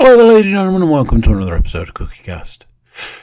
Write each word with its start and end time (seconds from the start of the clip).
Hello 0.00 0.28
ladies 0.28 0.46
and 0.46 0.54
gentlemen, 0.54 0.82
and 0.82 0.92
welcome 0.92 1.20
to 1.22 1.32
another 1.32 1.56
episode 1.56 1.88
of 1.88 1.94
CookieCast. 1.94 2.66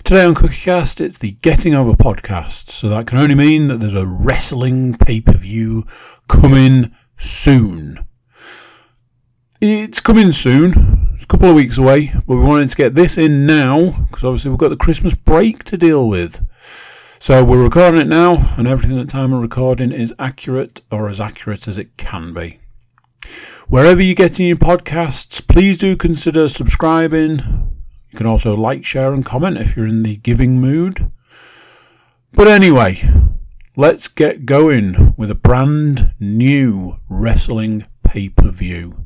Today 0.04 0.25
on 0.25 0.35
CookieCast, 0.35 0.99
it's 0.99 1.17
the 1.17 1.31
Getting 1.31 1.73
Over 1.73 1.94
podcast, 1.94 2.70
so 2.70 2.89
that 2.89 3.07
can 3.07 3.17
only 3.17 3.33
mean 3.33 3.67
that 3.70 3.79
there's 3.79 3.94
a 3.94 4.05
wrestling 4.05 4.93
pay-per-view 4.93 5.85
coming 6.27 6.93
soon. 7.15 8.05
It's 9.61 10.01
coming 10.01 10.34
soon. 10.34 11.11
It's 11.16 11.23
a 11.23 11.27
couple 11.27 11.48
of 11.48 11.55
weeks 11.55 11.77
away, 11.77 12.11
but 12.14 12.36
we 12.36 12.41
wanted 12.41 12.70
to 12.71 12.76
get 12.76 12.94
this 12.94 13.18
in 13.18 13.46
now 13.46 13.92
because 14.10 14.26
obviously 14.26 14.52
we've 14.52 14.60
got 14.60 14.68
the 14.68 14.76
Christmas 14.76 15.14
break 15.14 15.64
to 15.64 15.78
deal 15.78 16.10
with. 16.10 16.46
So 17.20 17.42
we're 17.46 17.64
recording 17.64 18.02
it 18.02 18.07
now, 18.07 18.54
and 18.57 18.68
everything 18.68 19.00
at 19.00 19.07
time 19.07 19.32
of 19.32 19.42
recording 19.42 19.94
is 19.94 20.14
accurate 20.20 20.82
or 20.92 21.07
as 21.07 21.21
accurate 21.21 21.70
as 21.70 21.78
it 21.78 21.96
can 21.96 22.34
be. 22.34 22.60
Wherever 23.68 24.00
you're 24.00 24.13
getting 24.13 24.45
your 24.45 24.57
podcasts, 24.57 25.45
please 25.45 25.79
do 25.79 25.97
consider 25.97 26.47
subscribing. 26.47 27.39
You 28.11 28.18
can 28.18 28.28
also 28.28 28.55
like, 28.55 28.86
share, 28.86 29.11
and 29.11 29.25
comment 29.25 29.57
if 29.57 29.75
you're 29.75 29.88
in 29.88 30.04
the 30.04 30.18
giving 30.18 30.61
mood. 30.61 31.10
But 32.33 32.47
anyway, 32.47 33.02
let's 33.75 34.08
get 34.08 34.45
going 34.45 35.16
with 35.17 35.31
a 35.31 35.36
brand 35.36 36.14
new 36.19 37.00
wrestling 37.09 37.88
pay 38.03 38.30
per 38.30 38.52
view. 38.52 39.05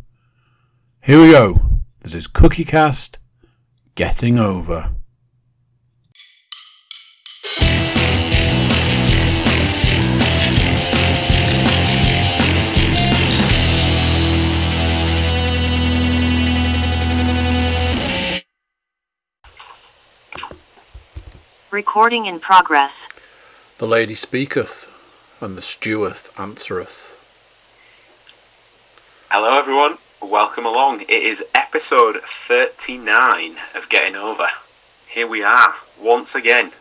Here 1.04 1.22
we 1.22 1.32
go. 1.32 1.62
This 2.02 2.14
is 2.14 2.28
Cookie 2.28 2.66
Cast 2.66 3.18
Getting 3.96 4.38
Over. 4.38 4.94
Recording 21.72 22.26
in 22.26 22.40
progress. 22.40 23.08
The 23.78 23.86
lady 23.86 24.16
speaketh, 24.16 24.88
and 25.40 25.56
the 25.56 25.62
steward 25.62 26.18
answereth. 26.36 27.14
Hello, 29.30 29.60
everyone. 29.60 30.00
Welcome 30.20 30.66
along. 30.66 31.02
It 31.02 31.12
is 31.12 31.46
episode 31.54 32.22
39 32.24 33.58
of 33.76 33.88
Getting 33.88 34.16
Over. 34.16 34.48
Here 35.08 35.28
we 35.28 35.44
are, 35.44 35.76
once 36.02 36.34
again. 36.34 36.72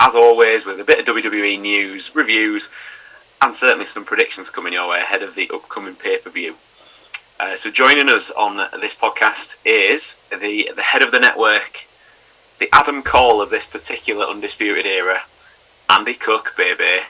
As 0.00 0.16
always, 0.16 0.66
with 0.66 0.80
a 0.80 0.84
bit 0.84 0.98
of 0.98 1.14
WWE 1.14 1.60
news, 1.60 2.12
reviews, 2.12 2.70
and 3.40 3.54
certainly 3.54 3.86
some 3.86 4.04
predictions 4.04 4.50
coming 4.50 4.72
your 4.72 4.88
way 4.88 4.98
ahead 4.98 5.22
of 5.22 5.36
the 5.36 5.48
upcoming 5.54 5.94
pay 5.94 6.18
per 6.18 6.30
view. 6.30 6.56
Uh, 7.38 7.54
so, 7.54 7.70
joining 7.70 8.08
us 8.08 8.32
on 8.32 8.56
this 8.80 8.96
podcast 8.96 9.58
is 9.64 10.18
the, 10.32 10.72
the 10.74 10.82
head 10.82 11.02
of 11.02 11.12
the 11.12 11.20
network, 11.20 11.86
the 12.58 12.68
Adam 12.72 13.02
Cole 13.02 13.40
of 13.40 13.50
this 13.50 13.66
particular 13.66 14.24
Undisputed 14.26 14.86
era, 14.86 15.22
Andy 15.88 16.14
Cook, 16.14 16.54
baby. 16.56 17.02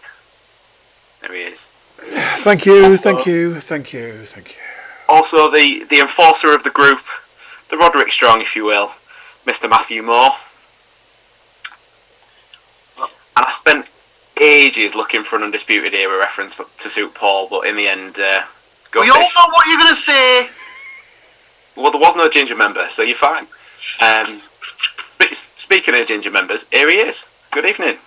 There 1.21 1.33
he 1.35 1.43
is. 1.43 1.71
Thank 1.99 2.65
you, 2.67 2.97
thank 2.97 3.27
you, 3.27 3.61
thank 3.61 3.93
you, 3.93 4.25
thank 4.27 4.51
you. 4.51 4.57
Also, 5.09 5.51
the, 5.51 5.85
the 5.89 5.99
enforcer 6.01 6.55
of 6.55 6.63
the 6.65 6.71
group, 6.71 7.01
the 7.71 7.77
Roderick 7.77 8.13
Strong, 8.13 8.41
if 8.43 8.55
you 8.55 8.65
will, 8.65 8.93
Mr. 9.47 9.69
Matthew 9.69 10.03
Moore. 10.03 10.31
And 13.01 13.47
I 13.47 13.51
spent 13.51 13.89
ages 14.41 14.95
looking 14.95 15.25
for 15.25 15.37
an 15.37 15.43
Undisputed 15.45 15.95
Era 15.95 16.19
reference 16.19 16.55
for, 16.55 16.67
to 16.79 16.91
suit 16.91 17.15
Paul, 17.15 17.49
but 17.49 17.67
in 17.67 17.75
the 17.77 17.89
end, 17.89 18.19
uh, 18.21 18.43
go 18.91 19.01
We 19.01 19.11
all 19.11 19.17
fish. 19.21 19.35
know 19.37 19.51
what 19.51 19.67
you're 19.67 19.79
going 19.79 19.89
to 19.91 19.97
say. 19.97 20.49
Well, 21.77 21.91
there 21.91 22.01
was 22.01 22.17
no 22.17 22.29
ginger 22.29 22.57
member, 22.57 22.87
so 22.91 23.03
you're 23.03 23.17
fine. 23.17 23.47
Um, 24.03 24.27
spe- 25.21 25.59
speaking 25.59 25.95
of 25.95 26.07
ginger 26.07 26.31
members, 26.31 26.67
here 26.71 26.91
he 26.91 26.97
is. 26.99 27.29
Good 27.51 27.67
evening. 27.67 27.99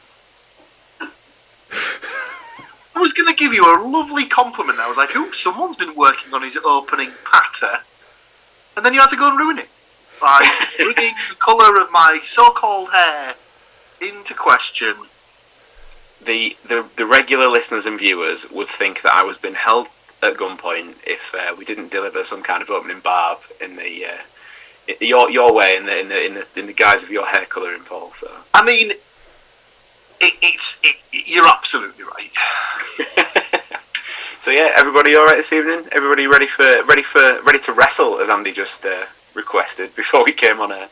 I 2.94 3.00
was 3.00 3.14
going 3.14 3.34
to 3.34 3.40
give 3.40 3.54
you 3.54 3.64
a 3.66 3.82
lovely 3.88 4.26
compliment. 4.26 4.80
I 4.80 4.88
was 4.88 4.98
like, 4.98 5.16
"Ooh, 5.16 5.34
someone's 5.34 5.76
been 5.76 5.96
working 5.96 6.34
on 6.34 6.44
his 6.44 6.58
opening 6.58 7.12
patter," 7.26 7.84
and 8.76 8.86
then 8.86 8.94
you 8.94 9.00
had 9.00 9.10
to 9.10 9.16
go 9.16 9.30
and 9.30 9.40
ruin 9.40 9.58
it 9.58 9.70
by 10.20 10.48
bringing 10.78 11.16
the 11.30 11.36
colour 11.36 11.80
of 11.82 11.92
my 11.92 12.20
so-called 12.24 12.90
hair 12.92 13.36
into 14.02 14.34
question. 14.34 14.96
The, 16.24 16.56
the 16.68 16.86
the 16.96 17.08
regular 17.08 17.48
listeners 17.48 17.88
and 17.88 17.98
viewers 17.98 18.50
would 18.52 18.68
think 18.68 19.02
that 19.02 19.14
I 19.14 19.24
was 19.24 19.40
being 19.40 19.56
held 19.56 19.88
at 20.22 20.38
gunpoint 20.38 20.96
if 21.08 21.34
uh, 21.34 21.56
we 21.58 21.66
didn't 21.66 21.90
deliver 21.90 22.24
some 22.24 22.44
kind 22.44 22.62
of 22.62 22.70
opening 22.70 23.00
barb 23.00 23.40
in 23.60 23.76
the 23.76 24.06
uh, 24.06 24.18
your 25.00 25.30
your 25.30 25.54
way 25.54 25.78
in 25.78 25.86
the 25.86 26.00
in 26.00 26.10
the 26.10 26.26
in 26.26 26.34
the, 26.34 26.48
in 26.56 26.68
the 26.68 26.74
guise 26.74 27.04
of 27.04 27.10
your 27.10 27.26
hair 27.26 27.46
colouring, 27.46 27.84
Paul. 27.84 28.12
So. 28.14 28.32
I 28.54 28.66
mean, 28.66 28.92
it, 28.92 30.34
it's 30.42 30.82
it, 30.84 30.96
you're 31.12 31.48
absolutely 31.48 32.04
right. 32.04 32.32
so 34.40 34.52
yeah, 34.52 34.72
everybody 34.76 35.16
all 35.16 35.26
right 35.26 35.38
this 35.38 35.54
evening? 35.54 35.88
Everybody 35.92 36.28
ready 36.28 36.48
for 36.48 36.84
ready 36.84 37.04
for 37.04 37.42
ready 37.44 37.60
to 37.60 37.74
wrestle 37.74 38.20
as 38.20 38.30
Andy 38.30 38.52
just 38.52 38.86
uh, 38.86 39.06
requested 39.34 39.96
before 39.96 40.24
we 40.24 40.32
came 40.32 40.60
on 40.60 40.72
air. 40.72 40.90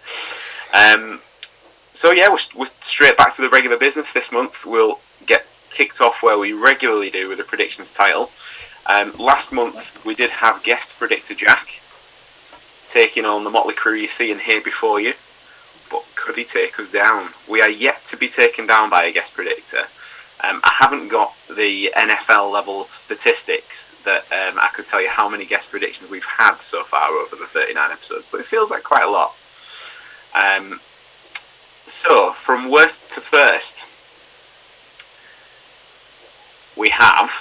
Um, 0.73 1.21
so 1.93 2.11
yeah, 2.11 2.29
we're, 2.29 2.37
we're 2.55 2.67
straight 2.79 3.17
back 3.17 3.33
to 3.35 3.41
the 3.41 3.49
regular 3.49 3.77
business 3.77 4.13
this 4.13 4.31
month. 4.31 4.65
We'll 4.65 4.99
get 5.25 5.45
kicked 5.69 6.01
off 6.01 6.23
where 6.23 6.37
we 6.37 6.53
regularly 6.53 7.09
do 7.09 7.27
with 7.27 7.39
the 7.39 7.43
predictions 7.43 7.91
title. 7.91 8.31
Um, 8.85 9.13
last 9.17 9.51
month 9.51 10.03
we 10.05 10.15
did 10.15 10.29
have 10.31 10.63
guest 10.63 10.97
predictor 10.97 11.35
Jack 11.35 11.81
taking 12.89 13.23
on 13.23 13.43
the 13.43 13.49
motley 13.49 13.75
crew 13.75 13.93
you 13.93 14.07
see 14.07 14.31
and 14.31 14.41
hear 14.41 14.61
before 14.61 14.99
you. 14.99 15.13
But 15.89 16.03
could 16.15 16.35
he 16.35 16.43
take 16.43 16.79
us 16.79 16.89
down? 16.89 17.29
We 17.47 17.61
are 17.61 17.69
yet 17.69 18.05
to 18.05 18.17
be 18.17 18.27
taken 18.27 18.67
down 18.67 18.89
by 18.89 19.05
a 19.05 19.13
guest 19.13 19.35
predictor. 19.35 19.85
Um, 20.41 20.61
I 20.63 20.71
haven't 20.79 21.09
got 21.09 21.33
the 21.47 21.91
NFL 21.95 22.51
level 22.51 22.85
statistics 22.85 23.93
that 24.05 24.23
um, 24.31 24.57
I 24.59 24.69
could 24.73 24.87
tell 24.87 25.01
you 25.01 25.09
how 25.09 25.27
many 25.27 25.45
guest 25.45 25.69
predictions 25.69 26.09
we've 26.09 26.25
had 26.25 26.57
so 26.61 26.83
far 26.83 27.09
over 27.09 27.35
the 27.35 27.45
39 27.45 27.91
episodes, 27.91 28.25
but 28.31 28.39
it 28.39 28.45
feels 28.45 28.71
like 28.71 28.83
quite 28.83 29.03
a 29.03 29.09
lot. 29.09 29.35
Um, 30.33 30.79
so, 31.85 32.31
from 32.31 32.71
worst 32.71 33.11
to 33.11 33.21
first, 33.21 33.85
we 36.77 36.89
have 36.89 37.31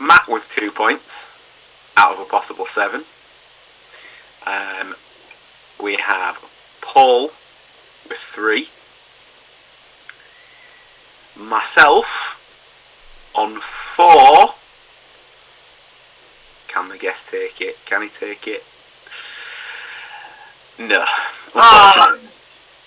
Matt 0.00 0.26
with 0.26 0.50
two 0.50 0.72
points 0.72 1.30
out 1.96 2.14
of 2.14 2.20
a 2.20 2.24
possible 2.24 2.66
seven. 2.66 3.04
Um, 4.46 4.94
we 5.80 5.96
have 5.96 6.38
Paul 6.80 7.28
with 8.08 8.18
three. 8.18 8.68
Myself 11.36 12.34
on 13.34 13.60
four. 13.60 14.54
Can 16.66 16.88
the 16.88 16.98
guest 16.98 17.28
take 17.28 17.60
it? 17.60 17.78
Can 17.86 18.02
he 18.02 18.08
take 18.08 18.46
it? 18.46 18.64
No. 20.78 21.04
Ah. 21.54 22.16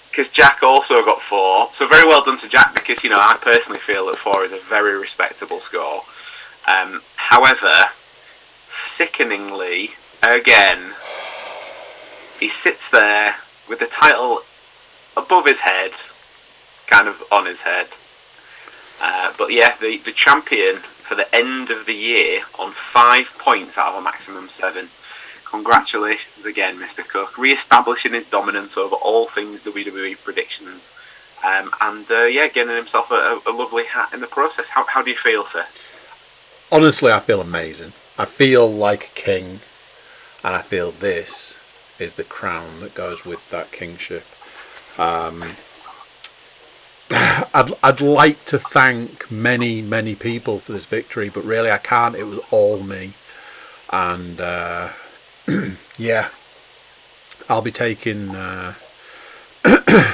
Because 0.10 0.30
Jack 0.30 0.62
also 0.62 1.04
got 1.04 1.22
four. 1.22 1.70
So 1.72 1.88
very 1.88 2.08
well 2.08 2.24
done 2.24 2.38
to 2.38 2.50
Jack 2.50 2.74
because, 2.74 3.04
you 3.04 3.10
know, 3.10 3.20
I 3.20 3.38
personally 3.40 3.80
feel 3.80 4.08
that 4.08 4.18
four 4.18 4.44
is 4.44 4.52
a 4.52 4.58
very 4.58 4.98
respectable 4.98 5.60
score. 5.60 6.04
Um, 6.68 7.02
however, 7.16 7.72
sickeningly, 8.68 9.92
again, 10.22 10.94
he 12.42 12.50
sits 12.50 12.90
there 12.90 13.36
with 13.70 13.80
the 13.80 13.86
title 13.86 14.42
above 15.16 15.46
his 15.46 15.62
head, 15.62 15.92
kind 16.88 17.08
of 17.08 17.24
on 17.32 17.46
his 17.46 17.62
head. 17.62 17.88
Uh, 19.00 19.32
but 19.38 19.52
yeah, 19.52 19.76
the, 19.80 20.00
the 20.00 20.12
champion 20.12 20.78
for 20.78 21.16
the 21.16 21.34
end 21.34 21.70
of 21.70 21.86
the 21.86 21.94
year 21.94 22.42
on 22.60 22.72
five 22.72 23.34
points 23.38 23.78
out 23.78 23.94
of 23.94 24.00
a 24.00 24.02
maximum 24.02 24.50
seven. 24.50 24.90
Congratulations 25.46 26.46
again, 26.46 26.78
Mr. 26.80 27.08
Cook, 27.08 27.38
re-establishing 27.38 28.14
his 28.14 28.26
dominance 28.26 28.76
over 28.76 28.96
all 28.96 29.28
things 29.28 29.64
WWE 29.64 30.18
predictions, 30.24 30.92
um, 31.46 31.70
and 31.82 32.10
uh, 32.10 32.24
yeah, 32.24 32.48
getting 32.48 32.76
himself 32.76 33.12
a, 33.12 33.40
a 33.46 33.52
lovely 33.52 33.86
hat 33.86 34.14
in 34.14 34.22
the 34.22 34.28
process. 34.28 34.70
How, 34.70 34.86
how 34.86 35.02
do 35.04 35.12
you 35.12 35.18
feel, 35.18 35.46
sir? 35.46 35.66
Honestly, 36.72 37.12
I 37.12 37.20
feel 37.20 37.42
amazing. 37.42 37.94
I 38.18 38.26
feel 38.26 38.72
like 38.72 39.08
a 39.08 39.20
king, 39.20 39.60
and 40.44 40.56
I 40.56 40.62
feel 40.62 40.92
this 40.92 41.56
is 42.02 42.14
the 42.14 42.24
crown 42.24 42.80
that 42.80 42.96
goes 42.96 43.24
with 43.26 43.48
that 43.52 43.72
kingship. 43.72 44.26
Um, 44.98 45.44
I'd, 47.12 47.72
I'd 47.84 48.02
like 48.02 48.46
to 48.46 48.58
thank 48.58 49.30
many, 49.30 49.82
many 49.82 50.16
people 50.16 50.60
for 50.60 50.72
this 50.72 50.86
victory, 50.86 51.30
but 51.30 51.44
really 51.44 51.70
I 51.70 51.78
can't. 51.78 52.16
It 52.16 52.24
was 52.24 52.40
all 52.50 52.82
me. 52.82 53.14
And 53.92 54.40
uh, 54.40 54.90
yeah, 55.98 56.30
I'll 57.50 57.62
be 57.62 57.72
taking 57.72 58.36
uh, 58.36 58.76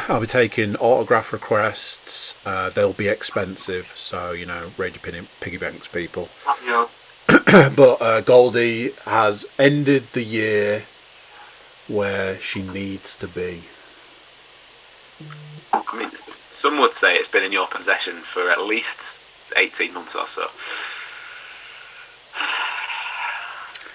I'll 0.10 0.22
be 0.22 0.28
taking 0.28 0.76
autograph 0.78 1.32
requests. 1.32 2.36
Uh, 2.46 2.70
they'll 2.70 2.94
be 2.94 3.08
expensive, 3.08 3.94
so 3.96 4.32
you 4.32 4.46
know, 4.46 4.72
raid 4.78 4.96
your 4.96 5.02
piggy, 5.02 5.28
piggy 5.40 5.58
banks, 5.58 5.88
people. 5.88 6.30
Know, 6.66 6.90
but 7.76 8.02
uh, 8.02 8.22
Goldie 8.22 8.92
has 9.06 9.46
ended 9.60 10.08
the 10.14 10.24
year 10.24 10.84
where 11.88 12.40
she 12.40 12.62
needs 12.62 13.16
to 13.18 13.28
be. 13.28 13.64
I 15.74 15.98
mean, 15.98 16.12
some 16.52 16.80
would 16.80 16.94
say 16.94 17.16
it's 17.16 17.30
been 17.30 17.44
in 17.44 17.52
your 17.52 17.68
possession 17.68 18.16
for 18.16 18.50
at 18.50 18.62
least 18.62 19.24
18 19.56 19.94
months 19.94 20.16
or 20.16 20.28
so. 20.28 20.48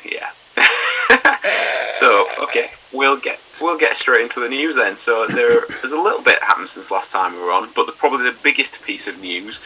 Yeah. 0.04 0.30
so, 1.92 2.26
okay, 2.40 2.72
we'll 2.92 3.16
get 3.16 3.38
we'll 3.60 3.78
get 3.78 3.96
straight 3.96 4.22
into 4.22 4.40
the 4.40 4.48
news 4.48 4.74
then. 4.74 4.96
So 4.96 5.26
there, 5.28 5.64
there's 5.68 5.92
a 5.92 6.00
little 6.00 6.22
bit 6.22 6.42
happened 6.42 6.68
since 6.68 6.90
last 6.90 7.12
time 7.12 7.34
we 7.34 7.38
were 7.38 7.52
on, 7.52 7.70
but 7.74 7.86
the, 7.86 7.92
probably 7.92 8.24
the 8.24 8.36
biggest 8.42 8.82
piece 8.82 9.06
of 9.06 9.20
news 9.20 9.60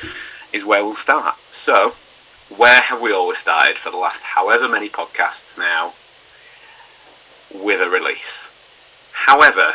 is 0.52 0.64
where 0.64 0.84
we'll 0.84 0.94
start. 0.94 1.36
So, 1.50 1.94
where 2.54 2.80
have 2.80 3.00
we 3.00 3.12
always 3.12 3.38
started 3.38 3.78
for 3.78 3.90
the 3.90 3.96
last 3.96 4.22
however 4.22 4.68
many 4.68 4.88
podcasts 4.88 5.58
now? 5.58 5.94
With 7.52 7.80
a 7.80 7.88
release. 7.88 8.50
However, 9.12 9.74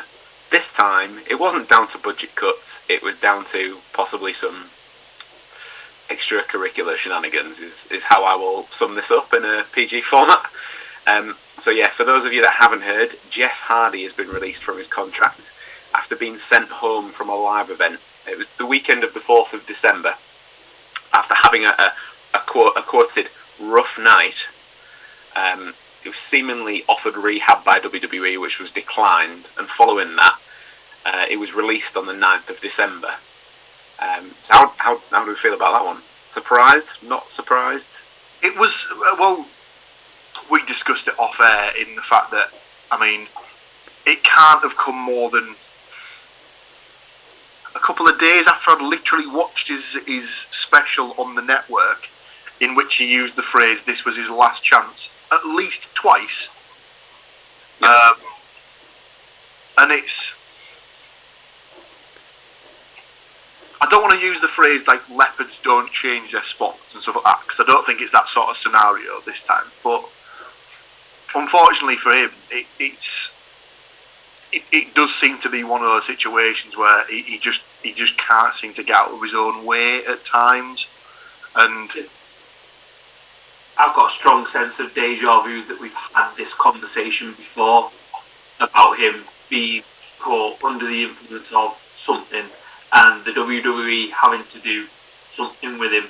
this 0.50 0.72
time 0.74 1.20
it 1.30 1.40
wasn't 1.40 1.70
down 1.70 1.88
to 1.90 1.98
budget 1.98 2.36
cuts, 2.36 2.84
it 2.90 3.02
was 3.02 3.16
down 3.16 3.46
to 3.46 3.78
possibly 3.94 4.34
some 4.34 4.70
extracurricular 6.10 6.98
shenanigans, 6.98 7.60
is, 7.60 7.88
is 7.88 8.06
how 8.06 8.24
I 8.24 8.36
will 8.36 8.64
sum 8.70 8.96
this 8.96 9.12
up 9.12 9.34
in 9.34 9.46
a 9.46 9.66
PG 9.72 10.02
format. 10.02 10.46
Um, 11.08 11.36
so, 11.58 11.72
yeah, 11.72 11.90
for 11.90 12.04
those 12.04 12.26
of 12.26 12.34
you 12.34 12.42
that 12.44 12.56
haven't 12.60 12.84
heard, 12.84 13.12
Jeff 13.30 13.62
Hardy 13.62 14.04
has 14.04 14.14
been 14.14 14.28
released 14.28 14.64
from 14.64 14.78
his 14.78 14.88
contract 14.88 15.54
after 15.96 16.16
being 16.16 16.38
sent 16.38 16.70
home 16.70 17.12
from 17.12 17.30
a 17.30 17.36
live 17.36 17.70
event. 17.70 18.00
It 18.30 18.38
was 18.38 18.50
the 18.52 18.66
weekend 18.66 19.04
of 19.04 19.14
the 19.14 19.20
4th 19.20 19.54
of 19.54 19.66
December. 19.66 20.16
After 21.14 21.34
having 21.36 21.66
a, 21.66 21.70
a, 21.78 21.94
a, 22.34 22.40
quote, 22.40 22.74
a 22.78 22.82
quoted 22.82 23.30
rough 23.60 24.00
night, 24.00 24.48
um, 25.36 25.74
it 26.04 26.10
was 26.10 26.18
seemingly 26.18 26.84
offered 26.90 27.16
rehab 27.16 27.64
by 27.64 27.80
WWE, 27.80 28.40
which 28.40 28.60
was 28.60 28.72
declined, 28.72 29.50
and 29.58 29.68
following 29.68 30.16
that, 30.16 30.40
uh, 31.06 31.26
it 31.30 31.38
was 31.38 31.54
released 31.54 31.96
on 31.98 32.06
the 32.06 32.14
9th 32.14 32.50
of 32.50 32.62
December. 32.62 33.16
Um, 34.00 34.32
so 34.44 34.54
how, 34.54 34.74
how, 34.78 35.02
how 35.12 35.24
do 35.24 35.30
we 35.30 35.36
feel 35.36 35.54
about 35.54 35.74
that 35.74 35.86
one? 35.86 36.02
Surprised? 36.28 37.04
Not 37.04 37.32
surprised? 37.32 38.04
It 38.42 38.58
was 38.58 38.88
uh, 38.92 39.16
well. 39.20 39.48
We 40.50 40.64
discussed 40.66 41.08
it 41.08 41.14
off 41.20 41.40
air 41.40 41.72
in 41.80 41.96
the 41.96 42.02
fact 42.02 42.32
that 42.32 42.52
I 42.92 43.00
mean, 43.00 43.28
it 44.06 44.24
can't 44.24 44.62
have 44.64 44.76
come 44.78 44.98
more 44.98 45.30
than 45.30 45.56
a 47.76 47.80
couple 47.80 48.08
of 48.08 48.20
days 48.20 48.48
after 48.48 48.72
I'd 48.72 48.82
literally 48.82 49.28
watched 49.28 49.68
his 49.68 50.00
his 50.08 50.30
special 50.30 51.14
on 51.18 51.36
the 51.36 51.42
network, 51.42 52.10
in 52.60 52.76
which 52.76 52.96
he 52.96 53.12
used 53.12 53.36
the 53.36 53.44
phrase 53.44 53.84
"this 53.84 54.04
was 54.04 54.18
his 54.18 54.30
last 54.30 54.64
chance" 54.64 55.12
at 55.32 55.46
least 55.46 55.94
twice. 55.96 56.50
Um, 57.82 58.14
and 59.80 59.92
it's 59.92 60.36
I 63.82 63.88
don't 63.90 64.04
want 64.04 64.14
to 64.14 64.26
use 64.26 64.40
the 64.40 64.48
phrase 64.48 64.86
like 64.88 65.08
leopards 65.10 65.60
don't 65.62 65.92
change 65.92 66.34
their 66.34 66.44
spots 66.44 66.94
and 66.94 67.02
stuff 67.02 67.16
like 67.16 67.24
that 67.24 67.42
because 67.44 67.60
I 67.60 67.64
don't 67.64 67.86
think 67.86 68.02
it's 68.02 68.12
that 68.12 68.30
sort 68.30 68.50
of 68.50 68.58
scenario 68.58 69.20
this 69.26 69.42
time. 69.42 69.66
But 69.84 70.08
unfortunately 71.34 71.96
for 71.96 72.12
him, 72.12 72.30
it, 72.52 72.68
it's 72.80 73.36
it, 74.52 74.64
it 74.72 74.94
does 74.94 75.14
seem 75.14 75.40
to 75.40 75.50
be 75.50 75.64
one 75.64 75.82
of 75.82 75.88
those 75.88 76.06
situations 76.06 76.78
where 76.78 77.08
he, 77.08 77.24
he 77.24 77.40
just 77.40 77.64
he 77.82 77.94
just 77.94 78.18
can't 78.18 78.54
seem 78.54 78.74
to 78.74 78.84
get 78.84 78.98
out 78.98 79.12
of 79.12 79.22
his 79.22 79.34
own 79.34 79.66
way 79.66 80.02
at 80.08 80.24
times, 80.24 80.90
and 81.56 81.92
I've 83.82 83.96
got 83.96 84.12
a 84.12 84.14
strong 84.14 84.46
sense 84.46 84.80
of 84.80 84.94
deja 84.94 85.42
vu 85.42 85.64
that 85.64 85.82
we've 85.82 85.92
had 85.92 86.36
this 86.38 86.54
conversation 86.54 87.30
before 87.32 87.90
about 88.60 89.00
him 89.00 89.24
being 89.50 89.82
caught 90.20 90.64
under 90.64 90.86
the 90.86 91.06
influence 91.06 91.52
of 91.52 91.76
something 91.98 92.46
and 92.94 93.26
the 93.26 93.32
WWE 93.32 94.12
having 94.12 94.46
to 94.52 94.60
do 94.60 94.86
something 95.32 95.80
with 95.80 95.92
him 95.92 96.04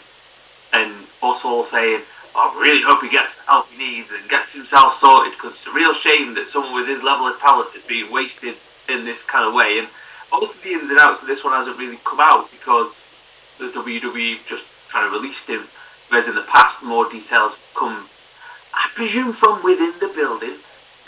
and 0.74 0.92
us 1.24 1.46
all 1.46 1.64
saying, 1.64 2.02
oh, 2.36 2.52
I 2.54 2.62
really 2.62 2.84
hope 2.84 3.02
he 3.02 3.10
gets 3.10 3.36
the 3.36 3.44
help 3.44 3.70
he 3.70 3.78
needs 3.78 4.10
and 4.12 4.30
gets 4.30 4.54
himself 4.54 4.96
sorted 4.96 5.32
because 5.32 5.54
it's 5.54 5.68
a 5.68 5.72
real 5.72 5.94
shame 5.94 6.34
that 6.36 6.50
someone 6.50 6.76
with 6.76 6.90
his 6.90 7.04
level 7.04 7.26
of 7.28 7.40
talent 7.40 7.70
is 7.74 7.84
being 7.84 8.12
wasted 8.12 8.56
in 8.90 9.06
this 9.06 9.24
kind 9.24 9.48
of 9.48 9.54
way. 9.54 9.80
And 9.80 9.88
of 10.34 10.62
the 10.62 10.72
ins 10.72 10.90
and 10.90 11.00
outs 11.00 11.22
of 11.22 11.28
this 11.30 11.46
one 11.46 11.54
hasn't 11.54 11.80
really 11.80 12.00
come 12.04 12.20
out 12.20 12.52
because 12.52 13.08
the 13.60 13.68
WWE 13.68 14.46
just 14.46 14.66
kind 14.90 15.08
of 15.08 15.14
released 15.14 15.48
him 15.48 15.64
whereas 16.12 16.28
in 16.28 16.36
the 16.36 16.42
past 16.42 16.84
more 16.84 17.10
details 17.10 17.58
come, 17.74 18.06
I 18.74 18.90
presume, 18.94 19.32
from 19.32 19.64
within 19.64 19.94
the 20.00 20.10
building 20.10 20.56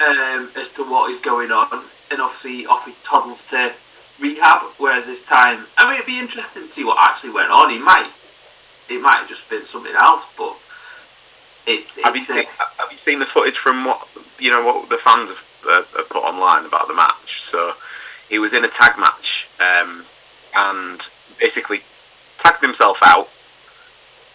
um, 0.02 0.50
as 0.56 0.72
to 0.72 0.90
what 0.90 1.12
is 1.12 1.20
going 1.20 1.52
on, 1.52 1.84
and 2.10 2.22
obviously 2.22 2.66
off 2.66 2.86
he 2.86 2.94
toddles 3.04 3.46
to 3.48 3.74
rehab. 4.20 4.62
Whereas 4.78 5.06
this 5.06 5.22
time, 5.22 5.66
I 5.78 5.86
mean, 5.86 5.96
it'd 5.96 6.06
be 6.06 6.20
interesting 6.20 6.64
to 6.64 6.70
see 6.70 6.86
what 6.86 6.98
actually 7.02 7.32
went 7.32 7.52
on. 7.52 7.70
He 7.70 7.80
might, 7.80 8.10
it 8.90 9.02
might 9.02 9.18
have 9.18 9.28
just 9.28 9.50
been 9.50 9.66
something 9.66 9.94
else, 9.94 10.26
but 10.38 10.56
it, 11.68 11.82
it's 11.82 12.00
Have 12.02 12.16
you 12.16 12.22
uh, 12.22 12.26
seen 12.26 12.46
Have 12.80 12.92
you 12.92 12.98
seen 12.98 13.20
the 13.20 13.26
footage 13.26 13.58
from 13.58 13.84
what 13.84 14.08
you 14.40 14.52
know 14.52 14.66
what 14.66 14.90
the 14.90 14.98
fans 14.98 15.30
have, 15.30 15.46
uh, 15.68 15.84
have 15.98 16.10
put 16.10 16.24
online 16.24 16.66
about 16.66 16.88
the 16.88 16.94
match? 16.94 17.42
So 17.42 17.74
he 18.30 18.40
was 18.40 18.54
in 18.54 18.64
a 18.64 18.70
tag 18.70 18.98
match 18.98 19.50
um, 19.60 20.06
and 20.56 21.10
basically 21.38 21.82
tagged 22.38 22.62
himself 22.62 23.00
out 23.04 23.30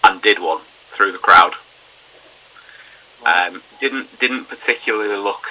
and 0.05 0.23
did 0.23 0.39
one 0.39 0.61
through 0.91 1.13
the 1.13 1.19
crowd. 1.19 1.55
Um, 3.25 3.63
didn't 3.81 4.19
didn't 4.19 4.45
particularly 4.45 5.17
look 5.17 5.47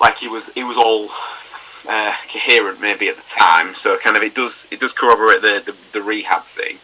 like 0.00 0.18
he 0.18 0.28
was 0.28 0.52
he 0.52 0.64
was 0.64 0.76
all 0.76 1.08
uh, 1.88 2.14
coherent 2.32 2.80
maybe 2.80 3.08
at 3.08 3.16
the 3.16 3.28
time. 3.28 3.74
So 3.74 3.96
kind 3.98 4.16
of 4.16 4.22
it 4.22 4.34
does 4.34 4.68
it 4.70 4.80
does 4.80 4.92
corroborate 4.92 5.42
the, 5.42 5.62
the, 5.64 5.76
the 5.92 6.02
rehab 6.02 6.44
thing. 6.44 6.78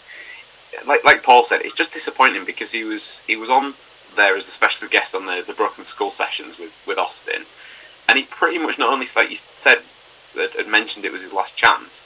Like 0.87 1.05
like 1.05 1.23
Paul 1.23 1.45
said, 1.45 1.61
it's 1.63 1.75
just 1.75 1.93
disappointing 1.93 2.45
because 2.45 2.73
he 2.73 2.85
was 2.85 3.21
he 3.27 3.37
was 3.37 3.51
on 3.51 3.75
there 4.17 4.37
as 4.37 4.49
a 4.49 4.51
special 4.51 4.89
guest 4.89 5.15
on 5.15 5.27
the, 5.27 5.43
the 5.47 5.55
Broken 5.55 5.85
Skull 5.85 6.11
sessions 6.11 6.59
with, 6.59 6.73
with 6.87 6.99
Austin, 6.99 7.45
and 8.09 8.19
he 8.19 8.25
pretty 8.25 8.59
much 8.59 8.79
not 8.79 8.93
only 8.93 9.07
like 9.17 9.31
you 9.31 9.37
said 9.37 9.79
had, 10.35 10.51
had 10.51 10.69
mentioned 10.69 11.05
it 11.05 11.13
was 11.13 11.23
his 11.23 11.33
last 11.33 11.57
chance, 11.57 12.05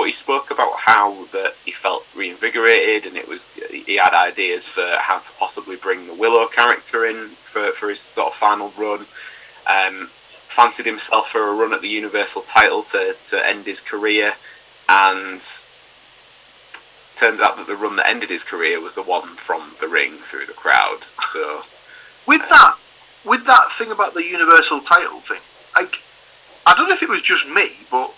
but 0.00 0.06
he 0.06 0.12
spoke 0.14 0.50
about 0.50 0.78
how 0.78 1.26
that 1.26 1.54
he 1.62 1.70
felt 1.70 2.06
reinvigorated 2.16 3.04
and 3.04 3.18
it 3.18 3.28
was 3.28 3.46
he 3.70 3.96
had 3.96 4.14
ideas 4.14 4.66
for 4.66 4.96
how 4.96 5.18
to 5.18 5.30
possibly 5.32 5.76
bring 5.76 6.06
the 6.06 6.14
Willow 6.14 6.46
character 6.46 7.04
in 7.04 7.26
for, 7.42 7.70
for 7.72 7.90
his 7.90 8.00
sort 8.00 8.28
of 8.28 8.34
final 8.34 8.72
run. 8.78 9.04
Um, 9.66 10.08
fancied 10.48 10.86
himself 10.86 11.28
for 11.28 11.48
a 11.48 11.52
run 11.52 11.74
at 11.74 11.82
the 11.82 11.88
Universal 11.88 12.42
title 12.42 12.82
to, 12.84 13.14
to 13.26 13.46
end 13.46 13.66
his 13.66 13.82
career, 13.82 14.32
and 14.88 15.42
turns 17.14 17.42
out 17.42 17.58
that 17.58 17.66
the 17.66 17.76
run 17.76 17.96
that 17.96 18.08
ended 18.08 18.30
his 18.30 18.42
career 18.42 18.80
was 18.80 18.94
the 18.94 19.02
one 19.02 19.36
from 19.36 19.72
the 19.82 19.86
ring 19.86 20.14
through 20.14 20.46
the 20.46 20.54
crowd. 20.54 21.00
So 21.30 21.60
with 22.26 22.48
that 22.48 22.76
with 23.26 23.44
that 23.44 23.70
thing 23.70 23.90
about 23.90 24.14
the 24.14 24.24
universal 24.24 24.80
title 24.80 25.20
thing, 25.20 25.42
like 25.76 25.98
I 26.64 26.72
don't 26.74 26.88
know 26.88 26.94
if 26.94 27.02
it 27.02 27.10
was 27.10 27.20
just 27.20 27.46
me, 27.46 27.72
but 27.90 28.14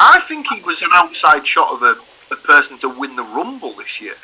I 0.00 0.20
think 0.20 0.46
he 0.48 0.60
was 0.60 0.82
an 0.82 0.90
outside 0.92 1.46
shot 1.46 1.72
of 1.72 1.82
a, 1.82 1.96
a 2.32 2.36
person 2.36 2.78
to 2.78 2.88
win 2.88 3.16
the 3.16 3.22
Rumble 3.24 3.74
this 3.74 4.00
year. 4.00 4.14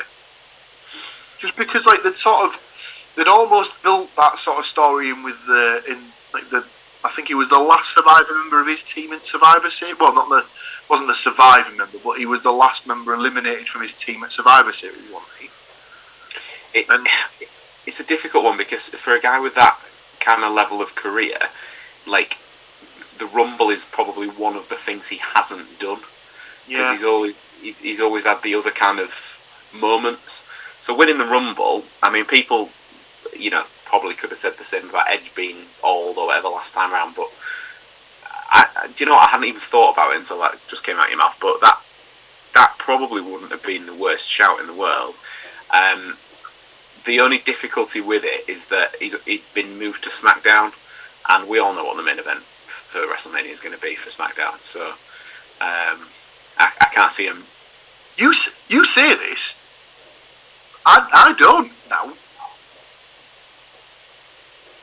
Just 1.39 1.57
because 1.57 1.87
like 1.87 2.03
they'd 2.03 2.17
sort 2.17 2.47
of 2.47 3.13
they'd 3.17 3.29
almost 3.29 3.83
built 3.83 4.15
that 4.17 4.39
sort 4.39 4.59
of 4.59 4.67
story 4.67 5.11
in 5.11 5.23
with 5.23 5.45
the 5.47 5.83
in 5.89 5.99
like 6.33 6.49
the 6.51 6.65
I 7.05 7.11
think 7.11 7.29
he 7.29 7.35
was 7.35 7.49
the 7.49 7.59
last 7.59 7.93
survivor 7.95 8.33
member 8.33 8.61
of 8.61 8.67
his 8.67 8.83
team 8.83 9.13
in 9.13 9.21
Survivor 9.21 9.69
Series. 9.69 9.99
Well, 9.99 10.15
not 10.15 10.29
the 10.31 10.45
wasn't 10.89 11.09
the 11.09 11.15
survivor 11.15 11.71
member, 11.71 11.99
but 12.03 12.19
he 12.19 12.27
was 12.27 12.43
the 12.43 12.53
last 12.53 12.87
member 12.87 13.13
eliminated 13.13 13.69
from 13.69 13.83
his 13.83 13.93
team 13.95 14.23
at 14.25 14.33
Survivor 14.33 14.73
Series, 14.73 15.03
wasn't 15.13 15.31
he? 15.41 15.49
it, 16.81 16.87
And- 16.89 17.07
it's 17.87 18.01
a 18.01 18.05
difficult 18.05 18.45
one 18.45 18.57
because 18.57 18.89
for 18.89 19.15
a 19.15 19.21
guy 19.21 19.39
with 19.39 19.55
that 19.57 19.79
kind 20.21 20.43
of 20.43 20.53
level 20.53 20.81
of 20.81 20.95
career, 20.95 21.37
like 22.07 22.39
the 23.19 23.27
Rumble 23.27 23.71
is 23.71 23.85
probably 23.85 24.29
one 24.29 24.57
of 24.57 24.69
the 24.69 24.77
things 24.77 25.09
he 25.09 25.19
hasn't 25.19 25.79
done 25.79 26.01
because 26.67 26.69
Yeah. 26.69 26.93
he's 26.93 27.05
always 27.05 27.35
he's, 27.61 27.79
he's 27.79 28.01
always 28.01 28.25
had 28.25 28.43
the 28.43 28.55
other 28.55 28.71
kind 28.71 28.99
of 28.99 29.41
moments. 29.73 30.45
So 30.81 30.95
winning 30.95 31.19
the 31.19 31.25
Rumble, 31.25 31.85
I 32.03 32.11
mean, 32.11 32.25
people, 32.27 32.71
you 33.37 33.51
know, 33.51 33.65
probably 33.85 34.15
could 34.15 34.31
have 34.31 34.39
said 34.39 34.59
the 34.59 34.65
same 34.65 34.89
about 34.91 35.11
Edge 35.11 35.35
being 35.35 35.57
old 35.83 36.19
or 36.19 36.27
whatever 36.27 36.49
last 36.49 36.75
time 36.75 36.93
around, 36.93 37.15
but 37.15 37.31
I, 38.51 38.67
do 38.95 39.05
you 39.05 39.07
know 39.09 39.17
what? 39.17 39.29
I 39.29 39.31
hadn't 39.33 39.47
even 39.49 39.61
thought 39.61 39.93
about 39.95 40.13
it 40.13 40.19
until 40.19 40.41
that 40.41 40.59
just 40.69 40.85
came 40.85 40.97
out 40.97 41.05
of 41.05 41.11
your 41.11 41.19
mouth. 41.19 41.37
But 41.41 41.61
that 41.61 41.81
that 42.55 42.75
probably 42.79 43.21
wouldn't 43.21 43.51
have 43.51 43.63
been 43.63 43.87
the 43.87 43.95
worst 43.95 44.31
shout 44.31 44.61
in 44.61 44.67
the 44.67 44.75
world. 44.75 45.15
Um, 45.73 46.19
the 47.05 47.21
only 47.21 47.39
difficulty 47.39 48.01
with 48.01 48.23
it 48.25 48.49
is 48.49 48.67
that 48.69 48.95
he's 49.01 49.21
he'd 49.25 49.43
been 49.55 49.79
moved 49.79 50.05
to 50.05 50.11
SmackDown, 50.11 50.73
and 51.29 51.49
we 51.49 51.59
all 51.59 51.75
know 51.75 51.85
what 51.85 51.97
the 51.97 52.03
main 52.03 52.19
event 52.19 52.41
for 52.95 53.07
WrestleMania 53.13 53.51
is 53.51 53.61
going 53.61 53.75
to 53.75 53.81
be 53.81 53.97
for 53.97 54.11
SmackDown. 54.11 54.61
So 54.61 54.87
um, 55.61 55.99
I, 56.59 56.71
I 56.81 56.89
can't 56.95 57.11
see 57.11 57.27
him. 57.27 57.45
You 58.17 58.33
you 58.69 58.85
say 58.85 59.17
this. 59.17 59.59
I 60.87 61.09
I 61.13 61.33
don't 61.45 61.73
now. 61.91 62.13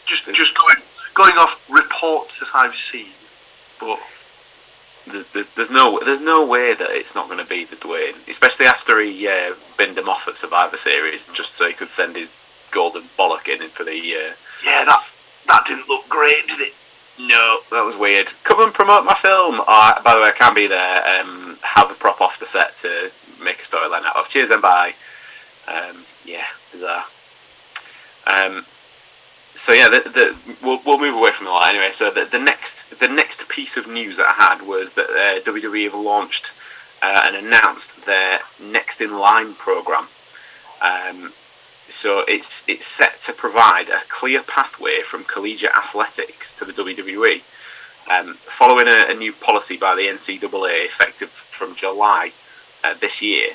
Just 0.06 0.26
just 0.34 0.58
going 0.58 0.82
going 1.14 1.38
off 1.38 1.54
reports 1.70 2.40
that 2.40 2.50
I've 2.54 2.76
seen, 2.76 3.14
but 3.80 4.00
There's, 5.08 5.26
there's, 5.34 5.48
there's 5.56 5.72
no 5.72 6.00
there's 6.04 6.20
no 6.20 6.46
way 6.46 6.74
that 6.74 6.90
it's 6.92 7.16
not 7.16 7.28
going 7.28 7.40
to 7.40 7.50
be 7.56 7.64
the 7.66 7.78
Dwayne, 7.78 8.18
especially 8.28 8.66
after 8.66 9.00
he 9.00 9.28
uh, 9.28 9.56
binned 9.78 9.98
him 9.98 10.10
off 10.10 10.28
at 10.28 10.38
Survivor 10.38 10.78
Series 10.78 11.28
just 11.34 11.54
so 11.56 11.68
he 11.68 11.74
could 11.74 11.90
send 11.90 12.16
his 12.16 12.32
golden 12.72 13.04
bollock 13.18 13.48
in 13.48 13.68
for 13.70 13.84
the. 13.84 13.98
Uh, 14.20 14.34
yeah, 14.66 14.84
that 14.86 15.02
that 15.48 15.66
didn't 15.66 15.88
look 15.88 16.08
great, 16.10 16.48
did 16.50 16.60
it? 16.68 16.74
No, 17.20 17.60
that 17.72 17.84
was 17.86 17.96
weird. 17.96 18.32
Come 18.44 18.64
and 18.64 18.74
promote 18.74 19.06
my 19.06 19.14
film. 19.14 19.62
Oh, 19.68 20.02
by 20.04 20.16
the 20.16 20.22
way, 20.22 20.28
I 20.28 20.32
can't 20.32 20.56
be 20.56 20.68
there. 20.68 21.20
Um, 21.20 21.58
have 21.62 21.92
a 21.92 21.94
prop 21.94 22.22
off 22.22 22.40
the 22.40 22.46
set 22.46 22.78
to 22.78 23.12
make 23.44 23.60
a 23.60 23.64
storyline 23.64 24.04
out 24.06 24.16
of. 24.16 24.30
Cheers, 24.30 24.50
then 24.50 24.62
bye. 24.62 24.96
Um, 25.68 26.06
yeah, 26.26 26.46
bizarre. 26.72 27.06
Um, 28.26 28.66
so 29.56 29.74
yeah, 29.74 29.90
the, 29.90 30.10
the, 30.10 30.56
we'll, 30.64 30.82
we'll 30.86 31.00
move 31.00 31.16
away 31.16 31.32
from 31.32 31.46
that 31.48 31.68
anyway. 31.70 31.92
So 31.92 32.10
the, 32.10 32.26
the 32.26 32.40
next 32.40 33.00
the 33.00 33.08
next 33.08 33.50
piece 33.50 33.78
of 33.78 33.88
news 33.88 34.18
that 34.18 34.28
I 34.28 34.34
had 34.34 34.66
was 34.66 34.94
that 34.94 35.10
uh, 35.10 35.50
WWE 35.50 35.84
have 35.86 35.94
launched 35.94 36.54
uh, 37.02 37.24
and 37.26 37.36
announced 37.36 38.06
their 38.06 38.40
Next 38.60 39.02
in 39.02 39.18
Line 39.18 39.54
program. 39.54 40.08
Um, 40.82 41.34
so 41.88 42.24
it's 42.28 42.64
it's 42.68 42.86
set 42.86 43.20
to 43.22 43.34
provide 43.34 43.90
a 43.90 44.02
clear 44.08 44.42
pathway 44.42 45.02
from 45.02 45.24
collegiate 45.24 45.76
athletics 45.76 46.54
to 46.54 46.66
the 46.66 46.74
WWE, 46.74 47.42
um, 48.10 48.36
following 48.36 48.88
a, 48.88 49.12
a 49.12 49.14
new 49.14 49.34
policy 49.34 49.78
by 49.78 49.96
the 49.96 50.04
NCAA 50.04 50.86
effective 50.86 51.30
from 51.30 51.76
July 51.76 52.32
uh, 52.84 52.94
this 53.00 53.22
year. 53.22 53.52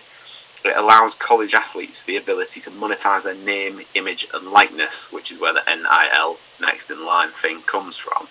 It 0.64 0.76
allows 0.76 1.14
college 1.14 1.54
athletes 1.54 2.02
the 2.02 2.16
ability 2.16 2.60
to 2.62 2.70
monetize 2.70 3.24
their 3.24 3.34
name, 3.34 3.82
image, 3.94 4.26
and 4.34 4.48
likeness, 4.48 5.12
which 5.12 5.30
is 5.30 5.38
where 5.38 5.52
the 5.52 5.62
NIL 5.66 6.38
next 6.60 6.90
in 6.90 7.04
line 7.06 7.30
thing 7.30 7.62
comes 7.62 7.96
from. 7.96 8.28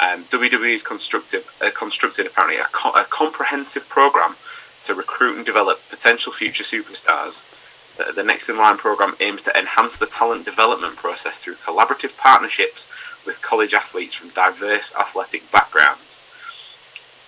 Um, 0.00 0.24
WWE 0.24 0.72
has 0.72 0.82
constructed, 0.82 1.44
uh, 1.62 1.70
constructed 1.70 2.26
apparently 2.26 2.58
a, 2.58 2.64
co- 2.64 2.90
a 2.90 3.04
comprehensive 3.04 3.88
program 3.88 4.36
to 4.82 4.94
recruit 4.94 5.36
and 5.36 5.46
develop 5.46 5.80
potential 5.88 6.32
future 6.32 6.64
superstars. 6.64 7.44
The, 7.96 8.12
the 8.12 8.24
Next 8.24 8.48
in 8.48 8.58
Line 8.58 8.76
program 8.76 9.14
aims 9.20 9.42
to 9.42 9.58
enhance 9.58 9.96
the 9.96 10.06
talent 10.06 10.44
development 10.44 10.96
process 10.96 11.38
through 11.38 11.54
collaborative 11.56 12.16
partnerships 12.16 12.88
with 13.24 13.42
college 13.42 13.74
athletes 13.74 14.14
from 14.14 14.30
diverse 14.30 14.94
athletic 14.94 15.50
backgrounds. 15.52 16.24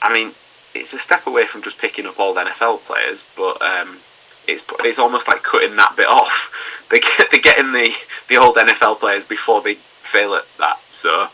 I 0.03 0.13
mean, 0.13 0.35
it's 0.75 0.93
a 0.93 0.99
step 0.99 1.27
away 1.27 1.47
from 1.47 1.63
just 1.63 1.79
picking 1.79 2.07
up 2.07 2.21
old 2.21 2.37
NFL 2.37 2.81
players, 2.81 3.25
but 3.37 3.61
um, 3.63 3.99
it's 4.47 4.65
it's 4.81 4.99
almost 4.99 5.29
like 5.29 5.43
cutting 5.43 5.77
that 5.77 5.97
bit 5.97 6.07
off. 6.09 6.85
They 6.91 7.01
get 7.01 7.31
they're 7.31 7.41
getting 7.41 7.73
the 7.73 7.93
the 8.29 8.37
old 8.37 8.57
NFL 8.57 9.01
players 9.01 9.25
before 9.25 9.63
they 9.63 9.75
fail 9.75 10.35
at 10.35 10.45
that. 10.59 10.81
So, 10.93 11.29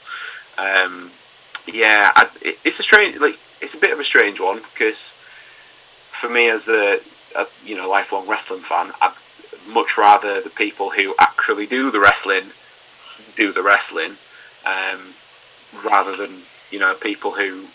um, 0.59 1.11
yeah, 1.67 2.13
I, 2.15 2.29
it, 2.41 2.59
it's 2.65 2.81
a 2.81 2.83
strange 2.83 3.19
like 3.19 3.39
it's 3.61 3.75
a 3.75 3.79
bit 3.79 3.93
of 3.93 4.01
a 4.01 4.05
strange 4.05 4.41
one 4.41 4.59
because 4.75 5.17
for 6.11 6.29
me 6.29 6.49
as 6.49 6.67
the 6.67 7.03
a, 7.37 7.47
you 7.65 7.77
know 7.77 7.89
lifelong 7.89 8.29
wrestling 8.29 8.61
fan, 8.61 8.93
I'd 9.01 9.15
much 9.67 9.97
rather 9.97 10.41
the 10.41 10.51
people 10.51 10.91
who 10.91 11.15
actually 11.19 11.67
do 11.67 11.91
the 11.91 12.01
wrestling 12.01 12.45
do 13.37 13.53
the 13.53 13.63
wrestling 13.63 14.17
um, 14.67 15.15
rather 15.85 16.15
than 16.15 16.43
you 16.71 16.79
know 16.79 16.95
people 16.95 17.33
who 17.33 17.67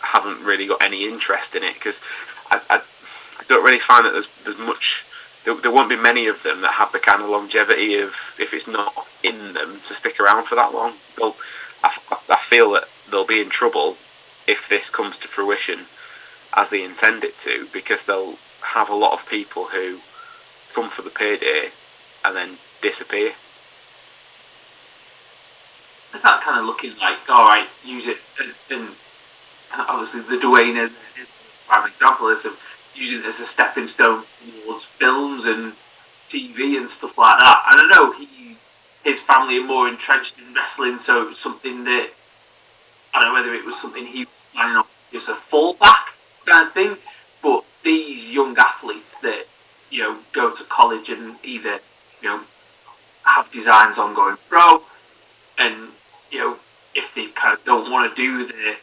haven't 0.00 0.42
really 0.42 0.66
got 0.66 0.82
any 0.82 1.04
interest 1.04 1.54
in 1.54 1.62
it 1.62 1.74
because 1.74 2.02
I, 2.50 2.60
I, 2.70 2.76
I 2.78 3.44
don't 3.48 3.64
really 3.64 3.78
find 3.78 4.06
that 4.06 4.12
there's 4.12 4.28
there's 4.44 4.58
much 4.58 5.04
there, 5.44 5.54
there 5.54 5.70
won't 5.70 5.88
be 5.88 5.96
many 5.96 6.26
of 6.26 6.42
them 6.42 6.60
that 6.62 6.72
have 6.74 6.92
the 6.92 6.98
kind 6.98 7.22
of 7.22 7.28
longevity 7.28 7.94
of 7.96 8.36
if 8.38 8.52
it's 8.52 8.68
not 8.68 9.06
in 9.22 9.54
them 9.54 9.80
to 9.84 9.94
stick 9.94 10.20
around 10.20 10.44
for 10.44 10.54
that 10.56 10.74
long. 10.74 10.94
They'll, 11.16 11.36
I, 11.82 11.96
I 12.28 12.36
feel 12.36 12.72
that 12.72 12.88
they'll 13.10 13.26
be 13.26 13.40
in 13.40 13.48
trouble 13.48 13.96
if 14.46 14.68
this 14.68 14.90
comes 14.90 15.18
to 15.18 15.28
fruition 15.28 15.86
as 16.54 16.70
they 16.70 16.82
intend 16.82 17.24
it 17.24 17.38
to 17.38 17.68
because 17.72 18.04
they'll 18.04 18.36
have 18.60 18.90
a 18.90 18.94
lot 18.94 19.12
of 19.12 19.28
people 19.28 19.66
who 19.66 20.00
come 20.74 20.90
for 20.90 21.02
the 21.02 21.10
payday 21.10 21.70
and 22.24 22.36
then 22.36 22.58
disappear. 22.80 23.32
Is 26.14 26.22
that 26.22 26.40
kind 26.40 26.58
of 26.58 26.66
looking 26.66 26.96
like, 26.98 27.18
all 27.28 27.46
right, 27.46 27.66
use 27.84 28.06
it, 28.06 28.18
and, 28.40 28.54
and 28.70 28.88
obviously 29.72 30.20
the 30.22 30.42
Dwayne 30.42 30.82
is 30.82 30.90
a 30.90 31.66
prime 31.68 31.88
example 31.88 32.28
is 32.28 32.44
of 32.44 32.58
using 32.94 33.20
it 33.20 33.26
as 33.26 33.40
a 33.40 33.46
stepping 33.46 33.86
stone 33.86 34.24
towards 34.64 34.84
films 34.84 35.44
and 35.44 35.72
TV 36.28 36.76
and 36.76 36.90
stuff 36.90 37.16
like 37.18 37.38
that. 37.38 37.64
And 37.70 37.80
I 37.80 37.96
know 37.96 38.12
he, 38.12 38.56
his 39.04 39.20
family 39.20 39.58
are 39.58 39.64
more 39.64 39.88
entrenched 39.88 40.38
in 40.38 40.54
wrestling, 40.54 40.98
so 40.98 41.22
it 41.22 41.28
was 41.28 41.38
something 41.38 41.84
that 41.84 42.10
I 43.14 43.20
don't 43.20 43.28
know 43.28 43.34
whether 43.34 43.54
it 43.54 43.64
was 43.64 43.80
something 43.80 44.04
he 44.06 44.20
was 44.20 44.28
planning 44.52 44.76
on 44.76 44.84
just 45.12 45.28
a 45.28 45.32
fallback 45.32 46.12
kind 46.46 46.66
of 46.66 46.72
thing. 46.72 46.96
But 47.42 47.64
these 47.84 48.26
young 48.26 48.56
athletes 48.58 49.16
that 49.22 49.46
you 49.90 50.02
know 50.02 50.18
go 50.32 50.54
to 50.54 50.64
college 50.64 51.08
and 51.08 51.36
either 51.44 51.80
you 52.22 52.28
know 52.28 52.40
have 53.24 53.50
designs 53.52 53.98
on 53.98 54.14
going 54.14 54.36
pro, 54.48 54.82
and 55.58 55.88
you 56.30 56.38
know 56.38 56.56
if 56.94 57.14
they 57.14 57.26
kind 57.26 57.56
of 57.56 57.64
don't 57.64 57.90
want 57.90 58.14
to 58.14 58.22
do 58.22 58.46
the 58.46 58.76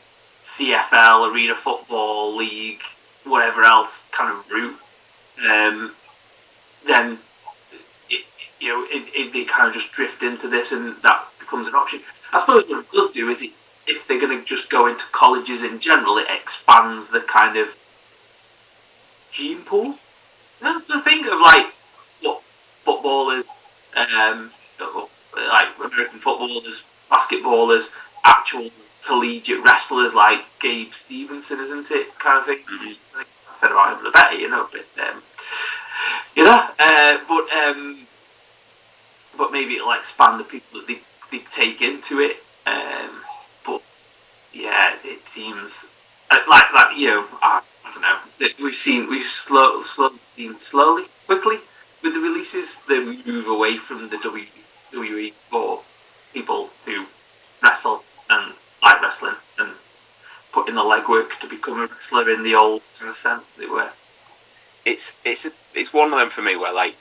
CFL, 0.43 1.31
Arena 1.31 1.55
Football 1.55 2.35
League, 2.35 2.81
whatever 3.25 3.63
else 3.63 4.07
kind 4.11 4.37
of 4.37 4.49
route, 4.49 4.79
um, 5.49 5.93
then 6.85 7.17
it, 8.09 8.23
you 8.59 8.69
know 8.69 8.85
it, 8.89 9.33
they 9.33 9.43
kind 9.43 9.67
of 9.67 9.73
just 9.73 9.91
drift 9.91 10.23
into 10.23 10.47
this, 10.47 10.71
and 10.71 10.95
that 11.03 11.25
becomes 11.39 11.67
an 11.67 11.75
option. 11.75 12.01
I 12.31 12.39
suppose 12.39 12.63
what 12.67 12.79
it 12.79 12.91
does 12.91 13.11
do 13.11 13.29
is 13.29 13.41
it, 13.41 13.51
if 13.87 14.07
they're 14.07 14.19
going 14.19 14.37
to 14.37 14.45
just 14.45 14.69
go 14.69 14.87
into 14.87 15.05
colleges 15.11 15.63
in 15.63 15.79
general, 15.79 16.17
it 16.17 16.27
expands 16.29 17.09
the 17.09 17.21
kind 17.21 17.57
of 17.57 17.75
gene 19.31 19.61
pool. 19.61 19.97
That's 20.61 20.87
the 20.87 21.01
thing 21.01 21.25
of 21.27 21.39
like 21.41 21.73
what 22.21 22.41
footballers, 22.83 23.45
um, 23.95 24.51
like 25.35 25.67
American 25.83 26.19
footballers, 26.19 26.83
basketballers, 27.11 27.89
actual 28.23 28.69
collegiate 29.05 29.63
wrestlers 29.63 30.13
like 30.13 30.41
Gabe 30.59 30.93
Stevenson, 30.93 31.59
isn't 31.59 31.91
it? 31.91 32.17
Kind 32.19 32.39
of 32.39 32.45
thing. 32.45 32.59
Mhm. 32.59 32.97
Like 33.15 33.27
I 33.51 33.55
said 33.55 33.71
about 33.71 34.03
him 34.03 34.11
better, 34.11 34.35
you 34.35 34.49
know, 34.49 34.67
but 34.71 34.85
um, 35.03 35.21
you 36.35 36.43
know, 36.43 36.69
uh, 36.79 37.17
but 37.27 37.49
um, 37.53 38.07
but 39.37 39.51
maybe 39.51 39.75
it'll 39.75 39.91
expand 39.91 40.39
the 40.39 40.43
people 40.43 40.79
that 40.79 40.87
they, 40.87 40.99
they 41.31 41.43
take 41.51 41.81
into 41.81 42.19
it. 42.19 42.37
Um, 42.65 43.23
but 43.65 43.81
yeah, 44.53 44.95
it 45.03 45.25
seems 45.25 45.85
like 46.31 46.47
like 46.73 46.97
you 46.97 47.07
know, 47.07 47.27
I, 47.41 47.61
I 47.85 47.91
don't 47.91 48.01
know. 48.01 48.47
We've 48.63 48.73
seen 48.75 49.09
we've 49.09 49.23
slow, 49.23 49.81
slowly 49.81 50.19
seen 50.35 50.59
slowly, 50.59 51.05
quickly 51.25 51.59
with 52.03 52.13
the 52.13 52.19
releases 52.19 52.81
They 52.87 53.03
move 53.03 53.47
away 53.47 53.77
from 53.77 54.09
the 54.09 54.17
WWE 54.17 55.33
for 55.49 55.81
people 56.33 56.69
who 56.85 57.05
wrestle 57.63 58.03
and 58.29 58.53
like 58.81 59.01
wrestling 59.01 59.35
and 59.57 59.71
put 60.51 60.69
in 60.69 60.75
the 60.75 60.81
legwork 60.81 61.39
to 61.39 61.47
become 61.49 61.81
a 61.81 61.87
wrestler 61.87 62.29
in 62.29 62.43
the 62.43 62.55
old 62.55 62.81
kind 62.97 63.09
of 63.09 63.15
sense 63.15 63.51
they 63.51 63.65
were. 63.65 63.89
it's 64.85 65.17
it's 65.25 65.45
a, 65.45 65.51
it's 65.73 65.91
one 65.91 66.13
of 66.13 66.19
them 66.19 66.29
for 66.29 66.41
me 66.41 66.55
where 66.55 66.73
like 66.73 66.95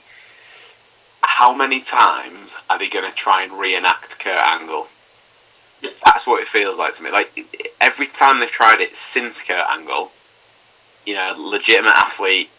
how 1.21 1.53
many 1.53 1.81
times 1.81 2.55
are 2.69 2.79
they 2.79 2.89
going 2.89 3.09
to 3.09 3.15
try 3.15 3.43
and 3.43 3.53
reenact 3.53 4.19
Kurt 4.19 4.37
Angle? 4.37 4.87
Yeah. 5.81 5.89
That's 6.05 6.25
what 6.25 6.41
it 6.41 6.47
feels 6.47 6.77
like 6.77 6.93
to 6.95 7.03
me. 7.03 7.11
Like 7.11 7.45
every 7.81 8.07
time 8.07 8.39
they've 8.39 8.49
tried 8.49 8.79
it 8.79 8.95
since 8.95 9.43
Kurt 9.43 9.69
Angle, 9.69 10.11
you 11.05 11.15
know, 11.15 11.35
legitimate 11.37 11.95
athlete 11.95 12.49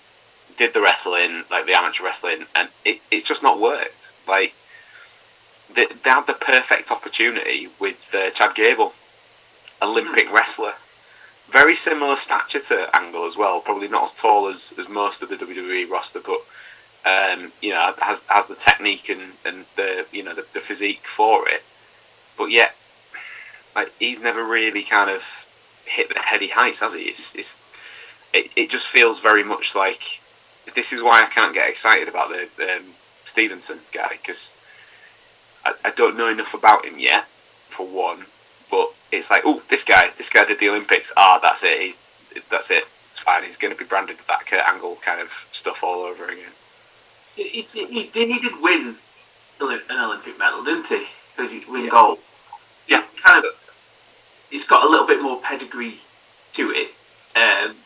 did 0.56 0.74
the 0.74 0.80
wrestling, 0.80 1.44
like 1.50 1.66
the 1.66 1.78
amateur 1.78 2.04
wrestling, 2.04 2.46
and 2.54 2.68
it, 2.84 3.00
it's 3.10 3.24
just 3.24 3.42
not 3.42 3.60
worked. 3.60 4.12
Like 4.26 4.54
they, 5.74 5.86
they 5.86 6.10
had 6.10 6.26
the 6.26 6.34
perfect 6.34 6.90
opportunity 6.90 7.68
with 7.78 8.14
uh, 8.14 8.30
Chad 8.30 8.54
Gable, 8.54 8.92
Olympic 9.82 10.32
wrestler 10.32 10.74
very 11.50 11.76
similar 11.76 12.16
stature 12.16 12.60
to 12.60 12.94
Angle 12.94 13.26
as 13.26 13.36
well. 13.36 13.60
Probably 13.60 13.88
not 13.88 14.04
as 14.04 14.14
tall 14.14 14.48
as, 14.48 14.74
as 14.78 14.88
most 14.88 15.22
of 15.22 15.28
the 15.28 15.36
WWE 15.36 15.88
roster, 15.88 16.20
but 16.20 16.40
um, 17.04 17.52
you 17.62 17.70
know 17.70 17.94
has 18.02 18.24
has 18.28 18.46
the 18.46 18.54
technique 18.54 19.08
and, 19.08 19.32
and 19.44 19.64
the 19.76 20.06
you 20.12 20.22
know 20.22 20.34
the, 20.34 20.44
the 20.52 20.60
physique 20.60 21.06
for 21.06 21.48
it. 21.48 21.62
But 22.36 22.46
yet, 22.46 22.74
like 23.74 23.92
he's 23.98 24.20
never 24.20 24.44
really 24.44 24.82
kind 24.82 25.10
of 25.10 25.46
hit 25.84 26.12
the 26.12 26.20
heady 26.20 26.48
heights, 26.48 26.80
has 26.80 26.94
he? 26.94 27.02
It's, 27.02 27.34
it's 27.34 27.60
it, 28.32 28.50
it 28.56 28.70
just 28.70 28.86
feels 28.86 29.20
very 29.20 29.44
much 29.44 29.76
like 29.76 30.20
this 30.74 30.92
is 30.92 31.02
why 31.02 31.22
I 31.22 31.26
can't 31.26 31.54
get 31.54 31.68
excited 31.68 32.08
about 32.08 32.30
the 32.30 32.76
um, 32.76 32.94
Stevenson 33.24 33.80
guy 33.92 34.10
because 34.10 34.54
I, 35.64 35.74
I 35.84 35.90
don't 35.90 36.16
know 36.16 36.28
enough 36.28 36.54
about 36.54 36.84
him 36.84 36.98
yet. 36.98 37.26
For 37.68 37.86
one, 37.86 38.24
but 38.70 38.94
it's 39.12 39.30
like, 39.30 39.42
oh, 39.44 39.62
this 39.68 39.84
guy, 39.84 40.10
this 40.16 40.30
guy 40.30 40.46
did 40.46 40.60
the 40.60 40.70
Olympics. 40.70 41.12
Ah, 41.14 41.38
that's 41.42 41.62
it. 41.62 41.78
He's 41.78 41.98
that's 42.48 42.70
it. 42.70 42.84
It's 43.10 43.18
fine. 43.18 43.44
He's 43.44 43.58
going 43.58 43.72
to 43.74 43.78
be 43.78 43.84
branded 43.84 44.16
with 44.16 44.26
that 44.28 44.46
Kurt 44.46 44.66
Angle 44.66 44.96
kind 45.02 45.20
of 45.20 45.46
stuff 45.52 45.82
all 45.82 46.00
over 46.00 46.24
again. 46.26 46.52
He, 47.34 47.66
did 47.70 48.62
win 48.62 48.96
an 49.60 49.80
Olympic 49.90 50.38
medal, 50.38 50.64
didn't 50.64 50.86
he? 50.86 51.06
because 51.36 51.50
he 51.50 51.62
win 51.70 51.88
gold. 51.88 52.18
Yeah. 52.88 53.04
kind 53.22 53.44
of. 53.44 53.52
It's 54.50 54.66
got 54.66 54.84
a 54.84 54.88
little 54.88 55.06
bit 55.06 55.22
more 55.22 55.40
pedigree 55.40 56.00
to 56.54 56.70
it, 56.70 56.90
um, 57.34 57.76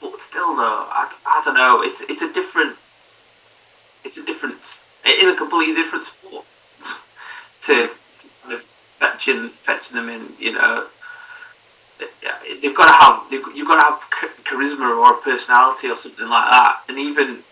but 0.00 0.20
still, 0.20 0.56
though, 0.56 0.86
I, 0.88 1.12
I 1.26 1.42
don't 1.44 1.54
know. 1.54 1.82
It's 1.82 2.02
it's 2.02 2.22
a 2.22 2.32
different. 2.32 2.76
It's 4.04 4.18
a 4.18 4.24
different. 4.24 4.80
It 5.04 5.22
is 5.22 5.32
a 5.32 5.36
completely 5.36 5.74
different 5.74 6.04
sport 6.04 6.44
to, 7.62 7.88
to 7.88 8.28
kind 8.42 8.54
of 8.54 8.62
fetching 8.98 9.50
fetching 9.64 9.96
them 9.96 10.08
in. 10.08 10.32
You 10.38 10.52
know, 10.52 10.86
they've 11.98 12.74
got 12.74 12.86
to 12.86 12.92
have 12.92 13.30
they've, 13.30 13.56
you've 13.56 13.68
got 13.68 13.76
to 13.76 13.82
have 13.82 14.34
charisma 14.44 14.96
or 14.96 15.14
personality 15.14 15.88
or 15.88 15.96
something 15.96 16.28
like 16.28 16.50
that. 16.50 16.82
And 16.88 16.98
even 16.98 17.42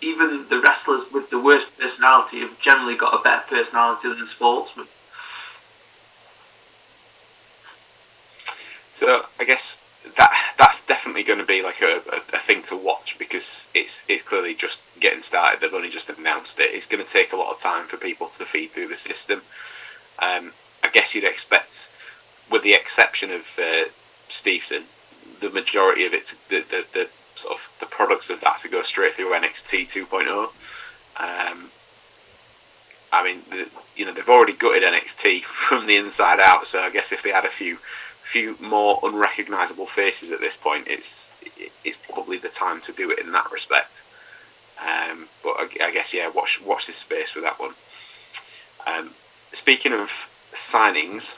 even 0.00 0.46
the 0.48 0.60
wrestlers 0.60 1.04
with 1.12 1.30
the 1.30 1.38
worst 1.38 1.76
personality 1.78 2.40
have 2.40 2.58
generally 2.58 2.96
got 2.96 3.14
a 3.18 3.22
better 3.22 3.44
personality 3.48 4.08
than 4.08 4.20
the 4.20 4.26
sportsmen. 4.26 4.86
So 8.90 9.24
I 9.38 9.44
guess 9.44 9.80
that 10.16 10.54
that's 10.58 10.84
definitely 10.84 11.22
going 11.22 11.38
to 11.38 11.44
be 11.44 11.62
like 11.62 11.80
a, 11.80 12.02
a, 12.12 12.36
a 12.36 12.38
thing 12.38 12.62
to 12.64 12.76
watch 12.76 13.16
because 13.18 13.70
it's 13.74 14.04
it's 14.08 14.22
clearly 14.22 14.54
just 14.54 14.82
getting 15.00 15.22
started. 15.22 15.60
They've 15.60 15.72
only 15.72 15.90
just 15.90 16.10
announced 16.10 16.58
it. 16.60 16.74
It's 16.74 16.86
going 16.86 17.04
to 17.04 17.10
take 17.10 17.32
a 17.32 17.36
lot 17.36 17.52
of 17.52 17.58
time 17.58 17.86
for 17.86 17.96
people 17.96 18.28
to 18.28 18.44
feed 18.44 18.72
through 18.72 18.88
the 18.88 18.96
system. 18.96 19.42
Um, 20.18 20.52
I 20.82 20.88
guess 20.88 21.14
you'd 21.14 21.24
expect, 21.24 21.90
with 22.50 22.62
the 22.62 22.74
exception 22.74 23.30
of 23.30 23.58
uh, 23.62 23.84
Stevenson, 24.28 24.84
the 25.40 25.50
majority 25.50 26.04
of 26.04 26.14
it, 26.14 26.24
to, 26.26 26.36
the, 26.48 26.64
the 26.68 26.86
the 26.92 27.08
sort 27.34 27.54
of 27.54 27.68
the 27.80 27.86
products 27.86 28.30
of 28.30 28.40
that 28.40 28.58
to 28.58 28.68
go 28.68 28.82
straight 28.82 29.12
through 29.12 29.32
NXT 29.32 30.06
2.0. 30.06 30.50
Um, 31.16 31.70
I 33.12 33.22
mean, 33.22 33.42
the, 33.50 33.68
you 33.96 34.04
know, 34.04 34.12
they've 34.12 34.28
already 34.28 34.54
gutted 34.54 34.82
NXT 34.82 35.42
from 35.42 35.86
the 35.86 35.96
inside 35.96 36.40
out. 36.40 36.66
So 36.66 36.80
I 36.80 36.90
guess 36.90 37.12
if 37.12 37.22
they 37.22 37.30
had 37.30 37.44
a 37.44 37.50
few 37.50 37.78
few 38.32 38.56
more 38.60 38.98
unrecognisable 39.02 39.84
faces 39.84 40.30
at 40.30 40.40
this 40.40 40.56
point, 40.56 40.88
it's 40.88 41.32
it's 41.84 41.98
probably 41.98 42.38
the 42.38 42.48
time 42.48 42.80
to 42.80 42.90
do 42.90 43.10
it 43.10 43.18
in 43.18 43.30
that 43.32 43.52
respect. 43.52 44.04
Um, 44.80 45.28
but 45.42 45.54
I, 45.58 45.68
I, 45.84 45.92
guess 45.92 46.14
yeah, 46.14 46.28
watch 46.28 46.60
watch 46.62 46.86
this 46.86 46.96
space 46.96 47.34
with 47.34 47.44
that 47.44 47.60
one. 47.60 47.74
Um, 48.86 49.10
speaking 49.52 49.92
of 49.92 50.30
signings, 50.54 51.36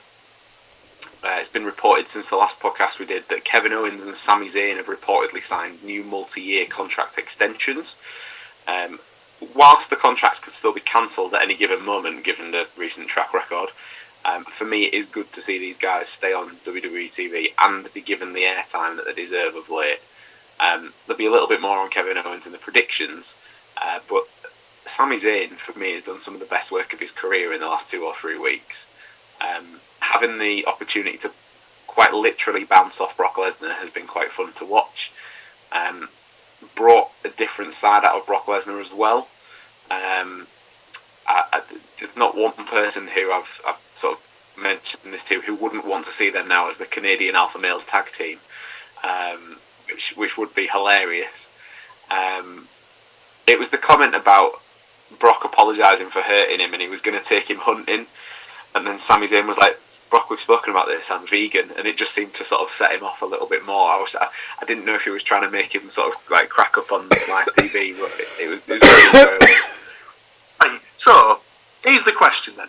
uh, 1.25 1.37
it's 1.41 1.49
been 1.49 1.65
reported 1.65 2.09
since 2.09 2.31
the 2.31 2.37
last 2.37 2.61
podcast 2.61 3.01
we 3.01 3.07
did 3.07 3.29
that 3.29 3.45
Kevin 3.45 3.73
Owens 3.73 4.05
and 4.05 4.15
Sami 4.15 4.47
Zayn 4.47 4.77
have 4.77 4.87
reportedly 4.87 5.43
signed 5.43 5.83
new 5.83 6.05
multi-year 6.05 6.67
contract 6.67 7.19
extensions. 7.19 7.99
Um, 8.69 9.01
whilst 9.53 9.91
the 9.91 9.97
contracts 9.97 10.39
could 10.39 10.53
still 10.53 10.73
be 10.73 10.81
cancelled 10.81 11.35
at 11.35 11.43
any 11.43 11.57
given 11.57 11.85
moment, 11.85 12.23
given 12.23 12.53
the 12.53 12.69
recent 12.77 13.09
track 13.09 13.35
record, 13.35 13.71
um, 14.25 14.45
for 14.45 14.65
me, 14.65 14.85
it 14.85 14.95
is 14.95 15.07
good 15.07 15.31
to 15.33 15.43
see 15.43 15.59
these 15.59 15.79
guys 15.79 16.09
stay 16.09 16.33
on 16.33 16.57
WWE 16.65 17.07
TV 17.07 17.49
and 17.59 17.93
be 17.93 18.01
given 18.01 18.33
the 18.33 18.43
airtime 18.43 18.97
that 18.97 19.05
they 19.07 19.13
deserve 19.13 19.55
of 19.55 19.69
late. 19.69 20.01
Um, 20.61 20.95
there'll 21.07 21.19
be 21.19 21.27
a 21.27 21.31
little 21.31 21.49
bit 21.49 21.61
more 21.61 21.79
on 21.79 21.91
Kevin 21.91 22.17
Owens 22.17 22.47
and 22.47 22.55
the 22.55 22.59
predictions, 22.59 23.37
uh, 23.77 23.99
but 24.09 24.29
Sami 24.87 25.17
Zayn, 25.17 25.53
for 25.53 25.79
me, 25.79 25.93
has 25.93 26.05
done 26.05 26.19
some 26.19 26.35
of 26.35 26.41
the 26.41 26.47
best 26.47 26.71
work 26.71 26.93
of 26.93 27.01
his 27.01 27.13
career 27.13 27.53
in 27.53 27.61
the 27.61 27.67
last 27.67 27.91
two 27.91 28.05
or 28.05 28.15
three 28.15 28.39
weeks. 28.39 28.89
Um, 29.41 29.81
having 30.01 30.39
the 30.39 30.67
opportunity 30.67 31.19
to 31.19 31.33
quite 31.87 32.13
literally 32.13 32.65
bounce 32.65 33.01
off 33.01 33.17
Brock 33.17 33.35
Lesnar 33.35 33.77
has 33.77 33.91
been 33.91 34.07
quite 34.07 34.31
fun 34.31 34.53
to 34.55 34.65
watch. 34.65 35.13
Um, 35.73 36.09
brought 36.75 37.11
a 37.25 37.29
different 37.29 37.75
side 37.75 38.05
out 38.05 38.17
of 38.19 38.27
Brock 38.27 38.47
Lesnar 38.47 38.81
as 38.81 38.93
well. 38.93 39.29
Um, 39.91 40.47
I, 41.27 41.45
I, 41.53 41.63
there's 41.99 42.17
not 42.17 42.37
one 42.37 42.53
person 42.67 43.09
who 43.09 43.33
I've, 43.33 43.61
I've 43.67 43.81
sort 43.95 44.19
of 44.19 44.63
mentioned 44.63 45.13
this 45.13 45.25
to 45.25 45.41
who 45.41 45.55
wouldn't 45.55 45.87
want 45.87 46.05
to 46.05 46.11
see 46.11 46.31
them 46.31 46.49
now 46.49 46.69
as 46.69 46.79
the 46.79 46.87
Canadian 46.87 47.35
Alpha 47.35 47.59
Males 47.59 47.85
tag 47.85 48.13
team, 48.13 48.39
um, 49.03 49.57
which 49.87 50.17
which 50.17 50.39
would 50.39 50.55
be 50.55 50.67
hilarious. 50.67 51.51
Um, 52.11 52.69
it 53.47 53.59
was 53.59 53.71
the 53.71 53.79
comment 53.79 54.15
about 54.15 54.61
Brock 55.19 55.45
apologising 55.45 56.09
for 56.09 56.21
hurting 56.21 56.61
him 56.61 56.73
and 56.73 56.83
he 56.83 56.89
was 56.89 57.03
going 57.03 57.19
to 57.19 57.25
take 57.25 57.51
him 57.51 57.59
hunting, 57.59 58.07
and 58.75 58.87
then 58.87 58.99
Sami 58.99 59.27
Zayn 59.27 59.47
was 59.47 59.59
like, 59.59 59.79
Brock, 60.11 60.31
we've 60.31 60.39
spoken 60.39 60.71
about 60.71 60.87
this. 60.87 61.11
I'm 61.11 61.27
vegan, 61.27 61.73
and 61.77 61.89
it 61.89 61.97
just 61.97 62.15
seemed 62.15 62.35
to 62.35 62.45
sort 62.45 62.63
of 62.63 62.71
set 62.71 62.93
him 62.93 63.03
off 63.03 63.23
a 63.23 63.27
little 63.27 63.49
bit 63.49 63.65
more. 63.67 63.91
I 63.91 63.99
was, 63.99 64.15
I, 64.21 64.29
I 64.61 64.65
didn't 64.65 64.85
know 64.85 64.95
if 64.95 65.05
he 65.05 65.11
was 65.11 65.23
trying 65.23 65.43
to 65.43 65.51
make 65.51 65.75
him 65.75 65.91
sort 65.91 66.15
of 66.15 66.21
like 66.31 66.49
crack 66.51 66.79
up 66.79 66.93
on 66.93 67.09
live 67.29 67.49
TV, 67.57 67.99
but 67.99 68.13
it, 68.21 68.29
it 68.43 68.49
was, 68.49 68.69
it 68.69 68.81
was. 68.81 69.13
Right, 69.13 69.63
so 71.05 71.41
here's 71.83 72.05
the 72.05 72.13
question 72.13 72.55
then. 72.57 72.69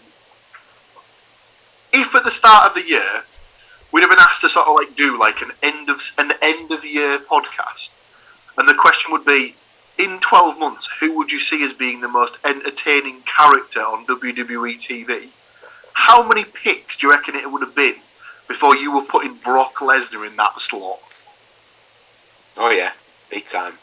If 1.93 2.13
at 2.15 2.23
the 2.25 2.31
start 2.31 2.67
of 2.67 2.73
the 2.75 2.85
year 2.87 3.23
we'd 3.91 4.01
have 4.01 4.09
been 4.09 4.19
asked 4.19 4.41
to 4.41 4.49
sort 4.49 4.67
of 4.67 4.75
like 4.75 4.95
do 4.97 5.17
like 5.17 5.41
an 5.41 5.51
end 5.63 5.89
of 5.89 6.01
an 6.17 6.33
end 6.41 6.71
of 6.71 6.83
year 6.83 7.19
podcast, 7.19 7.97
and 8.57 8.67
the 8.67 8.73
question 8.73 9.11
would 9.13 9.25
be, 9.25 9.55
in 9.97 10.19
twelve 10.19 10.59
months, 10.59 10.89
who 10.99 11.15
would 11.17 11.31
you 11.31 11.39
see 11.39 11.63
as 11.63 11.71
being 11.71 12.01
the 12.01 12.09
most 12.09 12.37
entertaining 12.43 13.21
character 13.21 13.79
on 13.79 14.05
WWE 14.05 14.75
TV? 14.75 15.29
How 15.93 16.27
many 16.27 16.43
picks 16.43 16.97
do 16.97 17.07
you 17.07 17.13
reckon 17.13 17.35
it 17.35 17.49
would 17.49 17.61
have 17.61 17.75
been 17.75 17.95
before 18.49 18.75
you 18.75 18.93
were 18.93 19.05
putting 19.05 19.35
Brock 19.35 19.75
Lesnar 19.75 20.27
in 20.27 20.35
that 20.35 20.59
slot? 20.59 20.99
Oh 22.57 22.69
yeah, 22.69 22.91
big 23.29 23.45
time. 23.47 23.75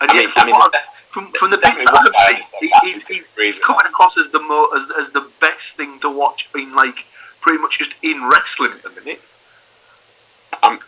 And 0.00 0.10
I 0.10 0.14
mean, 0.14 0.28
I 0.36 0.46
mean, 0.46 0.54
what 0.54 0.70
the- 0.70 0.78
I've- 0.78 0.88
from, 1.12 1.30
from 1.32 1.50
the 1.50 1.58
bits 1.58 1.84
that 1.84 1.94
I've 1.94 2.16
seen, 2.26 2.40
guy 2.40 2.46
he, 2.60 2.68
that 2.68 3.04
he, 3.06 3.20
I 3.20 3.44
he's 3.44 3.58
coming 3.58 3.84
across 3.84 4.16
as 4.16 4.30
the 4.30 4.40
mo 4.40 4.68
as, 4.74 4.88
as 4.98 5.10
the 5.10 5.28
best 5.40 5.76
thing 5.76 6.00
to 6.00 6.10
watch 6.10 6.48
in 6.54 6.74
like 6.74 7.04
pretty 7.42 7.60
much 7.60 7.78
just 7.78 7.94
in 8.02 8.28
wrestling 8.28 8.72
at 8.72 8.82
the 8.82 9.00
minute. 9.00 9.20
I'm 10.62 10.78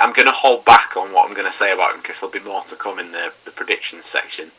I'm 0.00 0.12
going 0.12 0.26
to 0.26 0.32
hold 0.32 0.64
back 0.64 0.96
on 0.96 1.12
what 1.12 1.28
I'm 1.28 1.34
going 1.34 1.46
to 1.46 1.52
say 1.52 1.72
about 1.72 1.94
him 1.94 2.00
because 2.00 2.20
there'll 2.20 2.32
be 2.32 2.40
more 2.40 2.62
to 2.64 2.76
come 2.76 2.98
in 2.98 3.12
the, 3.12 3.32
the 3.44 3.50
predictions 3.50 4.06
section. 4.06 4.50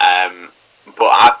Um, 0.00 0.52
but 0.86 1.10
I 1.10 1.36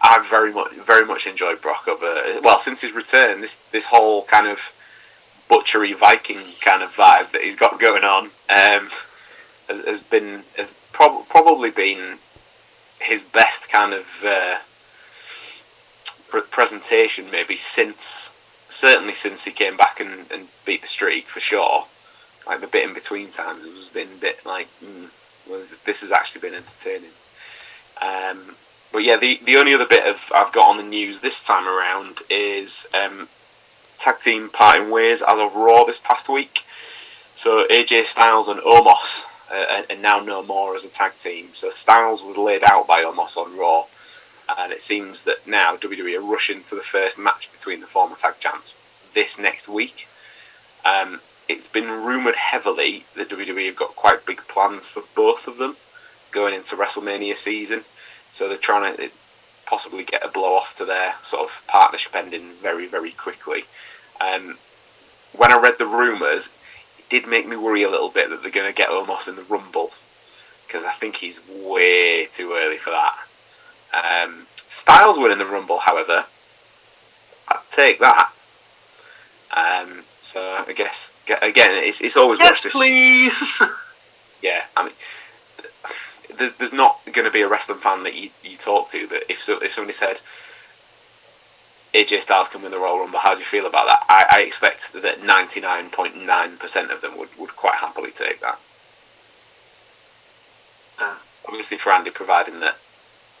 I 0.00 0.26
very 0.28 0.52
much 0.54 0.72
very 0.74 1.04
much 1.04 1.26
enjoyed 1.26 1.60
Brock 1.60 1.86
over 1.86 2.40
well 2.42 2.58
since 2.58 2.80
his 2.80 2.92
return. 2.92 3.42
This 3.42 3.60
this 3.72 3.86
whole 3.86 4.24
kind 4.24 4.46
of 4.46 4.72
butchery 5.50 5.92
Viking 5.92 6.40
kind 6.62 6.82
of 6.82 6.90
vibe 6.94 7.32
that 7.32 7.42
he's 7.42 7.56
got 7.56 7.78
going 7.78 8.04
on 8.04 8.30
um, 8.48 8.88
has, 9.68 9.84
has 9.84 10.02
been 10.02 10.44
has 10.56 10.72
prob- 10.96 11.28
probably 11.28 11.70
been 11.70 12.18
his 12.98 13.22
best 13.22 13.68
kind 13.68 13.92
of 13.92 14.24
uh, 14.24 14.58
pre- 16.28 16.40
presentation 16.40 17.30
maybe 17.30 17.54
since 17.54 18.32
certainly 18.70 19.12
since 19.12 19.44
he 19.44 19.52
came 19.52 19.76
back 19.76 20.00
and, 20.00 20.24
and 20.32 20.48
beat 20.64 20.80
the 20.80 20.88
streak 20.88 21.28
for 21.28 21.38
sure. 21.38 21.84
Like 22.46 22.62
the 22.62 22.66
bit 22.66 22.88
in 22.88 22.94
between 22.94 23.28
times, 23.28 23.68
was 23.68 23.88
been 23.88 24.12
a 24.12 24.20
bit 24.20 24.46
like, 24.46 24.68
mm, 24.82 25.08
well, 25.48 25.62
this 25.84 26.00
has 26.00 26.12
actually 26.12 26.40
been 26.40 26.54
entertaining. 26.54 27.10
Um, 28.00 28.56
but 28.92 28.98
yeah, 29.04 29.16
the 29.16 29.40
the 29.44 29.56
only 29.56 29.74
other 29.74 29.86
bit 29.86 30.06
of 30.06 30.30
I've 30.34 30.52
got 30.52 30.70
on 30.70 30.76
the 30.78 30.82
news 30.82 31.20
this 31.20 31.46
time 31.46 31.68
around 31.68 32.20
is 32.30 32.86
um, 32.94 33.28
tag 33.98 34.20
team 34.20 34.48
parting 34.48 34.90
ways 34.90 35.22
as 35.22 35.38
of 35.38 35.56
Raw 35.56 35.84
this 35.84 35.98
past 35.98 36.28
week. 36.28 36.64
So 37.34 37.66
AJ 37.68 38.06
Styles 38.06 38.48
and 38.48 38.60
Omos 38.60 39.26
uh, 39.52 39.82
are 39.88 39.96
now 39.96 40.20
no 40.20 40.42
more 40.42 40.74
as 40.74 40.84
a 40.84 40.88
tag 40.88 41.16
team. 41.16 41.50
So 41.52 41.70
Styles 41.70 42.24
was 42.24 42.36
laid 42.36 42.64
out 42.64 42.86
by 42.86 43.02
Omos 43.02 43.36
on 43.36 43.56
Raw, 43.56 43.86
and 44.58 44.72
it 44.72 44.80
seems 44.80 45.24
that 45.24 45.46
now 45.46 45.76
WWE 45.76 46.18
are 46.18 46.22
rushing 46.22 46.62
to 46.64 46.74
the 46.74 46.82
first 46.82 47.18
match 47.18 47.50
between 47.52 47.80
the 47.80 47.86
former 47.86 48.16
tag 48.16 48.34
champs 48.40 48.74
this 49.12 49.38
next 49.38 49.68
week. 49.68 50.08
Um, 50.84 51.20
it's 51.48 51.68
been 51.68 51.88
rumoured 51.88 52.36
heavily 52.36 53.04
that 53.14 53.28
WWE 53.28 53.66
have 53.66 53.76
got 53.76 53.96
quite 53.96 54.26
big 54.26 54.42
plans 54.48 54.88
for 54.88 55.04
both 55.14 55.46
of 55.46 55.58
them 55.58 55.76
going 56.30 56.54
into 56.54 56.76
WrestleMania 56.76 57.36
season. 57.36 57.84
So 58.30 58.48
they're 58.48 58.56
trying 58.56 58.96
to 58.96 59.10
possibly 59.64 60.04
get 60.04 60.24
a 60.24 60.28
blow 60.28 60.54
off 60.54 60.74
to 60.76 60.84
their 60.84 61.14
sort 61.22 61.44
of 61.44 61.62
partnership 61.66 62.14
ending 62.14 62.52
very, 62.60 62.86
very 62.86 63.10
quickly. 63.10 63.64
Um, 64.20 64.58
when 65.32 65.52
I 65.52 65.60
read 65.60 65.78
the 65.78 65.86
rumours, 65.86 66.52
it 67.06 67.10
did 67.10 67.28
make 67.28 67.46
me 67.46 67.56
worry 67.56 67.82
a 67.82 67.90
little 67.90 68.10
bit 68.10 68.30
that 68.30 68.42
they're 68.42 68.50
going 68.50 68.68
to 68.68 68.74
get 68.74 68.88
Omos 68.88 69.28
in 69.28 69.36
the 69.36 69.42
Rumble 69.42 69.90
because 70.66 70.84
I 70.84 70.92
think 70.92 71.16
he's 71.16 71.40
way 71.48 72.26
too 72.26 72.52
early 72.54 72.78
for 72.78 72.90
that. 72.90 73.16
Um, 73.92 74.46
Styles 74.68 75.18
winning 75.18 75.38
the 75.38 75.46
Rumble, 75.46 75.78
however, 75.78 76.26
I'd 77.48 77.60
take 77.70 78.00
that. 78.00 78.32
Um, 79.56 80.02
so 80.20 80.64
I 80.66 80.72
guess 80.72 81.12
again, 81.40 81.70
it's, 81.84 82.00
it's 82.00 82.16
always 82.16 82.40
Yes, 82.40 82.66
please. 82.70 83.62
yeah, 84.42 84.64
I 84.76 84.84
mean, 84.84 84.94
there's 86.36 86.52
there's 86.54 86.72
not 86.72 87.00
going 87.12 87.24
to 87.24 87.30
be 87.30 87.42
a 87.42 87.48
wrestling 87.48 87.78
fan 87.78 88.02
that 88.02 88.14
you, 88.14 88.30
you 88.42 88.56
talk 88.56 88.90
to 88.90 89.06
that 89.06 89.30
if 89.30 89.40
so, 89.42 89.58
if 89.60 89.72
somebody 89.72 89.92
said 89.92 90.20
AJ 91.96 92.22
Styles 92.22 92.48
can 92.50 92.62
win 92.62 92.70
the 92.70 92.78
Royal 92.78 92.98
Rumble, 92.98 93.20
how 93.20 93.34
do 93.34 93.40
you 93.40 93.46
feel 93.46 93.66
about 93.66 93.86
that? 93.86 94.04
I, 94.08 94.38
I 94.38 94.42
expect 94.42 94.92
that 94.92 95.20
99.9% 95.22 96.90
of 96.90 97.00
them 97.00 97.16
would, 97.16 97.30
would 97.38 97.56
quite 97.56 97.76
happily 97.76 98.10
take 98.10 98.40
that. 98.42 98.58
Uh, 101.00 101.14
Obviously, 101.46 101.78
for 101.78 101.92
Andy, 101.92 102.10
providing 102.10 102.60
that 102.60 102.76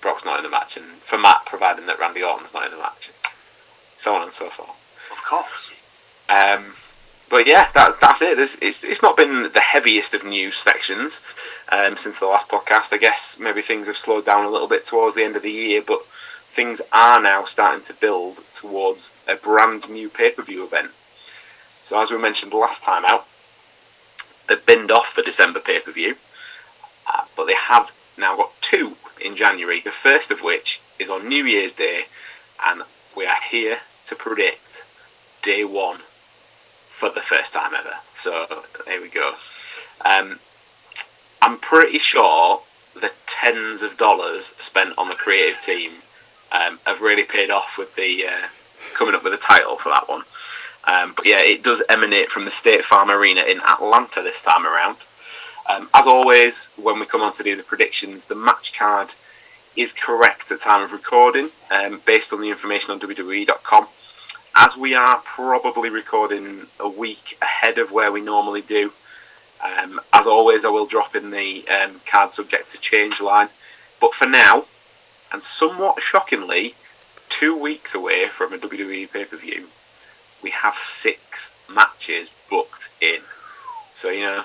Brock's 0.00 0.24
not 0.24 0.38
in 0.38 0.44
the 0.44 0.50
match, 0.50 0.76
and 0.76 0.86
for 1.02 1.18
Matt, 1.18 1.44
providing 1.44 1.86
that 1.86 1.98
Randy 1.98 2.22
Orton's 2.22 2.54
not 2.54 2.64
in 2.64 2.70
the 2.70 2.78
match, 2.78 3.10
so 3.96 4.14
on 4.14 4.22
and 4.22 4.32
so 4.32 4.48
forth. 4.48 4.70
Of 5.10 5.22
course. 5.24 5.74
Um, 6.28 6.74
but 7.28 7.46
yeah, 7.46 7.68
that, 7.74 8.00
that's 8.00 8.22
it. 8.22 8.36
There's, 8.36 8.56
it's 8.62 8.84
it's 8.84 9.02
not 9.02 9.16
been 9.16 9.50
the 9.52 9.60
heaviest 9.60 10.14
of 10.14 10.24
news 10.24 10.56
sections 10.56 11.20
um, 11.70 11.96
since 11.96 12.20
the 12.20 12.26
last 12.26 12.48
podcast. 12.48 12.92
I 12.92 12.98
guess 12.98 13.38
maybe 13.40 13.62
things 13.62 13.88
have 13.88 13.96
slowed 13.96 14.24
down 14.24 14.44
a 14.44 14.50
little 14.50 14.68
bit 14.68 14.84
towards 14.84 15.16
the 15.16 15.24
end 15.24 15.34
of 15.34 15.42
the 15.42 15.50
year, 15.50 15.82
but 15.84 16.06
things 16.56 16.80
are 16.90 17.20
now 17.20 17.44
starting 17.44 17.82
to 17.82 17.92
build 17.92 18.42
towards 18.50 19.14
a 19.28 19.36
brand 19.36 19.90
new 19.90 20.08
pay 20.08 20.30
per 20.30 20.42
view 20.42 20.64
event. 20.64 20.90
So 21.82 22.00
as 22.00 22.10
we 22.10 22.16
mentioned 22.16 22.54
last 22.54 22.82
time 22.82 23.04
out, 23.04 23.26
they've 24.48 24.64
binned 24.64 24.90
off 24.90 25.14
the 25.14 25.22
December 25.22 25.60
pay 25.60 25.80
per 25.80 25.92
view, 25.92 26.16
uh, 27.06 27.24
but 27.36 27.44
they 27.44 27.54
have 27.54 27.92
now 28.16 28.34
got 28.36 28.52
two 28.62 28.96
in 29.22 29.36
January. 29.36 29.80
The 29.80 29.90
first 29.90 30.30
of 30.30 30.40
which 30.40 30.80
is 30.98 31.10
on 31.10 31.28
New 31.28 31.44
Year's 31.44 31.74
Day, 31.74 32.06
and 32.66 32.82
we 33.14 33.26
are 33.26 33.42
here 33.50 33.80
to 34.06 34.14
predict 34.14 34.86
day 35.42 35.62
one 35.62 36.00
for 36.88 37.10
the 37.10 37.20
first 37.20 37.52
time 37.52 37.74
ever. 37.78 37.96
So 38.14 38.64
here 38.86 39.02
we 39.02 39.08
go. 39.08 39.34
Um, 40.02 40.38
I'm 41.42 41.58
pretty 41.58 41.98
sure 41.98 42.62
the 42.94 43.12
tens 43.26 43.82
of 43.82 43.98
dollars 43.98 44.54
spent 44.56 44.94
on 44.96 45.10
the 45.10 45.14
creative 45.14 45.60
team 45.60 45.92
um, 46.56 46.78
have 46.86 47.00
really 47.02 47.24
paid 47.24 47.50
off 47.50 47.76
with 47.78 47.94
the 47.96 48.26
uh, 48.26 48.46
coming 48.94 49.14
up 49.14 49.24
with 49.24 49.34
a 49.34 49.38
title 49.38 49.76
for 49.76 49.90
that 49.90 50.08
one. 50.08 50.22
Um, 50.84 51.14
but 51.16 51.26
yeah, 51.26 51.40
it 51.40 51.62
does 51.62 51.82
emanate 51.88 52.30
from 52.30 52.44
the 52.44 52.50
State 52.50 52.84
Farm 52.84 53.10
Arena 53.10 53.42
in 53.42 53.60
Atlanta 53.60 54.22
this 54.22 54.42
time 54.42 54.66
around. 54.66 54.96
Um, 55.68 55.88
as 55.94 56.06
always, 56.06 56.70
when 56.76 57.00
we 57.00 57.06
come 57.06 57.22
on 57.22 57.32
to 57.32 57.42
do 57.42 57.56
the 57.56 57.64
predictions, 57.64 58.26
the 58.26 58.36
match 58.36 58.72
card 58.78 59.14
is 59.74 59.92
correct 59.92 60.50
at 60.52 60.60
time 60.60 60.82
of 60.82 60.92
recording, 60.92 61.50
um, 61.70 62.00
based 62.06 62.32
on 62.32 62.40
the 62.40 62.50
information 62.50 62.92
on 62.92 63.00
WWE.com 63.00 63.88
as 64.56 64.76
we 64.76 64.94
are 64.94 65.18
probably 65.18 65.90
recording 65.90 66.66
a 66.80 66.88
week 66.88 67.36
ahead 67.42 67.76
of 67.76 67.92
where 67.92 68.10
we 68.10 68.22
normally 68.22 68.62
do, 68.62 68.90
um, 69.62 70.00
as 70.14 70.26
always, 70.26 70.64
I 70.64 70.70
will 70.70 70.86
drop 70.86 71.14
in 71.14 71.30
the 71.30 71.66
um, 71.68 72.00
card 72.06 72.32
subject 72.32 72.70
to 72.70 72.80
change 72.80 73.20
line. 73.20 73.50
But 74.00 74.14
for 74.14 74.26
now, 74.26 74.64
and 75.36 75.42
somewhat 75.42 76.00
shockingly, 76.00 76.76
two 77.28 77.54
weeks 77.54 77.94
away 77.94 78.26
from 78.26 78.54
a 78.54 78.56
WWE 78.56 79.12
pay 79.12 79.26
per 79.26 79.36
view, 79.36 79.66
we 80.42 80.48
have 80.48 80.76
six 80.76 81.54
matches 81.68 82.30
booked 82.48 82.88
in. 83.02 83.20
So, 83.92 84.08
you 84.08 84.20
know, 84.20 84.44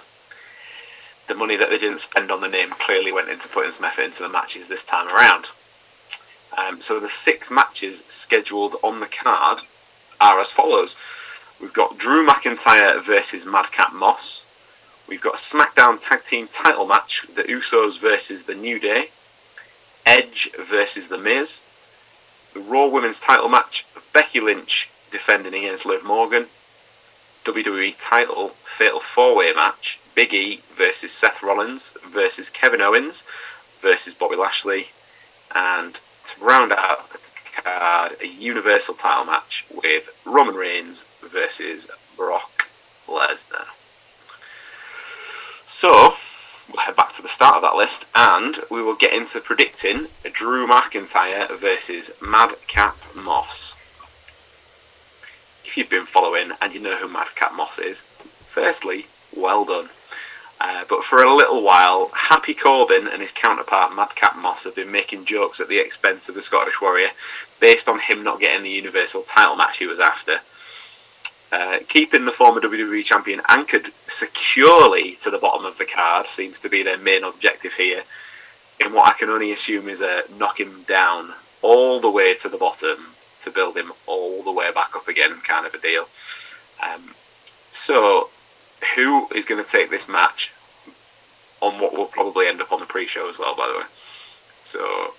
the 1.30 1.34
money 1.34 1.56
that 1.56 1.69
they 1.69 1.77
didn't 1.77 2.01
spend 2.01 2.30
on 2.30 2.41
the 2.41 2.49
name 2.49 2.71
clearly 2.71 3.10
went 3.10 3.30
into 3.30 3.47
putting 3.47 3.71
some 3.71 3.86
effort 3.86 4.01
into 4.01 4.21
the 4.21 4.27
matches 4.27 4.67
this 4.67 4.84
time 4.84 5.08
around. 5.08 5.51
Um, 6.58 6.82
so 6.82 6.99
the 6.99 7.08
six 7.08 7.49
matches 7.49 8.04
scheduled 8.08 8.75
on 8.84 8.99
the 8.99 9.08
card 9.08 9.62
are 10.19 10.41
as 10.41 10.51
follows. 10.51 10.97
We've 11.62 11.71
got 11.71 11.97
Drew 11.97 12.27
McIntyre 12.27 13.01
versus 13.01 13.45
Madcap 13.45 13.93
Moss. 13.93 14.43
We've 15.08 15.21
got 15.21 15.36
a 15.36 15.38
SmackDown 15.38 16.01
Tag 16.01 16.25
Team 16.25 16.49
title 16.49 16.86
match, 16.86 17.27
the 17.34 17.43
Usos 17.43 17.97
versus 17.97 18.43
the 18.43 18.56
New 18.56 18.77
Day. 18.77 19.12
Edge 20.05 20.49
versus 20.59 21.07
The 21.07 21.17
Miz. 21.17 21.63
The 22.53 22.59
Raw 22.59 22.87
Women's 22.87 23.19
title 23.19 23.49
match 23.49 23.85
of 23.95 24.05
Becky 24.13 24.39
Lynch 24.39 24.89
defending 25.11 25.53
against 25.53 25.85
Liv 25.85 26.03
Morgan. 26.03 26.47
WWE 27.45 27.95
title 27.99 28.51
Fatal 28.63 28.99
4 28.99 29.35
Way 29.35 29.53
match, 29.53 29.99
Big 30.13 30.33
E 30.33 30.61
versus 30.73 31.11
Seth 31.11 31.41
Rollins 31.41 31.97
versus 32.07 32.49
Kevin 32.49 32.81
Owens 32.81 33.25
versus 33.81 34.13
Bobby 34.13 34.35
Lashley. 34.35 34.87
And 35.53 36.01
to 36.25 36.43
round 36.43 36.71
out 36.71 37.09
the 37.11 37.19
card 37.61 38.17
a 38.21 38.27
Universal 38.27 38.95
title 38.95 39.25
match 39.25 39.65
with 39.69 40.09
Roman 40.25 40.55
Reigns 40.55 41.05
versus 41.21 41.89
Brock 42.15 42.69
Lesnar. 43.07 43.65
So, 45.65 46.15
we'll 46.71 46.86
head 46.86 46.95
back 46.95 47.12
to 47.13 47.21
the 47.21 47.27
start 47.27 47.55
of 47.55 47.62
that 47.62 47.75
list 47.75 48.05
and 48.15 48.60
we 48.69 48.81
will 48.81 48.95
get 48.95 49.13
into 49.13 49.39
predicting 49.39 50.07
Drew 50.31 50.67
McIntyre 50.67 51.57
versus 51.60 52.12
Madcap 52.21 52.97
Moss. 53.15 53.75
If 55.65 55.77
you've 55.77 55.89
been 55.89 56.05
following 56.05 56.51
and 56.62 56.73
you 56.73 56.79
know 56.79 56.97
who 56.97 57.07
Madcap 57.07 57.53
Moss 57.53 57.79
is, 57.79 58.05
firstly, 58.45 59.07
well 59.36 59.65
done. 59.65 59.89
Uh, 60.60 60.84
but 60.88 61.03
for 61.03 61.23
a 61.23 61.36
little 61.36 61.63
while, 61.63 62.12
Happy 62.13 62.53
Corbin 62.53 63.07
and 63.07 63.21
his 63.21 63.31
counterpart 63.31 63.95
Madcap 63.95 64.38
Moss 64.38 64.65
have 64.65 64.75
been 64.75 64.91
making 64.91 65.25
jokes 65.25 65.60
at 65.60 65.69
the 65.69 65.79
expense 65.79 66.29
of 66.29 66.36
the 66.36 66.41
Scottish 66.41 66.79
Warrior, 66.79 67.10
based 67.60 67.89
on 67.89 67.99
him 67.99 68.23
not 68.23 68.39
getting 68.39 68.62
the 68.63 68.69
Universal 68.69 69.23
title 69.23 69.55
match 69.55 69.79
he 69.79 69.88
was 69.88 69.99
after. 69.99 70.41
Uh, 71.51 71.79
keeping 71.89 72.25
the 72.25 72.31
former 72.31 72.61
WWE 72.61 73.03
champion 73.03 73.41
anchored 73.49 73.89
securely 74.07 75.15
to 75.15 75.29
the 75.29 75.37
bottom 75.37 75.65
of 75.65 75.77
the 75.77 75.85
card 75.85 76.25
seems 76.25 76.59
to 76.59 76.69
be 76.69 76.81
their 76.81 76.97
main 76.97 77.23
objective 77.23 77.73
here, 77.73 78.03
in 78.79 78.93
what 78.93 79.07
I 79.07 79.13
can 79.13 79.29
only 79.29 79.51
assume 79.51 79.89
is 79.89 80.01
a 80.01 80.23
knock 80.37 80.59
him 80.59 80.83
down 80.87 81.33
all 81.61 81.99
the 81.99 82.09
way 82.09 82.33
to 82.35 82.49
the 82.49 82.57
bottom 82.57 83.15
to 83.41 83.51
build 83.51 83.75
him 83.75 83.91
all 84.07 84.43
the 84.43 84.51
way 84.51 84.71
back 84.71 84.95
up 84.95 85.07
again 85.07 85.41
kind 85.41 85.65
of 85.65 85.73
a 85.73 85.79
deal. 85.79 86.07
Um, 86.81 87.15
so 87.69 88.29
who 88.95 89.27
is 89.33 89.45
going 89.45 89.63
to 89.63 89.69
take 89.69 89.89
this 89.89 90.07
match 90.07 90.53
on 91.61 91.79
what 91.79 91.93
will 91.93 92.05
probably 92.05 92.47
end 92.47 92.61
up 92.61 92.71
on 92.71 92.79
the 92.79 92.85
pre-show 92.85 93.29
as 93.29 93.37
well, 93.37 93.55
by 93.55 93.67
the 93.67 93.77
way. 93.79 93.85
So, 94.63 95.13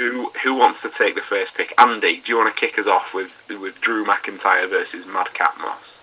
who 0.00 0.30
who 0.42 0.54
wants 0.54 0.80
to 0.80 0.88
take 0.88 1.14
the 1.14 1.20
first 1.20 1.54
pick? 1.54 1.74
Andy, 1.76 2.20
do 2.20 2.32
you 2.32 2.38
want 2.38 2.54
to 2.54 2.58
kick 2.58 2.78
us 2.78 2.86
off 2.86 3.12
with 3.14 3.42
with 3.50 3.82
Drew 3.82 4.02
McIntyre 4.02 4.68
versus 4.68 5.06
Madcap 5.06 5.58
Moss? 5.58 6.02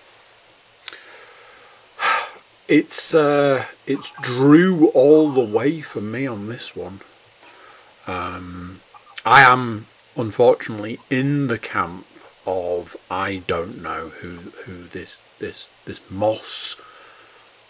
It's 2.68 3.14
uh, 3.14 3.64
it's 3.86 4.12
Drew 4.20 4.88
all 4.88 5.32
the 5.32 5.40
way 5.40 5.80
for 5.80 6.02
me 6.02 6.26
on 6.26 6.48
this 6.48 6.76
one. 6.76 7.00
Um, 8.06 8.82
I 9.24 9.40
am 9.40 9.86
unfortunately 10.16 11.00
in 11.08 11.46
the 11.46 11.58
camp 11.58 12.04
of 12.46 12.94
I 13.10 13.42
don't 13.46 13.80
know 13.82 14.10
who 14.20 14.52
who 14.66 14.86
this 14.86 15.16
this 15.38 15.68
this 15.86 16.00
moss 16.10 16.76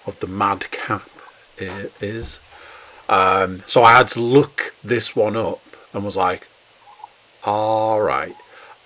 of 0.05 0.19
the 0.19 0.27
madcap 0.27 1.09
is. 1.59 2.41
Um, 3.09 3.63
so 3.67 3.85
I 3.85 3.93
had 3.93 4.09
to 4.09 4.21
look 4.21 4.75
this 4.83 5.15
one 5.15 5.37
up 5.37 5.63
and 5.99 6.05
was 6.05 6.17
like, 6.17 6.47
all 7.45 8.01
right. 8.01 8.37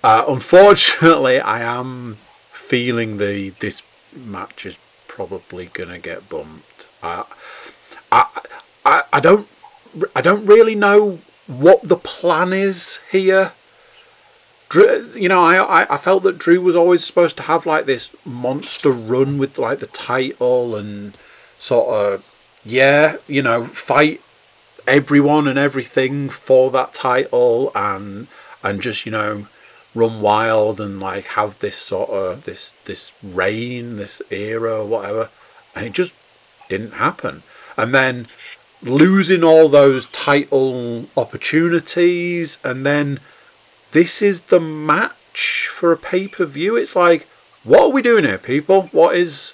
Uh, 0.03 0.25
unfortunately, 0.27 1.39
I 1.39 1.61
am 1.61 2.17
feeling 2.51 3.17
the 3.17 3.51
this 3.59 3.83
match 4.11 4.65
is 4.65 4.77
probably 5.07 5.67
gonna 5.67 5.99
get 5.99 6.27
bumped. 6.27 6.85
I, 7.01 7.23
I, 8.11 8.25
I, 8.85 9.03
I 9.13 9.19
don't, 9.19 9.47
I 10.15 10.21
don't 10.21 10.45
really 10.45 10.75
know 10.75 11.19
what 11.47 11.87
the 11.87 11.97
plan 11.97 12.51
is 12.51 12.99
here. 13.11 13.53
Drew, 14.69 15.11
you 15.13 15.29
know, 15.29 15.43
I, 15.43 15.85
I 15.93 15.97
felt 15.97 16.23
that 16.23 16.39
Drew 16.39 16.59
was 16.59 16.75
always 16.75 17.05
supposed 17.05 17.37
to 17.37 17.43
have 17.43 17.67
like 17.67 17.85
this 17.85 18.09
monster 18.25 18.91
run 18.91 19.37
with 19.37 19.59
like 19.59 19.79
the 19.79 19.87
title 19.87 20.75
and 20.75 21.15
sort 21.59 21.93
of, 21.93 22.25
yeah, 22.65 23.17
you 23.27 23.43
know, 23.43 23.67
fight 23.67 24.21
everyone 24.87 25.47
and 25.47 25.57
everything 25.57 26.29
for 26.29 26.71
that 26.71 26.93
title 26.93 27.71
and 27.75 28.27
and 28.63 28.81
just 28.81 29.05
you 29.05 29.11
know 29.11 29.47
run 29.95 30.21
wild 30.21 30.81
and 30.81 30.99
like 30.99 31.25
have 31.25 31.57
this 31.59 31.77
sort 31.77 32.09
of 32.09 32.45
this 32.45 32.73
this 32.85 33.11
reign, 33.21 33.97
this 33.97 34.21
era, 34.29 34.85
whatever, 34.85 35.29
and 35.75 35.85
it 35.85 35.93
just 35.93 36.13
didn't 36.69 36.93
happen. 36.93 37.43
And 37.77 37.93
then 37.93 38.27
losing 38.81 39.43
all 39.43 39.69
those 39.69 40.11
title 40.11 41.07
opportunities, 41.15 42.59
and 42.63 42.85
then 42.85 43.19
this 43.91 44.21
is 44.21 44.41
the 44.43 44.59
match 44.59 45.69
for 45.71 45.91
a 45.91 45.97
pay 45.97 46.27
per 46.27 46.45
view. 46.45 46.75
It's 46.75 46.95
like, 46.95 47.27
what 47.63 47.81
are 47.81 47.89
we 47.89 48.01
doing 48.01 48.25
here, 48.25 48.37
people? 48.37 48.83
What 48.91 49.15
is 49.15 49.53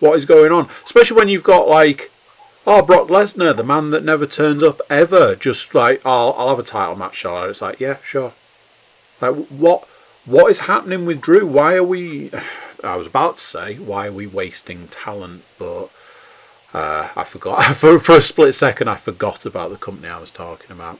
what 0.00 0.18
is 0.18 0.24
going 0.24 0.52
on? 0.52 0.68
Especially 0.84 1.16
when 1.16 1.28
you've 1.28 1.42
got 1.42 1.68
like, 1.68 2.10
oh, 2.66 2.82
Brock 2.82 3.08
Lesnar, 3.08 3.56
the 3.56 3.62
man 3.62 3.90
that 3.90 4.04
never 4.04 4.26
turns 4.26 4.62
up 4.62 4.80
ever, 4.90 5.36
just 5.36 5.74
like, 5.74 6.00
oh, 6.04 6.32
I'll 6.32 6.48
have 6.50 6.58
a 6.58 6.62
title 6.62 6.96
match, 6.96 7.16
shall 7.16 7.36
I? 7.36 7.48
It's 7.48 7.62
like, 7.62 7.80
yeah, 7.80 7.98
sure. 8.02 8.32
Like, 9.20 9.34
what 9.48 9.88
what 10.24 10.50
is 10.50 10.60
happening 10.60 11.06
with 11.06 11.20
Drew? 11.20 11.46
Why 11.46 11.76
are 11.76 11.84
we? 11.84 12.30
I 12.84 12.96
was 12.96 13.06
about 13.06 13.38
to 13.38 13.44
say, 13.44 13.76
why 13.76 14.08
are 14.08 14.12
we 14.12 14.26
wasting 14.26 14.88
talent? 14.88 15.44
But 15.58 15.88
uh, 16.74 17.08
I 17.16 17.24
forgot. 17.24 17.62
for, 17.76 17.98
for 17.98 18.16
a 18.16 18.22
split 18.22 18.54
second, 18.54 18.88
I 18.88 18.96
forgot 18.96 19.46
about 19.46 19.70
the 19.70 19.76
company 19.76 20.08
I 20.08 20.20
was 20.20 20.30
talking 20.30 20.70
about. 20.70 20.98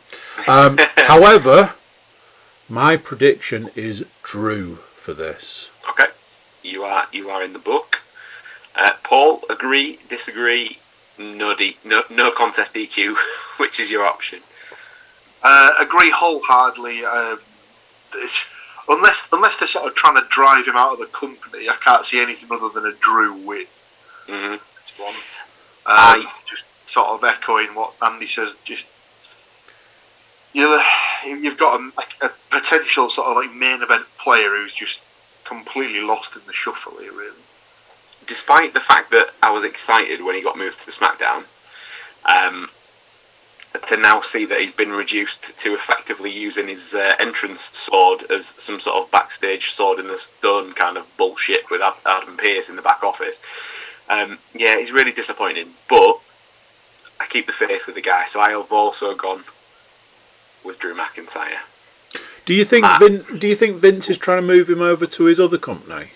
Um, 0.48 0.78
however, 0.96 1.74
my 2.68 2.96
prediction 2.96 3.70
is 3.74 4.04
Drew 4.22 4.76
for 4.96 5.12
this. 5.12 5.68
Okay, 5.90 6.06
you 6.62 6.84
are 6.84 7.08
you 7.12 7.28
are 7.28 7.42
in 7.42 7.52
the 7.52 7.58
book. 7.58 8.02
Uh, 8.74 8.92
Paul, 9.02 9.42
agree, 9.48 10.00
disagree, 10.08 10.78
no, 11.18 11.54
D, 11.56 11.76
no 11.84 12.02
no 12.10 12.30
contest 12.32 12.74
DQ. 12.74 13.16
Which 13.58 13.80
is 13.80 13.90
your 13.90 14.04
option? 14.04 14.40
Uh, 15.42 15.70
agree 15.80 16.10
wholeheartedly. 16.10 17.04
Um, 17.04 17.38
unless 18.88 19.26
unless 19.32 19.56
they're 19.56 19.68
sort 19.68 19.86
of 19.86 19.94
trying 19.94 20.16
to 20.16 20.26
drive 20.28 20.66
him 20.66 20.76
out 20.76 20.92
of 20.92 20.98
the 20.98 21.06
company, 21.06 21.68
I 21.68 21.76
can't 21.80 22.04
see 22.04 22.20
anything 22.20 22.48
other 22.52 22.68
than 22.68 22.86
a 22.90 22.94
Drew 22.96 23.34
win. 23.34 23.66
hmm 24.28 24.56
This 24.74 24.92
one. 24.98 25.14
Um, 25.14 25.14
Aye. 25.86 26.32
just 26.46 26.64
sort 26.86 27.08
of 27.08 27.24
echoing 27.24 27.68
what 27.74 27.94
Andy 28.02 28.26
says. 28.26 28.56
Just 28.64 28.86
you, 30.52 30.80
you've 31.24 31.58
got 31.58 31.80
a, 31.80 32.26
a 32.26 32.30
potential 32.50 33.08
sort 33.10 33.28
of 33.28 33.36
like 33.36 33.52
main 33.54 33.82
event 33.82 34.06
player 34.18 34.50
who's 34.50 34.74
just 34.74 35.04
completely 35.44 36.00
lost 36.00 36.34
in 36.34 36.42
the 36.46 36.52
shuffle 36.52 36.98
here. 36.98 37.12
Really. 37.12 37.36
Despite 38.26 38.74
the 38.74 38.80
fact 38.80 39.10
that 39.12 39.30
I 39.42 39.50
was 39.50 39.64
excited 39.64 40.22
when 40.24 40.34
he 40.34 40.42
got 40.42 40.58
moved 40.58 40.80
to 40.82 40.90
SmackDown, 40.90 41.44
um, 42.24 42.70
to 43.88 43.96
now 43.96 44.20
see 44.22 44.46
that 44.46 44.60
he's 44.60 44.72
been 44.72 44.90
reduced 44.92 45.56
to 45.58 45.74
effectively 45.74 46.30
using 46.30 46.66
his 46.68 46.94
uh, 46.94 47.14
entrance 47.18 47.60
sword 47.60 48.24
as 48.30 48.46
some 48.58 48.80
sort 48.80 48.96
of 49.02 49.10
backstage 49.10 49.70
sword 49.70 49.98
in 49.98 50.06
the 50.08 50.18
stone 50.18 50.72
kind 50.72 50.96
of 50.96 51.04
bullshit 51.16 51.70
with 51.70 51.82
Adam 52.06 52.36
Pearce 52.36 52.70
in 52.70 52.76
the 52.76 52.82
back 52.82 53.02
office. 53.04 53.40
Um, 54.08 54.38
yeah, 54.54 54.78
he's 54.78 54.92
really 54.92 55.12
disappointing, 55.12 55.70
but 55.88 56.20
I 57.20 57.26
keep 57.28 57.46
the 57.46 57.52
faith 57.52 57.86
with 57.86 57.96
the 57.96 58.00
guy, 58.02 58.24
so 58.26 58.40
I 58.40 58.50
have 58.50 58.72
also 58.72 59.14
gone 59.14 59.44
with 60.64 60.78
Drew 60.78 60.94
McIntyre. 60.94 61.58
Do 62.46 62.54
you 62.54 62.64
think 62.64 62.84
Ah. 62.86 62.98
Vin, 63.00 63.26
Do 63.38 63.46
you 63.48 63.56
think 63.56 63.76
Vince 63.76 64.08
is 64.08 64.18
trying 64.18 64.38
to 64.38 64.42
move 64.42 64.70
him 64.70 64.80
over 64.80 65.04
to 65.06 65.24
his 65.24 65.38
other 65.40 65.58
company? 65.58 66.12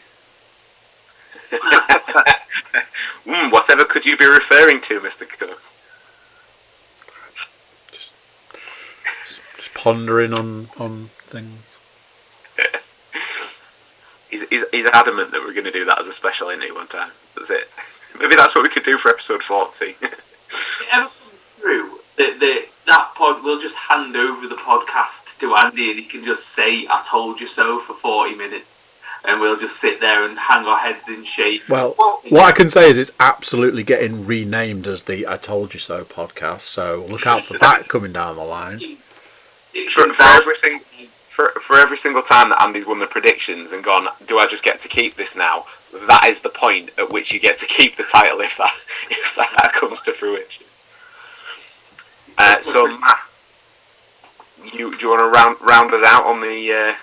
Mm, 3.27 3.53
whatever 3.53 3.85
could 3.85 4.07
you 4.07 4.17
be 4.17 4.27
referring 4.27 4.81
to, 4.83 5.01
Mr. 5.01 5.29
Cook? 5.29 5.63
Just 9.57 9.75
pondering 9.75 10.33
on 10.35 10.69
on 10.79 11.11
things. 11.27 11.61
He's, 14.31 14.49
he's, 14.49 14.65
he's 14.71 14.87
adamant 14.87 15.33
that 15.33 15.41
we're 15.41 15.53
going 15.53 15.65
to 15.65 15.73
do 15.73 15.85
that 15.87 15.99
as 15.99 16.07
a 16.07 16.13
special 16.13 16.51
interview 16.51 16.75
one 16.75 16.87
time. 16.87 17.11
That's 17.35 17.51
it. 17.51 17.69
Maybe 18.21 18.37
that's 18.37 18.55
what 18.55 18.63
we 18.63 18.69
could 18.69 18.85
do 18.85 18.97
for 18.97 19.09
episode 19.09 19.43
40. 19.43 19.97
If 20.53 20.81
it 20.83 20.89
ever 20.93 21.05
comes 21.05 21.41
through, 21.61 22.01
the, 22.17 22.37
the, 22.41 22.65
that 22.87 23.13
pod, 23.15 23.45
we'll 23.45 23.61
just 23.61 23.77
hand 23.77 24.17
over 24.17 24.49
the 24.49 24.57
podcast 24.57 25.39
to 25.39 25.55
Andy 25.55 25.91
and 25.91 25.99
he 25.99 26.05
can 26.05 26.25
just 26.25 26.49
say, 26.49 26.89
I 26.89 27.05
told 27.09 27.41
you 27.41 27.47
so 27.47 27.79
for 27.79 27.95
40 27.95 28.35
minutes. 28.35 28.67
And 29.25 29.41
we'll 29.41 29.59
just 29.59 29.79
sit 29.81 30.01
there 30.01 30.25
and 30.25 30.39
hang 30.39 30.65
our 30.65 30.79
heads 30.79 31.09
in 31.09 31.25
shame. 31.25 31.61
Well, 31.69 31.93
what 32.31 32.45
I 32.45 32.53
can 32.53 32.71
say 32.71 32.91
is 32.91 32.97
it's 32.97 33.13
absolutely 33.21 33.83
getting 33.83 34.25
renamed 34.25 34.87
as 34.87 35.03
the 35.03 35.27
"I 35.29 35.37
Told 35.37 35.75
You 35.75 35.81
So" 35.81 36.05
podcast. 36.05 36.63
So 36.63 37.07
look 37.09 37.27
out 37.27 37.45
for 37.45 37.59
that 37.59 37.89
coming 37.89 38.13
down 38.13 38.37
the 38.37 38.45
line. 38.45 38.79
For, 39.91 40.13
for 40.13 40.23
every 40.23 40.57
sing, 40.57 40.81
for, 41.31 41.53
for 41.61 41.77
every 41.77 41.97
single 41.97 42.23
time 42.23 42.49
that 42.51 42.61
Andy's 42.61 42.87
won 42.87 42.99
the 42.99 43.07
predictions 43.07 43.73
and 43.73 43.85
gone, 43.85 44.09
do 44.27 44.39
I 44.39 44.47
just 44.47 44.65
get 44.65 44.81
to 44.81 44.89
keep 44.89 45.17
this 45.17 45.37
now? 45.37 45.67
That 46.07 46.25
is 46.27 46.41
the 46.41 46.49
point 46.49 46.91
at 46.99 47.11
which 47.11 47.33
you 47.33 47.41
get 47.41 47.59
to 47.59 47.67
keep 47.67 47.97
the 47.97 48.05
title 48.05 48.41
if 48.41 48.57
that 48.59 48.75
if 49.11 49.37
that 49.37 49.73
comes 49.75 50.01
to 50.03 50.13
fruition. 50.13 50.67
Uh, 52.37 52.61
so 52.61 52.87
Matt, 52.87 53.21
you 54.65 54.97
do 54.97 54.99
you 55.01 55.09
want 55.11 55.21
to 55.21 55.29
round 55.29 55.57
round 55.61 55.93
us 55.93 56.03
out 56.03 56.25
on 56.27 56.41
the 56.41 56.73
uh, 56.73 56.95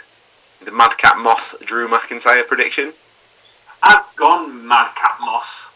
the 0.63 0.71
Madcap 0.71 1.17
Moss 1.17 1.55
Drew 1.63 1.87
McIntyre 1.87 2.47
prediction? 2.47 2.93
I've 3.83 4.05
gone 4.15 4.67
Madcap 4.67 5.19
Moss 5.19 5.67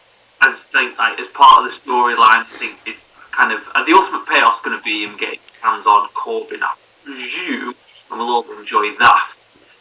as 0.42 0.68
like, 0.74 0.98
like 0.98 1.20
as 1.20 1.28
part 1.28 1.64
of 1.64 1.66
the 1.66 1.72
storyline. 1.72 2.42
I 2.42 2.44
think 2.48 2.80
it's 2.86 3.06
kind 3.32 3.52
of 3.52 3.62
uh, 3.76 3.84
the 3.86 3.94
ultimate 3.94 4.26
payoff's 4.26 4.62
going 4.62 4.78
to 4.78 4.84
be 4.84 5.04
him 5.04 5.18
getting 5.18 5.40
hands 5.62 5.86
on 5.86 6.10
Corbin. 6.10 6.62
I 6.64 6.76
presume, 7.04 7.76
and 8.10 8.20
we'll 8.20 8.30
all 8.30 8.60
enjoy 8.60 8.96
that. 8.98 9.36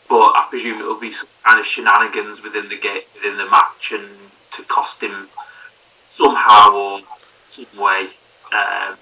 But 0.09 0.33
I 0.35 0.47
presume 0.51 0.81
it'll 0.81 1.01
be 1.01 1.13
some 1.13 1.29
kind 1.45 1.61
of 1.61 1.67
shenanigans 1.67 2.43
within 2.43 2.69
the 2.69 2.77
game, 2.77 3.03
within 3.15 3.39
the 3.39 3.49
match, 3.49 3.93
and 3.93 4.09
to 4.53 4.63
cost 4.65 5.03
him 5.03 5.29
somehow 6.05 6.73
or 6.73 7.01
some 7.49 7.67
way. 7.79 8.09
Um, 8.53 8.97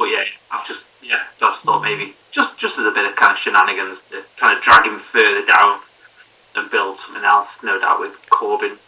but 0.00 0.06
yeah, 0.06 0.24
I've 0.50 0.66
just 0.66 0.86
yeah, 1.02 1.24
just 1.38 1.62
thought 1.62 1.82
maybe 1.82 2.14
just 2.30 2.58
just 2.58 2.78
as 2.78 2.86
a 2.86 2.90
bit 2.90 3.04
of 3.04 3.14
kind 3.16 3.32
of 3.32 3.36
shenanigans 3.36 4.00
to 4.10 4.24
kind 4.38 4.56
of 4.56 4.62
drag 4.64 4.86
him 4.86 4.98
further 4.98 5.44
down 5.44 5.80
and 6.56 6.70
build 6.70 6.98
something 6.98 7.22
else. 7.22 7.62
No 7.62 7.78
doubt 7.78 8.00
with 8.00 8.18
Corbin. 8.30 8.78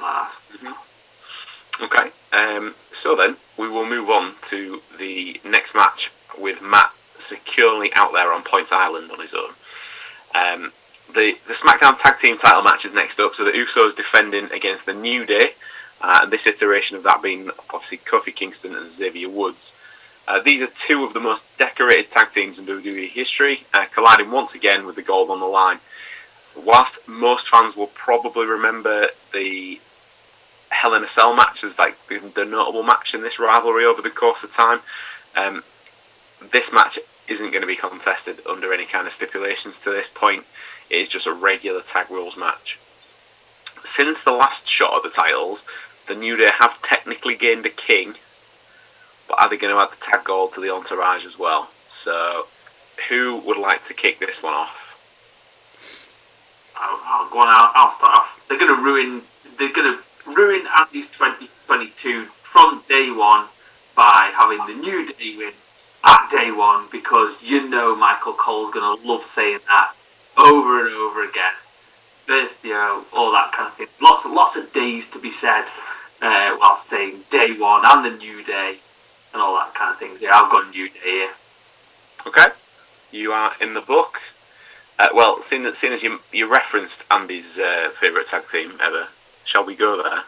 Like 0.00 0.28
that. 0.62 0.76
Okay. 1.80 2.10
Um, 2.32 2.74
so 2.92 3.16
then 3.16 3.38
we 3.56 3.70
will 3.70 3.88
move 3.88 4.10
on 4.10 4.34
to 4.42 4.82
the 4.98 5.40
next 5.46 5.74
match 5.74 6.12
with 6.38 6.60
Matt 6.60 6.92
securely 7.16 7.90
out 7.94 8.12
there 8.12 8.34
on 8.34 8.42
Points 8.42 8.70
Island 8.70 9.10
on 9.10 9.18
his 9.18 9.32
own. 9.32 9.54
Um, 10.34 10.72
the 11.14 11.38
the 11.46 11.54
SmackDown 11.54 11.98
Tag 11.98 12.18
Team 12.18 12.36
Title 12.36 12.62
match 12.62 12.84
is 12.84 12.92
next 12.92 13.18
up. 13.18 13.34
So 13.34 13.46
the 13.46 13.52
Usos 13.52 13.96
defending 13.96 14.52
against 14.52 14.84
the 14.84 14.92
New 14.92 15.24
Day, 15.24 15.54
uh, 16.02 16.20
and 16.24 16.30
this 16.30 16.46
iteration 16.46 16.98
of 16.98 17.02
that 17.04 17.22
being 17.22 17.50
obviously 17.72 17.96
Kofi 17.96 18.34
Kingston 18.34 18.74
and 18.74 18.90
Xavier 18.90 19.30
Woods. 19.30 19.74
Uh, 20.26 20.40
these 20.40 20.62
are 20.62 20.68
two 20.68 21.04
of 21.04 21.14
the 21.14 21.20
most 21.20 21.46
decorated 21.58 22.10
tag 22.10 22.30
teams 22.30 22.58
in 22.58 22.66
WWE 22.66 23.08
history, 23.08 23.64
uh, 23.74 23.86
colliding 23.86 24.30
once 24.30 24.54
again 24.54 24.86
with 24.86 24.96
the 24.96 25.02
gold 25.02 25.30
on 25.30 25.40
the 25.40 25.46
line. 25.46 25.80
Whilst 26.56 27.06
most 27.08 27.48
fans 27.48 27.76
will 27.76 27.88
probably 27.88 28.46
remember 28.46 29.06
the 29.32 29.80
Hell 30.70 30.94
in 30.94 31.04
a 31.04 31.08
Cell 31.08 31.34
match 31.34 31.64
as 31.64 31.78
like 31.78 31.96
the, 32.08 32.18
the 32.34 32.44
notable 32.44 32.82
match 32.82 33.14
in 33.14 33.22
this 33.22 33.38
rivalry 33.38 33.84
over 33.84 34.00
the 34.00 34.10
course 34.10 34.42
of 34.42 34.50
time. 34.50 34.80
Um, 35.36 35.64
this 36.50 36.72
match 36.72 36.98
isn't 37.28 37.50
going 37.50 37.60
to 37.60 37.66
be 37.66 37.76
contested 37.76 38.40
under 38.48 38.72
any 38.72 38.84
kind 38.84 39.06
of 39.06 39.12
stipulations 39.12 39.78
to 39.80 39.90
this 39.90 40.08
point. 40.08 40.44
It 40.90 40.96
is 40.96 41.08
just 41.08 41.26
a 41.26 41.32
regular 41.32 41.82
tag 41.82 42.10
rules 42.10 42.36
match. 42.36 42.78
Since 43.84 44.24
the 44.24 44.32
last 44.32 44.66
shot 44.66 44.96
at 44.96 45.02
the 45.02 45.10
titles, 45.10 45.64
the 46.06 46.14
New 46.14 46.36
Day 46.36 46.50
have 46.58 46.80
technically 46.82 47.36
gained 47.36 47.66
a 47.66 47.70
king, 47.70 48.14
but 49.32 49.40
are 49.40 49.48
they 49.48 49.56
going 49.56 49.74
to 49.74 49.80
add 49.80 49.90
the 49.90 49.96
tag 49.96 50.24
gold 50.24 50.52
to 50.52 50.60
the 50.60 50.68
entourage 50.68 51.24
as 51.24 51.38
well? 51.38 51.70
So, 51.86 52.48
who 53.08 53.38
would 53.46 53.56
like 53.56 53.82
to 53.84 53.94
kick 53.94 54.20
this 54.20 54.42
one 54.42 54.52
off? 54.52 54.98
I'll, 56.76 57.00
I'll 57.02 57.30
go 57.30 57.38
on. 57.38 57.48
I'll, 57.48 57.72
I'll 57.74 57.90
start 57.90 58.14
off. 58.14 58.40
They're 58.48 58.58
going 58.58 58.76
to 58.76 58.82
ruin. 58.82 59.22
They're 59.58 59.72
going 59.72 59.96
to 59.96 60.30
ruin 60.30 60.66
Andy's 60.78 61.08
2022 61.08 62.26
from 62.42 62.82
day 62.90 63.10
one 63.10 63.46
by 63.96 64.30
having 64.34 64.58
the 64.66 64.74
new 64.74 65.06
day 65.06 65.34
win 65.38 65.52
at 66.04 66.28
day 66.30 66.50
one 66.50 66.88
because 66.92 67.38
you 67.42 67.70
know 67.70 67.96
Michael 67.96 68.34
Cole's 68.34 68.70
going 68.70 69.00
to 69.00 69.08
love 69.08 69.24
saying 69.24 69.60
that 69.66 69.94
over 70.36 70.86
and 70.86 70.94
over 70.94 71.24
again. 71.24 71.54
First, 72.26 72.64
you 72.64 72.72
know, 72.72 73.04
all 73.14 73.32
that 73.32 73.52
kind 73.52 73.68
of 73.68 73.76
thing. 73.76 73.86
Lots 73.98 74.26
of 74.26 74.32
lots 74.32 74.56
of 74.56 74.70
days 74.74 75.08
to 75.08 75.18
be 75.18 75.30
said 75.30 75.64
uh, 76.20 76.54
while 76.56 76.76
saying 76.76 77.20
day 77.30 77.56
one 77.58 77.82
and 77.86 78.04
the 78.04 78.18
new 78.18 78.44
day 78.44 78.76
and 79.32 79.42
all 79.42 79.54
that 79.56 79.74
kind 79.74 79.92
of 79.92 79.98
things. 79.98 80.20
Yeah, 80.20 80.32
I've 80.34 80.50
got 80.50 80.70
new 80.70 80.88
day 80.88 80.98
here. 81.02 81.30
Okay, 82.26 82.46
you 83.10 83.32
are 83.32 83.52
in 83.60 83.74
the 83.74 83.80
book. 83.80 84.20
Uh, 84.98 85.08
well, 85.14 85.42
seeing, 85.42 85.62
that, 85.64 85.74
seeing 85.74 85.92
as 85.92 86.02
you, 86.02 86.20
you 86.32 86.50
referenced 86.50 87.04
Andy's 87.10 87.58
uh, 87.58 87.90
favourite 87.94 88.26
tag 88.26 88.48
team 88.48 88.74
ever, 88.80 89.08
shall 89.44 89.64
we 89.64 89.74
go 89.74 90.00
there? 90.00 90.22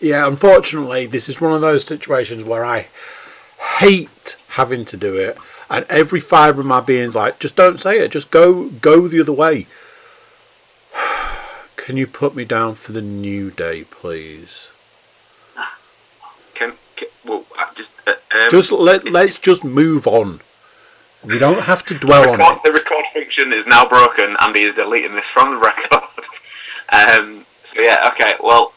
Yeah, 0.00 0.26
unfortunately, 0.26 1.06
this 1.06 1.28
is 1.28 1.40
one 1.40 1.52
of 1.52 1.60
those 1.60 1.84
situations 1.84 2.44
where 2.44 2.64
I 2.64 2.86
hate 3.78 4.36
having 4.50 4.84
to 4.86 4.96
do 4.96 5.16
it, 5.16 5.36
and 5.68 5.84
every 5.88 6.20
fibre 6.20 6.60
of 6.60 6.66
my 6.66 6.80
being's 6.80 7.14
like, 7.14 7.40
just 7.40 7.56
don't 7.56 7.80
say 7.80 7.98
it, 7.98 8.12
just 8.12 8.30
go 8.30 8.68
go 8.68 9.08
the 9.08 9.20
other 9.20 9.32
way. 9.32 9.66
Can 11.76 11.96
you 11.96 12.06
put 12.06 12.34
me 12.34 12.44
down 12.44 12.74
for 12.74 12.92
the 12.92 13.02
new 13.02 13.50
day, 13.50 13.84
please? 13.84 14.68
Can, 16.54 16.74
can 16.96 17.08
well, 17.24 17.44
I 17.68 17.74
just 17.74 17.94
uh, 18.06 18.12
um, 18.34 18.50
Just 18.50 18.72
let 18.72 19.10
let's 19.10 19.38
just 19.38 19.64
move 19.64 20.06
on. 20.06 20.40
We 21.24 21.38
don't 21.38 21.62
have 21.62 21.84
to 21.86 21.94
dwell 21.98 22.30
on 22.30 22.38
record, 22.38 22.60
the 22.64 22.72
record 22.72 23.06
function 23.12 23.52
is 23.52 23.66
now 23.66 23.86
broken. 23.88 24.36
Andy 24.40 24.60
is 24.60 24.74
deleting 24.74 25.14
this 25.14 25.28
from 25.28 25.54
the 25.54 25.60
record. 25.60 26.02
um, 26.90 27.46
so 27.62 27.80
yeah, 27.80 28.08
okay. 28.12 28.34
Well, 28.42 28.72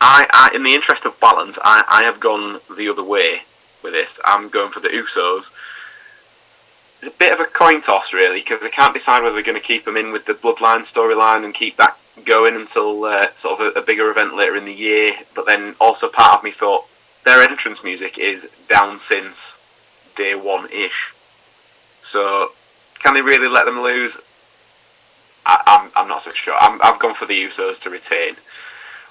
I, 0.00 0.26
I, 0.30 0.54
in 0.54 0.62
the 0.62 0.74
interest 0.74 1.04
of 1.04 1.18
balance, 1.20 1.58
I, 1.62 1.84
I 1.88 2.04
have 2.04 2.20
gone 2.20 2.60
the 2.74 2.88
other 2.88 3.02
way 3.02 3.42
with 3.82 3.92
this. 3.92 4.20
I'm 4.24 4.48
going 4.48 4.70
for 4.70 4.80
the 4.80 4.88
Usos. 4.88 5.52
It's 7.00 7.08
a 7.08 7.12
bit 7.18 7.32
of 7.32 7.40
a 7.40 7.44
coin 7.44 7.80
toss, 7.80 8.12
really, 8.12 8.40
because 8.40 8.64
I 8.64 8.70
can't 8.70 8.94
decide 8.94 9.22
whether 9.22 9.34
they're 9.34 9.42
going 9.42 9.60
to 9.60 9.64
keep 9.64 9.84
them 9.84 9.96
in 9.96 10.10
with 10.12 10.26
the 10.26 10.34
Bloodline 10.34 10.80
storyline 10.80 11.44
and 11.44 11.54
keep 11.54 11.76
that 11.76 11.96
going 12.24 12.56
until 12.56 13.04
uh, 13.04 13.26
sort 13.34 13.60
of 13.60 13.76
a, 13.76 13.78
a 13.80 13.82
bigger 13.82 14.10
event 14.10 14.34
later 14.36 14.56
in 14.56 14.64
the 14.64 14.72
year. 14.72 15.12
But 15.34 15.46
then 15.46 15.76
also 15.80 16.08
part 16.08 16.38
of 16.38 16.44
me 16.44 16.50
thought 16.50 16.87
their 17.28 17.42
entrance 17.42 17.84
music 17.84 18.18
is 18.18 18.48
down 18.70 18.98
since 18.98 19.58
day 20.14 20.34
one 20.34 20.66
ish. 20.72 21.12
So, 22.00 22.52
can 23.00 23.12
they 23.12 23.20
really 23.20 23.48
let 23.48 23.66
them 23.66 23.82
lose? 23.82 24.18
I, 25.44 25.62
I'm, 25.66 25.90
I'm 25.94 26.08
not 26.08 26.22
so 26.22 26.32
sure. 26.32 26.56
I'm, 26.58 26.80
I've 26.82 26.98
gone 26.98 27.14
for 27.14 27.26
the 27.26 27.38
Usos 27.44 27.82
to 27.82 27.90
retain, 27.90 28.36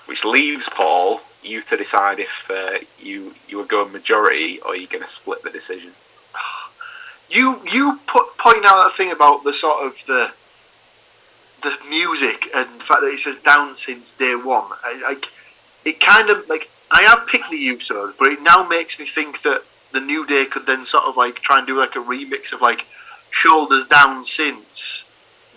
which 0.07 0.25
leaves 0.25 0.67
Paul 0.67 1.21
you 1.43 1.61
to 1.61 1.77
decide 1.77 2.19
if 2.19 2.49
uh, 2.49 2.79
you 2.99 3.35
you 3.47 3.59
are 3.61 3.65
going 3.65 3.93
majority 3.93 4.59
or 4.61 4.75
you're 4.75 4.87
going 4.87 5.03
to 5.03 5.07
split 5.07 5.43
the 5.43 5.51
decision. 5.51 5.91
you 7.29 7.61
you 7.71 7.99
put 8.07 8.35
point 8.39 8.65
out 8.65 8.83
that 8.83 8.93
thing 8.97 9.11
about 9.11 9.43
the 9.43 9.53
sort 9.53 9.85
of 9.85 10.03
the 10.07 10.33
the 11.61 11.77
music 11.87 12.47
and 12.55 12.79
the 12.79 12.83
fact 12.83 13.01
that 13.01 13.13
it 13.13 13.19
says 13.19 13.37
down 13.37 13.75
since 13.75 14.09
day 14.09 14.35
one. 14.35 14.71
I, 14.83 15.01
I, 15.05 15.15
it 15.85 15.99
kind 15.99 16.31
of 16.31 16.49
like 16.49 16.71
I 16.89 17.01
have 17.03 17.27
picked 17.27 17.51
the 17.51 17.57
Usos, 17.57 18.13
but 18.17 18.29
it 18.29 18.41
now 18.41 18.67
makes 18.67 18.97
me 18.99 19.05
think 19.05 19.41
that 19.41 19.63
the 19.91 19.99
New 19.99 20.25
Day 20.25 20.45
could 20.45 20.65
then 20.65 20.85
sort 20.85 21.05
of 21.05 21.17
like 21.17 21.35
try 21.35 21.57
and 21.57 21.67
do 21.67 21.77
like 21.77 21.95
a 21.95 21.99
remix 21.99 22.53
of 22.53 22.61
like 22.61 22.85
shoulders 23.29 23.85
down 23.85 24.23
since 24.23 25.05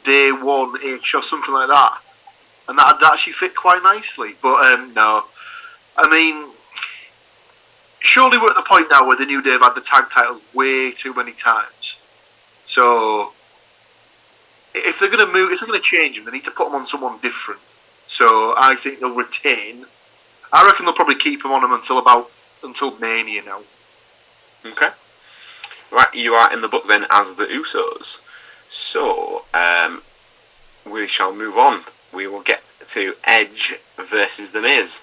day 0.02 0.32
one 0.32 0.74
ish 0.82 1.14
or 1.14 1.22
something 1.22 1.54
like 1.54 1.68
that, 1.68 1.98
and 2.68 2.78
that'd 2.78 3.02
actually 3.02 3.32
fit 3.32 3.54
quite 3.54 3.82
nicely. 3.82 4.34
But 4.42 4.72
um, 4.72 4.94
no, 4.94 5.24
I 5.96 6.10
mean, 6.10 6.52
surely 8.00 8.38
we're 8.38 8.50
at 8.50 8.56
the 8.56 8.62
point 8.62 8.88
now 8.90 9.06
where 9.06 9.16
the 9.16 9.26
New 9.26 9.42
Day 9.42 9.50
have 9.50 9.62
had 9.62 9.74
the 9.74 9.80
tag 9.80 10.10
titles 10.10 10.42
way 10.54 10.90
too 10.90 11.14
many 11.14 11.32
times. 11.32 12.00
So 12.64 13.32
if 14.74 14.98
they're 14.98 15.10
going 15.10 15.26
to 15.26 15.32
move, 15.32 15.50
if 15.50 15.60
they're 15.60 15.68
going 15.68 15.80
to 15.80 15.84
change 15.84 16.16
them, 16.16 16.24
they 16.24 16.32
need 16.32 16.44
to 16.44 16.50
put 16.50 16.66
them 16.66 16.74
on 16.74 16.86
someone 16.86 17.18
different. 17.20 17.60
So 18.06 18.54
I 18.56 18.74
think 18.76 19.00
they'll 19.00 19.14
retain. 19.14 19.86
I 20.52 20.66
reckon 20.66 20.84
they'll 20.84 20.94
probably 20.94 21.16
keep 21.16 21.44
him 21.44 21.52
on 21.52 21.62
them 21.62 21.72
until 21.72 21.98
about 21.98 22.30
until 22.62 22.96
Mania 22.98 23.42
now. 23.42 23.60
Okay. 24.64 24.88
Right, 25.90 26.14
you 26.14 26.34
are 26.34 26.52
in 26.52 26.60
the 26.60 26.68
book 26.68 26.86
then 26.86 27.06
as 27.10 27.34
the 27.34 27.46
Usos. 27.46 28.20
So, 28.68 29.44
um, 29.52 30.02
we 30.86 31.08
shall 31.08 31.34
move 31.34 31.56
on. 31.56 31.82
We 32.12 32.26
will 32.26 32.42
get 32.42 32.62
to 32.88 33.14
Edge 33.24 33.74
versus 33.96 34.52
The 34.52 34.60
Miz. 34.60 35.02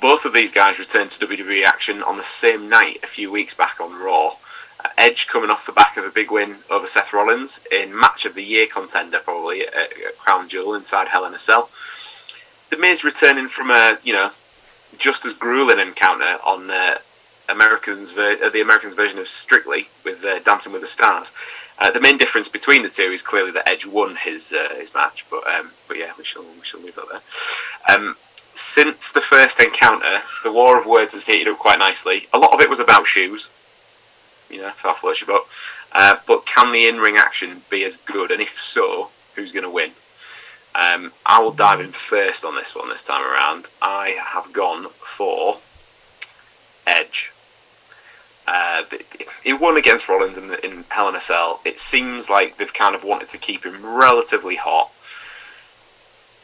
Both 0.00 0.24
of 0.24 0.32
these 0.32 0.52
guys 0.52 0.78
returned 0.78 1.10
to 1.12 1.26
WWE 1.26 1.64
action 1.64 2.02
on 2.02 2.16
the 2.16 2.22
same 2.22 2.68
night 2.68 3.00
a 3.02 3.08
few 3.08 3.30
weeks 3.30 3.54
back 3.54 3.80
on 3.80 3.98
Raw. 3.98 4.36
Uh, 4.84 4.88
Edge 4.96 5.26
coming 5.26 5.50
off 5.50 5.66
the 5.66 5.72
back 5.72 5.96
of 5.96 6.04
a 6.04 6.10
big 6.10 6.30
win 6.30 6.58
over 6.70 6.86
Seth 6.86 7.12
Rollins 7.12 7.62
in 7.72 7.98
match 7.98 8.24
of 8.24 8.34
the 8.34 8.44
year 8.44 8.66
contender, 8.66 9.18
probably 9.18 9.62
at, 9.62 9.74
at 9.74 10.18
Crown 10.18 10.48
Jewel 10.48 10.74
inside 10.74 11.08
Hell 11.08 11.24
in 11.24 11.34
a 11.34 11.38
Cell. 11.38 11.70
The 12.70 12.76
Miz 12.76 13.02
returning 13.02 13.48
from 13.48 13.70
a 13.70 13.98
you 14.04 14.12
know 14.12 14.30
just 14.98 15.24
as 15.24 15.32
grueling 15.32 15.78
encounter 15.78 16.38
on 16.44 16.70
uh, 16.70 16.98
Americans 17.48 18.12
ver- 18.12 18.38
uh, 18.42 18.48
the 18.48 18.60
Americans 18.60 18.94
version 18.94 19.18
of 19.18 19.28
Strictly 19.28 19.88
with 20.04 20.24
uh, 20.24 20.38
Dancing 20.40 20.72
with 20.72 20.82
the 20.82 20.86
Stars. 20.86 21.32
Uh, 21.78 21.90
the 21.90 22.00
main 22.00 22.18
difference 22.18 22.48
between 22.48 22.82
the 22.82 22.88
two 22.88 23.10
is 23.10 23.22
clearly 23.22 23.50
that 23.52 23.68
Edge 23.68 23.86
won 23.86 24.16
his 24.16 24.52
uh, 24.52 24.74
his 24.76 24.94
match, 24.94 25.24
but 25.30 25.46
um, 25.46 25.70
but 25.88 25.98
yeah, 25.98 26.12
we 26.16 26.24
shall 26.24 26.42
we 26.42 26.62
shall 26.62 26.80
leave 26.80 26.94
that 26.94 27.06
there. 27.10 27.96
Um, 27.96 28.16
since 28.54 29.10
the 29.10 29.20
first 29.20 29.60
encounter, 29.60 30.20
the 30.42 30.52
war 30.52 30.78
of 30.78 30.86
words 30.86 31.14
has 31.14 31.26
heated 31.26 31.48
up 31.48 31.58
quite 31.58 31.78
nicely. 31.78 32.28
A 32.32 32.38
lot 32.38 32.52
of 32.52 32.60
it 32.60 32.68
was 32.68 32.80
about 32.80 33.06
shoes, 33.06 33.48
you 34.50 34.60
know, 34.60 34.72
far 34.72 34.94
floats 34.94 35.20
your 35.20 35.28
boat. 35.28 35.46
But 36.26 36.46
can 36.46 36.72
the 36.72 36.86
in-ring 36.86 37.16
action 37.16 37.62
be 37.70 37.84
as 37.84 37.96
good? 37.96 38.30
And 38.30 38.42
if 38.42 38.60
so, 38.60 39.10
who's 39.34 39.52
going 39.52 39.64
to 39.64 39.70
win? 39.70 39.92
Um, 40.74 41.12
I 41.26 41.42
will 41.42 41.52
dive 41.52 41.80
in 41.80 41.92
first 41.92 42.44
on 42.44 42.54
this 42.54 42.74
one 42.74 42.88
this 42.88 43.02
time 43.02 43.22
around. 43.22 43.70
I 43.82 44.16
have 44.24 44.52
gone 44.52 44.88
for 45.00 45.58
Edge. 46.86 47.32
Uh, 48.46 48.82
he 49.44 49.52
won 49.52 49.76
against 49.76 50.08
Rollins 50.08 50.36
in, 50.36 50.48
the, 50.48 50.64
in 50.64 50.84
Hell 50.88 51.08
in 51.08 51.14
a 51.14 51.20
Cell. 51.20 51.60
It 51.64 51.78
seems 51.78 52.28
like 52.28 52.56
they've 52.56 52.72
kind 52.72 52.94
of 52.94 53.04
wanted 53.04 53.28
to 53.30 53.38
keep 53.38 53.64
him 53.64 53.84
relatively 53.84 54.56
hot. 54.56 54.90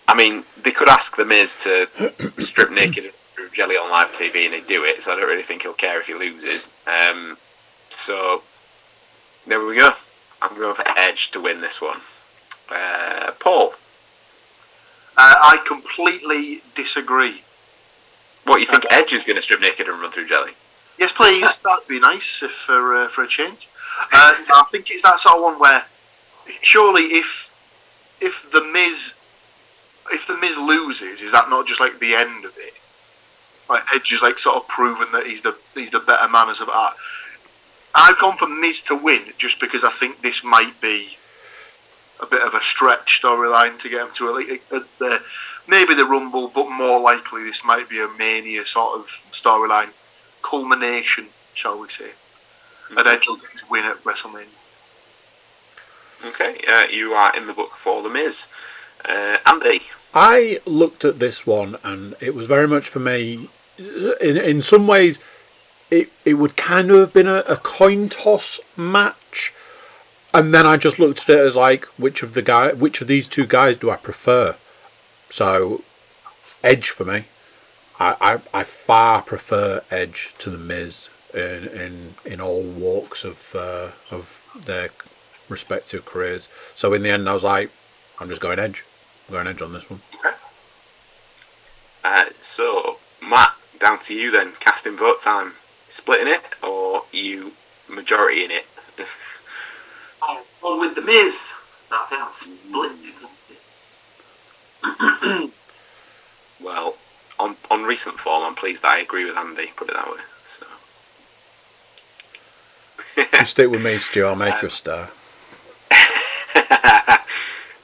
I 0.08 0.14
mean, 0.14 0.44
they 0.60 0.70
could 0.70 0.88
ask 0.88 1.16
The 1.16 1.24
Miz 1.24 1.56
to 1.64 1.88
strip 2.38 2.70
naked 2.70 3.12
and 3.38 3.52
jelly 3.52 3.74
on 3.74 3.90
live 3.90 4.12
TV 4.12 4.44
and 4.44 4.54
he'd 4.54 4.66
do 4.66 4.84
it, 4.84 5.02
so 5.02 5.12
I 5.12 5.16
don't 5.16 5.28
really 5.28 5.42
think 5.42 5.62
he'll 5.62 5.72
care 5.72 6.00
if 6.00 6.06
he 6.06 6.14
loses. 6.14 6.72
Um, 6.86 7.38
so, 7.90 8.42
there 9.46 9.64
we 9.64 9.78
go. 9.78 9.90
I'm 10.40 10.56
going 10.56 10.74
for 10.74 10.84
Edge 10.96 11.30
to 11.32 11.40
win 11.40 11.60
this 11.60 11.80
one. 11.82 12.00
Uh, 12.70 13.32
Paul, 13.40 13.74
Uh, 15.16 15.34
I 15.42 15.58
completely 15.66 16.60
disagree. 16.74 17.42
what 18.44 18.60
you 18.60 18.66
think 18.66 18.84
Edge 18.90 19.12
is 19.12 19.24
going 19.24 19.36
to 19.36 19.42
strip 19.42 19.60
naked 19.60 19.88
and 19.88 20.00
run 20.00 20.12
through 20.12 20.28
jelly? 20.28 20.52
Yes, 20.98 21.12
please. 21.12 21.58
That'd 21.64 21.88
be 21.88 22.00
nice 22.00 22.42
if 22.42 22.52
for 22.52 23.04
uh, 23.04 23.08
for 23.08 23.24
a 23.24 23.28
change. 23.28 23.68
Uh, 24.12 24.34
I 24.54 24.64
think 24.70 24.90
it's 24.90 25.02
that 25.02 25.18
sort 25.18 25.36
of 25.36 25.42
one 25.42 25.58
where 25.58 25.84
surely 26.62 27.02
if 27.02 27.54
if 28.20 28.50
the 28.50 28.62
Miz 28.72 29.14
if 30.10 30.26
the 30.26 30.36
Miz 30.36 30.56
loses, 30.58 31.22
is 31.22 31.32
that 31.32 31.48
not 31.48 31.66
just 31.66 31.80
like 31.80 31.98
the 31.98 32.14
end 32.14 32.44
of 32.44 32.52
it? 32.56 32.74
Like 33.68 33.82
Edge 33.94 34.12
is 34.12 34.22
like 34.22 34.38
sort 34.38 34.56
of 34.56 34.68
proven 34.68 35.08
that 35.12 35.26
he's 35.26 35.42
the 35.42 35.56
he's 35.74 35.90
the 35.90 36.00
better 36.00 36.30
man 36.30 36.48
as 36.48 36.60
of 36.60 36.68
that. 36.68 36.94
I've 37.94 38.18
gone 38.18 38.36
for 38.36 38.46
Miz 38.46 38.82
to 38.82 38.96
win 38.96 39.32
just 39.38 39.58
because 39.60 39.82
I 39.82 39.90
think 39.90 40.20
this 40.20 40.44
might 40.44 40.78
be 40.80 41.16
a 42.20 42.26
bit 42.26 42.42
of 42.42 42.54
a 42.54 42.62
stretch 42.62 43.20
storyline 43.20 43.78
to 43.78 43.88
get 43.88 44.06
him 44.06 44.12
to 44.12 44.28
a, 44.28 44.76
a, 44.76 44.80
the 44.98 45.22
maybe 45.68 45.94
the 45.94 46.04
Rumble, 46.04 46.48
but 46.48 46.70
more 46.70 47.00
likely 47.00 47.42
this 47.42 47.64
might 47.64 47.88
be 47.88 48.00
a 48.00 48.08
Mania 48.08 48.64
sort 48.64 48.98
of 48.98 49.06
storyline 49.32 49.90
culmination, 50.42 51.28
shall 51.54 51.78
we 51.78 51.88
say? 51.88 52.12
And 52.90 53.06
Edge 53.06 53.26
will 53.28 53.36
get 53.36 53.50
his 53.50 53.68
win 53.68 53.84
at 53.84 54.02
WrestleMania. 54.04 54.46
Okay, 56.24 56.60
uh, 56.68 56.86
you 56.90 57.12
are 57.12 57.36
in 57.36 57.46
the 57.46 57.52
book 57.52 57.76
for 57.76 58.02
The 58.02 58.08
Miz. 58.08 58.48
Uh, 59.04 59.36
Andy, 59.44 59.82
I 60.14 60.60
looked 60.64 61.04
at 61.04 61.18
this 61.18 61.46
one 61.46 61.76
and 61.84 62.14
it 62.20 62.34
was 62.34 62.46
very 62.46 62.66
much 62.66 62.88
for 62.88 63.00
me. 63.00 63.50
In 63.78 64.36
in 64.38 64.62
some 64.62 64.86
ways, 64.86 65.20
it 65.90 66.10
it 66.24 66.34
would 66.34 66.56
kind 66.56 66.90
of 66.90 66.98
have 66.98 67.12
been 67.12 67.26
a, 67.26 67.40
a 67.40 67.56
coin 67.56 68.08
toss 68.08 68.58
match, 68.76 69.52
and 70.36 70.52
then 70.52 70.66
I 70.66 70.76
just 70.76 70.98
looked 70.98 71.28
at 71.28 71.36
it 71.36 71.38
as 71.38 71.56
like 71.56 71.86
which 71.96 72.22
of 72.22 72.34
the 72.34 72.42
guy, 72.42 72.72
which 72.72 73.00
of 73.00 73.08
these 73.08 73.26
two 73.26 73.46
guys 73.46 73.78
do 73.78 73.90
I 73.90 73.96
prefer? 73.96 74.56
So, 75.30 75.82
Edge 76.62 76.90
for 76.90 77.04
me. 77.04 77.24
I, 77.98 78.16
I, 78.20 78.60
I 78.60 78.62
far 78.62 79.22
prefer 79.22 79.82
Edge 79.90 80.34
to 80.38 80.50
the 80.50 80.58
Miz 80.58 81.08
in 81.32 81.68
in, 81.68 82.14
in 82.26 82.40
all 82.40 82.62
walks 82.62 83.24
of 83.24 83.54
uh, 83.54 83.92
of 84.10 84.42
their 84.54 84.90
respective 85.48 86.04
careers. 86.04 86.48
So 86.74 86.92
in 86.92 87.02
the 87.02 87.10
end, 87.10 87.28
I 87.28 87.34
was 87.34 87.44
like, 87.44 87.70
I'm 88.18 88.28
just 88.28 88.42
going 88.42 88.58
Edge. 88.58 88.84
I'm 89.28 89.34
going 89.34 89.46
Edge 89.46 89.62
on 89.62 89.72
this 89.72 89.88
one. 89.88 90.02
uh, 92.04 92.26
so 92.40 92.98
Matt, 93.22 93.54
down 93.78 94.00
to 94.00 94.14
you 94.14 94.30
then. 94.30 94.52
Casting 94.60 94.96
vote 94.98 95.20
time. 95.20 95.54
Splitting 95.88 96.28
it 96.28 96.42
or 96.62 97.04
you 97.10 97.52
majority 97.88 98.44
in 98.44 98.50
it? 98.50 98.66
One 100.66 100.80
with 100.80 100.96
the 100.96 101.00
Miz. 101.00 101.50
I 101.92 102.06
think 102.08 102.22
that's 102.22 102.40
split. 102.40 102.92
it? 104.84 105.52
well, 106.60 106.96
on 107.38 107.56
on 107.70 107.84
recent 107.84 108.18
form, 108.18 108.42
I'm 108.42 108.56
pleased 108.56 108.82
that 108.82 108.90
I 108.90 108.98
agree 108.98 109.24
with 109.24 109.36
Andy. 109.36 109.68
Put 109.76 109.90
it 109.90 109.94
that 109.94 110.08
way. 110.08 110.18
So. 110.44 110.66
You 113.16 113.46
stick 113.46 113.70
with 113.70 113.84
me, 113.84 113.96
Stu. 113.98 114.24
I'll 114.24 114.34
make 114.34 114.60
you 114.60 114.66
a 114.66 114.70
star. 114.72 115.10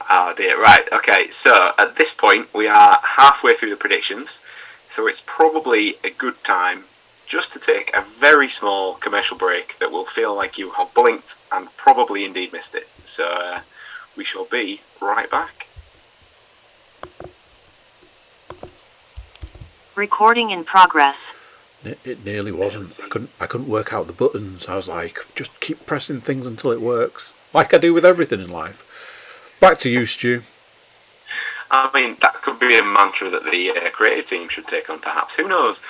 oh 0.09 0.33
dear. 0.35 0.61
Right. 0.61 0.85
Okay. 0.91 1.29
So 1.29 1.71
at 1.77 1.95
this 1.95 2.13
point, 2.13 2.53
we 2.53 2.67
are 2.67 2.99
halfway 3.01 3.55
through 3.55 3.69
the 3.69 3.77
predictions. 3.77 4.41
So 4.89 5.07
it's 5.07 5.23
probably 5.25 5.95
a 6.03 6.09
good 6.09 6.43
time 6.43 6.83
just 7.33 7.51
to 7.51 7.59
take 7.59 7.89
a 7.95 8.01
very 8.01 8.47
small 8.47 8.93
commercial 8.93 9.35
break 9.35 9.79
that 9.79 9.91
will 9.91 10.05
feel 10.05 10.35
like 10.35 10.59
you 10.59 10.69
have 10.69 10.93
blinked 10.93 11.35
and 11.51 11.67
probably 11.77 12.25
indeed 12.25 12.53
missed 12.53 12.75
it. 12.75 12.87
So 13.03 13.25
uh, 13.25 13.61
we 14.15 14.23
shall 14.23 14.45
be 14.45 14.81
right 15.01 15.27
back. 15.31 15.65
Recording 19.95 20.51
in 20.51 20.63
progress. 20.63 21.33
It, 21.83 21.97
it 22.05 22.23
nearly 22.23 22.51
wasn't. 22.51 22.99
I 23.03 23.07
couldn't. 23.07 23.31
I 23.39 23.47
couldn't 23.47 23.67
work 23.67 23.91
out 23.91 24.05
the 24.05 24.13
buttons. 24.13 24.67
I 24.67 24.75
was 24.75 24.87
like, 24.87 25.17
just 25.33 25.59
keep 25.59 25.87
pressing 25.87 26.21
things 26.21 26.45
until 26.45 26.71
it 26.71 26.81
works, 26.81 27.33
like 27.51 27.73
I 27.73 27.79
do 27.79 27.95
with 27.95 28.05
everything 28.05 28.41
in 28.41 28.51
life. 28.51 28.85
Back 29.59 29.79
to 29.79 29.89
you, 29.89 30.05
Stu. 30.05 30.43
I 31.71 31.89
mean, 31.95 32.17
that 32.21 32.43
could 32.43 32.59
be 32.59 32.77
a 32.77 32.83
mantra 32.83 33.31
that 33.31 33.45
the 33.45 33.71
uh, 33.71 33.89
creative 33.89 34.27
team 34.27 34.49
should 34.49 34.67
take 34.67 34.87
on, 34.87 34.99
perhaps. 34.99 35.37
Who 35.37 35.47
knows? 35.47 35.81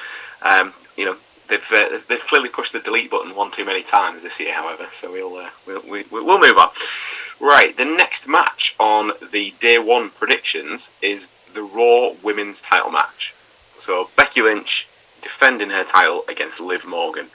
Um, 0.42 0.74
you 0.96 1.04
know, 1.04 1.18
they've 1.54 1.72
uh, 1.72 2.00
they've 2.10 2.24
clearly 2.24 2.50
pushed 2.50 2.74
the 2.74 2.80
delete 2.80 3.12
button 3.12 3.36
one 3.36 3.52
too 3.52 3.66
many 3.66 3.84
times 3.84 4.24
this 4.24 4.40
year, 4.40 4.54
however. 4.54 4.88
So 4.92 5.12
we'll 5.12 5.38
uh, 5.38 5.50
we'll 5.66 5.84
we, 5.88 6.04
we'll 6.12 6.40
move 6.40 6.58
on. 6.58 6.70
Right, 7.40 7.76
the 7.76 7.86
next 7.86 8.28
match 8.28 8.76
on 8.80 9.12
the 9.32 9.54
day 9.60 9.78
one 9.78 10.10
predictions 10.10 10.94
is 11.02 11.30
the 11.54 11.64
Raw 11.64 12.14
Women's 12.24 12.62
Title 12.62 12.92
match. 12.92 13.34
So 13.78 14.10
Becky 14.16 14.42
Lynch 14.42 14.88
defending 15.22 15.70
her 15.70 15.84
title 15.84 16.24
against 16.28 16.60
Liv 16.60 16.86
Morgan. 16.86 17.28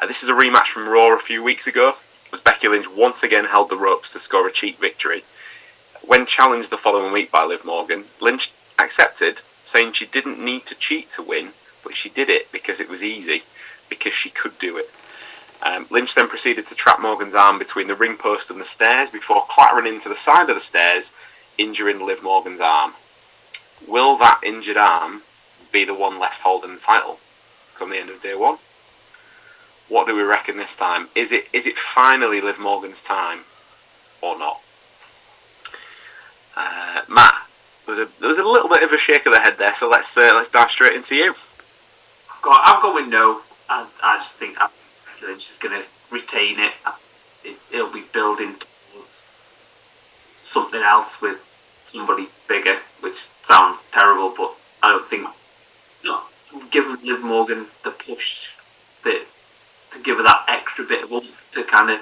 Uh, 0.00 0.06
this 0.06 0.22
is 0.22 0.28
a 0.28 0.32
rematch 0.32 0.66
from 0.66 0.88
Raw 0.88 1.14
a 1.14 1.18
few 1.18 1.42
weeks 1.42 1.66
ago, 1.66 1.96
as 2.32 2.40
Becky 2.40 2.68
Lynch 2.68 2.90
once 2.90 3.22
again 3.22 3.46
held 3.46 3.68
the 3.68 3.76
ropes 3.76 4.12
to 4.12 4.18
score 4.18 4.48
a 4.48 4.52
cheap 4.52 4.80
victory. 4.80 5.24
When 6.02 6.26
challenged 6.26 6.70
the 6.70 6.78
following 6.78 7.12
week 7.12 7.30
by 7.30 7.44
Liv 7.44 7.64
Morgan, 7.64 8.06
Lynch 8.20 8.52
accepted, 8.78 9.42
saying 9.64 9.92
she 9.92 10.06
didn't 10.06 10.42
need 10.42 10.64
to 10.66 10.74
cheat 10.74 11.10
to 11.10 11.22
win, 11.22 11.52
but 11.82 11.94
she 11.94 12.08
did 12.08 12.28
it 12.28 12.50
because 12.52 12.80
it 12.80 12.88
was 12.88 13.02
easy, 13.02 13.42
because 13.88 14.14
she 14.14 14.30
could 14.30 14.58
do 14.58 14.76
it. 14.76 14.90
Um, 15.62 15.86
Lynch 15.90 16.14
then 16.14 16.28
proceeded 16.28 16.66
to 16.66 16.74
trap 16.74 17.00
Morgan's 17.00 17.34
arm 17.34 17.58
between 17.58 17.86
the 17.86 17.94
ring 17.94 18.16
post 18.16 18.50
and 18.50 18.60
the 18.60 18.64
stairs 18.64 19.10
before 19.10 19.44
clattering 19.48 19.92
into 19.92 20.08
the 20.08 20.16
side 20.16 20.48
of 20.48 20.56
the 20.56 20.60
stairs, 20.60 21.12
injuring 21.58 22.04
Liv 22.06 22.22
Morgan's 22.22 22.60
arm. 22.60 22.94
Will 23.86 24.16
that 24.18 24.40
injured 24.42 24.76
arm 24.76 25.22
be 25.70 25.84
the 25.84 25.94
one 25.94 26.18
left 26.18 26.42
holding 26.42 26.74
the 26.74 26.80
title 26.80 27.18
from 27.74 27.90
the 27.90 27.98
end 27.98 28.10
of 28.10 28.22
day 28.22 28.34
one? 28.34 28.58
What 29.88 30.06
do 30.06 30.14
we 30.14 30.22
reckon 30.22 30.56
this 30.56 30.76
time? 30.76 31.08
Is 31.14 31.32
it 31.32 31.48
is 31.52 31.66
it 31.66 31.76
finally 31.76 32.40
Liv 32.40 32.58
Morgan's 32.58 33.02
time 33.02 33.40
or 34.22 34.38
not? 34.38 34.60
Uh, 36.56 37.02
Matt, 37.08 37.46
there 37.86 37.94
was 37.94 37.98
a 37.98 38.08
there 38.20 38.28
was 38.28 38.38
a 38.38 38.44
little 38.44 38.68
bit 38.68 38.82
of 38.82 38.92
a 38.92 38.98
shake 38.98 39.26
of 39.26 39.32
the 39.32 39.40
head 39.40 39.58
there, 39.58 39.74
so 39.74 39.88
let's 39.90 40.16
uh, 40.16 40.32
let's 40.34 40.50
dive 40.50 40.70
straight 40.70 40.94
into 40.94 41.16
you. 41.16 41.34
I've 42.40 42.44
got, 42.44 42.60
I'm 42.64 42.80
going 42.80 43.10
no. 43.10 43.42
I, 43.68 43.86
I 44.02 44.16
just 44.16 44.36
think 44.36 44.56
Lynch 45.22 45.50
is 45.50 45.58
going 45.58 45.78
to 45.78 45.86
retain 46.10 46.58
it. 46.58 46.72
it. 47.44 47.58
It'll 47.70 47.92
be 47.92 48.04
building 48.14 48.54
towards 48.54 49.10
something 50.42 50.80
else 50.80 51.20
with 51.20 51.38
somebody 51.84 52.28
bigger, 52.48 52.78
which 53.00 53.28
sounds 53.42 53.80
terrible, 53.92 54.32
but 54.34 54.54
I 54.82 54.88
don't 54.88 55.06
think. 55.06 55.28
No, 56.02 56.22
give 56.70 56.86
Liv 57.04 57.20
Morgan 57.20 57.66
the 57.84 57.90
push 57.90 58.48
that 59.04 59.22
to 59.90 59.98
give 60.00 60.16
her 60.16 60.22
that 60.22 60.46
extra 60.48 60.86
bit 60.86 61.04
of 61.04 61.12
oomph 61.12 61.46
to 61.52 61.62
kind 61.62 61.90
of 61.90 62.00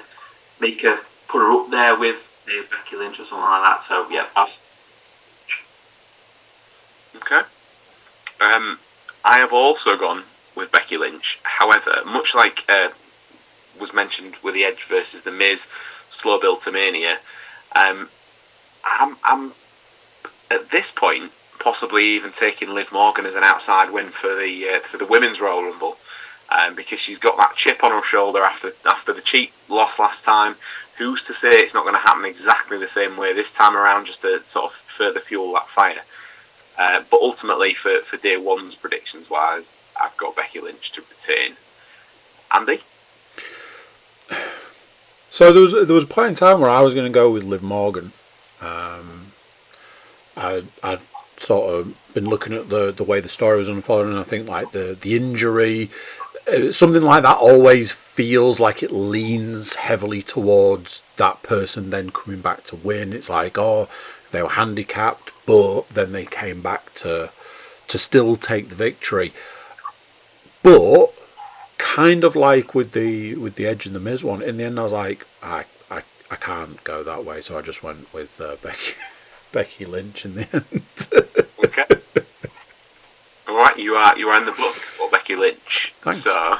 make 0.61 0.83
her 0.83 0.99
put 1.27 1.39
her 1.39 1.51
up 1.51 1.69
there 1.69 1.99
with 1.99 2.29
uh, 2.47 2.63
Becky 2.71 2.95
Lynch 2.95 3.19
or 3.19 3.25
something 3.25 3.41
like 3.41 3.65
that. 3.65 3.83
So 3.83 4.07
yeah, 4.09 4.27
that's 4.33 4.61
Okay. 7.17 7.41
Um, 8.39 8.79
I 9.29 9.37
have 9.37 9.53
also 9.53 9.95
gone 9.95 10.23
with 10.55 10.71
Becky 10.71 10.97
Lynch. 10.97 11.39
However, 11.43 12.01
much 12.03 12.33
like 12.33 12.65
uh, 12.67 12.89
was 13.79 13.93
mentioned 13.93 14.37
with 14.41 14.55
the 14.55 14.63
Edge 14.63 14.83
versus 14.85 15.21
the 15.21 15.31
Miz, 15.31 15.67
slow 16.09 16.39
build 16.39 16.61
to 16.61 16.71
Mania, 16.71 17.19
um, 17.75 18.09
I'm, 18.83 19.17
I'm 19.23 19.51
at 20.49 20.71
this 20.71 20.89
point 20.89 21.31
possibly 21.59 22.05
even 22.05 22.31
taking 22.31 22.73
Liv 22.73 22.91
Morgan 22.91 23.27
as 23.27 23.35
an 23.35 23.43
outside 23.43 23.91
win 23.91 24.07
for 24.07 24.33
the 24.33 24.67
uh, 24.67 24.79
for 24.79 24.97
the 24.97 25.05
women's 25.05 25.39
Royal 25.39 25.63
Rumble. 25.63 25.97
Um, 26.51 26.73
because 26.73 26.99
she's 26.99 27.19
got 27.19 27.37
that 27.37 27.55
chip 27.55 27.83
on 27.83 27.91
her 27.91 28.01
shoulder 28.01 28.41
after 28.41 28.73
after 28.83 29.13
the 29.13 29.21
cheap 29.21 29.51
loss 29.67 29.99
last 29.99 30.25
time. 30.25 30.55
Who's 30.97 31.23
to 31.25 31.35
say 31.35 31.51
it's 31.51 31.75
not 31.75 31.83
going 31.83 31.93
to 31.93 32.01
happen 32.01 32.25
exactly 32.25 32.79
the 32.79 32.87
same 32.87 33.15
way 33.15 33.31
this 33.31 33.53
time 33.53 33.77
around, 33.77 34.07
just 34.07 34.23
to 34.23 34.43
sort 34.43 34.65
of 34.65 34.73
further 34.73 35.19
fuel 35.19 35.53
that 35.53 35.69
fire? 35.69 36.01
Uh, 36.79 37.03
but 37.11 37.19
ultimately, 37.21 37.73
for, 37.73 37.99
for 37.99 38.15
day 38.15 38.37
one's 38.37 38.73
predictions 38.73 39.29
wise, 39.29 39.73
I've 40.01 40.15
got 40.15 40.37
Becky 40.37 40.61
Lynch 40.61 40.91
to 40.93 41.03
retain. 41.09 41.57
Andy? 42.51 42.79
So 45.29 45.53
there 45.53 45.61
was 45.61 45.73
there 45.73 45.95
was 45.95 46.05
a 46.05 46.07
point 46.07 46.29
in 46.29 46.35
time 46.35 46.61
where 46.61 46.69
I 46.69 46.81
was 46.81 46.93
going 46.93 47.05
to 47.05 47.13
go 47.13 47.29
with 47.29 47.43
Liv 47.43 47.61
Morgan. 47.61 48.13
Um, 48.61 49.33
I 50.35 50.63
I'd 50.81 51.01
sort 51.37 51.73
of 51.73 51.95
been 52.13 52.25
looking 52.25 52.53
at 52.53 52.69
the 52.69 52.91
the 52.91 53.03
way 53.03 53.19
the 53.19 53.29
story 53.29 53.57
was 53.57 53.69
unfolding, 53.69 54.11
and 54.11 54.19
I 54.19 54.23
think 54.23 54.47
like 54.47 54.71
the 54.71 54.97
the 54.99 55.15
injury, 55.15 55.91
uh, 56.51 56.71
something 56.71 57.01
like 57.01 57.23
that, 57.23 57.37
always 57.37 57.91
feels 57.91 58.59
like 58.59 58.81
it 58.81 58.91
leans 58.91 59.75
heavily 59.75 60.21
towards 60.21 61.03
that 61.17 61.43
person 61.43 61.89
then 61.89 62.09
coming 62.09 62.41
back 62.41 62.65
to 62.65 62.75
win. 62.75 63.13
It's 63.13 63.29
like 63.29 63.57
oh 63.57 63.87
they 64.31 64.41
were 64.41 64.49
handicapped, 64.49 65.31
but 65.49 65.89
then 65.89 66.11
they 66.11 66.27
came 66.27 66.61
back 66.61 66.93
to 66.93 67.31
to 67.87 67.97
still 67.97 68.35
take 68.35 68.69
the 68.69 68.75
victory. 68.75 69.33
But 70.61 71.11
kind 71.79 72.23
of 72.23 72.35
like 72.35 72.75
with 72.75 72.91
the 72.91 73.33
with 73.33 73.55
the 73.55 73.65
Edge 73.65 73.87
and 73.87 73.95
the 73.95 73.99
Miz 73.99 74.23
one, 74.23 74.43
in 74.43 74.57
the 74.57 74.65
end 74.65 74.79
I 74.79 74.83
was 74.83 74.93
like, 74.93 75.25
I 75.41 75.65
I, 75.89 76.03
I 76.29 76.35
can't 76.35 76.83
go 76.83 77.01
that 77.03 77.25
way, 77.25 77.41
so 77.41 77.57
I 77.57 77.63
just 77.63 77.81
went 77.81 78.13
with 78.13 78.39
uh, 78.39 78.57
Becky 78.61 78.93
Becky 79.51 79.85
Lynch 79.85 80.23
in 80.23 80.35
the 80.35 80.47
end. 80.53 80.83
Okay. 81.65 81.85
All 83.47 83.57
right, 83.57 83.77
you 83.79 83.95
are 83.95 84.15
you 84.19 84.29
are 84.29 84.37
in 84.37 84.45
the 84.45 84.51
book 84.51 84.75
for 84.75 85.09
Becky 85.09 85.35
Lynch. 85.35 85.95
Thanks. 86.01 86.19
So, 86.19 86.57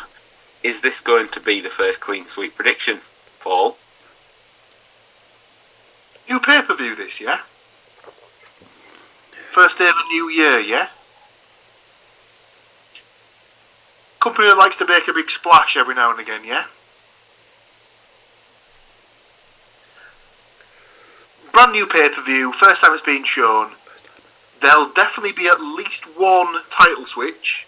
is 0.64 0.82
this 0.82 1.00
going 1.00 1.28
to 1.30 1.40
be 1.40 1.62
the 1.62 1.70
first 1.70 2.00
clean 2.00 2.28
sweep 2.28 2.56
prediction, 2.56 3.02
Paul? 3.40 3.78
New 6.28 6.40
pay 6.40 6.64
per 6.64 6.76
view 6.76 6.96
this, 6.96 7.22
yeah? 7.22 7.42
First 9.50 9.80
day 9.80 9.86
of 9.86 9.96
a 9.96 10.14
new 10.14 10.30
year, 10.30 10.60
yeah? 10.60 10.90
Company 14.20 14.48
that 14.48 14.58
likes 14.58 14.78
to 14.78 14.86
make 14.86 15.08
a 15.08 15.14
big 15.14 15.32
splash 15.32 15.76
every 15.76 15.96
now 15.96 16.12
and 16.12 16.20
again, 16.20 16.46
yeah? 16.46 16.66
Brand 21.52 21.72
new 21.72 21.88
pay 21.88 22.10
per 22.10 22.22
view, 22.22 22.54
first 22.54 22.84
time 22.84 22.94
it's 22.94 23.02
been 23.02 23.24
shown. 23.24 23.72
There'll 24.62 24.94
definitely 24.94 25.32
be 25.32 25.48
at 25.48 25.60
least 25.60 26.04
one 26.18 26.62
title 26.70 27.06
switch. 27.06 27.66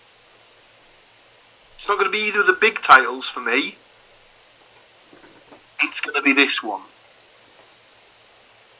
It's 1.75 1.87
not 1.87 1.97
going 1.97 2.11
to 2.11 2.15
be 2.15 2.25
either 2.25 2.41
of 2.41 2.45
the 2.45 2.53
big 2.53 2.81
titles 2.81 3.27
for 3.27 3.39
me. 3.39 3.77
It's 5.81 5.99
going 5.99 6.15
to 6.15 6.21
be 6.21 6.33
this 6.33 6.61
one. 6.61 6.83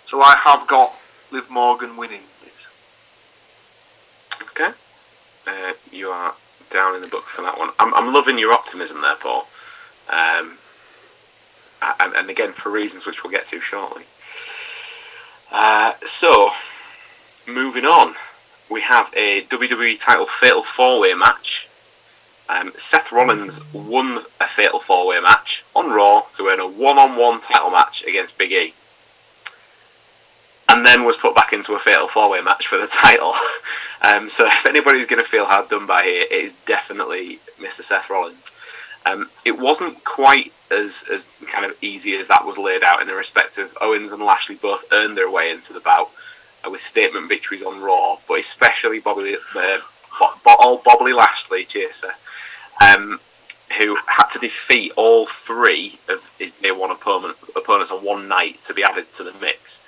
So 0.06 0.22
I 0.22 0.36
have 0.44 0.68
got 0.68 0.94
Liv 1.32 1.50
Morgan 1.50 1.98
winning. 1.98 2.24
Okay. 4.42 4.72
Uh, 5.48 5.74
you 5.92 6.10
are 6.10 6.36
down 6.70 6.96
in 6.96 7.02
the 7.02 7.08
book 7.08 7.26
for 7.26 7.42
that 7.42 7.58
one. 7.58 7.70
I'm, 7.80 7.94
I'm 7.94 8.14
loving 8.14 8.38
your 8.38 8.54
optimism 8.54 9.02
there, 9.02 9.16
Paul. 9.16 9.48
Um, 10.10 10.58
and, 11.82 12.14
and 12.16 12.30
again, 12.30 12.54
for 12.54 12.72
reasons 12.72 13.06
which 13.06 13.24
we'll 13.24 13.32
get 13.32 13.46
to 13.48 13.60
shortly. 13.60 14.04
Uh, 15.52 15.94
so, 16.06 16.52
moving 17.48 17.86
on, 17.86 18.16
we 18.70 18.82
have 18.82 19.12
a 19.16 19.44
WWE 19.46 20.00
title 20.00 20.26
fatal 20.26 20.64
four 20.64 21.00
way 21.02 21.14
match. 21.14 21.68
Um, 22.48 22.74
Seth 22.76 23.12
Rollins 23.12 23.62
won 23.74 24.26
a 24.40 24.48
fatal 24.48 24.80
four 24.80 25.08
way 25.08 25.20
match 25.20 25.64
on 25.76 25.90
Raw 25.92 26.22
to 26.34 26.48
earn 26.48 26.60
a 26.60 26.68
one 26.68 26.98
on 26.98 27.18
one 27.18 27.42
title 27.42 27.72
match 27.72 28.04
against 28.04 28.38
Big 28.38 28.52
E. 28.52 28.74
And 30.72 30.86
then 30.86 31.04
was 31.04 31.18
put 31.18 31.36
back 31.36 31.52
into 31.52 31.74
a 31.74 31.80
fatal 31.80 32.08
four 32.08 32.32
way 32.32 32.40
match 32.40 32.68
for 32.68 32.78
the 32.78 32.88
title. 32.88 33.34
um, 34.02 34.30
so 34.30 34.46
if 34.46 34.66
anybody's 34.66 35.06
going 35.06 35.22
to 35.22 35.28
feel 35.28 35.46
hard 35.46 35.68
done 35.68 35.86
by 35.86 36.04
here, 36.04 36.24
it 36.24 36.32
is 36.32 36.54
definitely 36.66 37.42
Mr. 37.60 37.82
Seth 37.82 38.10
Rollins. 38.10 38.52
Um, 39.06 39.30
it 39.44 39.60
wasn't 39.60 40.02
quite 40.06 40.54
as, 40.72 41.04
as 41.12 41.26
kind 41.46 41.66
of 41.66 41.76
easy 41.82 42.16
as 42.16 42.30
that 42.30 42.46
was 42.46 42.58
laid 42.58 42.84
out 42.84 43.02
in 43.02 43.08
the 43.08 43.16
respect 43.16 43.58
of 43.58 43.78
Owens 43.82 44.14
and 44.14 44.24
Lashley 44.24 44.56
both 44.56 44.86
earned 44.94 45.18
their 45.18 45.30
way 45.30 45.52
into 45.52 45.74
the 45.74 45.82
bout 45.82 46.10
uh, 46.66 46.70
with 46.70 46.80
statement 46.80 47.28
victories 47.28 47.64
on 47.64 47.82
Raw, 47.82 48.20
but 48.26 48.40
especially 48.40 49.00
Bobby, 49.00 49.36
uh, 49.36 49.78
Bo- 50.20 50.34
Bo- 50.46 50.82
Bobby 50.86 51.12
Lashley, 51.12 51.66
cheers 51.66 51.98
Seth, 51.98 52.22
um, 52.82 53.20
who 53.78 53.98
had 54.08 54.28
to 54.28 54.40
defeat 54.40 54.94
all 54.96 55.26
three 55.26 56.00
of 56.08 56.32
his 56.40 56.52
day 56.54 56.72
one 56.72 56.92
opponent, 56.92 57.36
opponents 57.58 57.92
on 57.92 58.06
one 58.06 58.30
night 58.30 58.62
to 58.64 58.74
be 58.74 58.84
added 58.84 59.12
to 59.14 59.24
the 59.24 59.34
mix. 59.42 59.82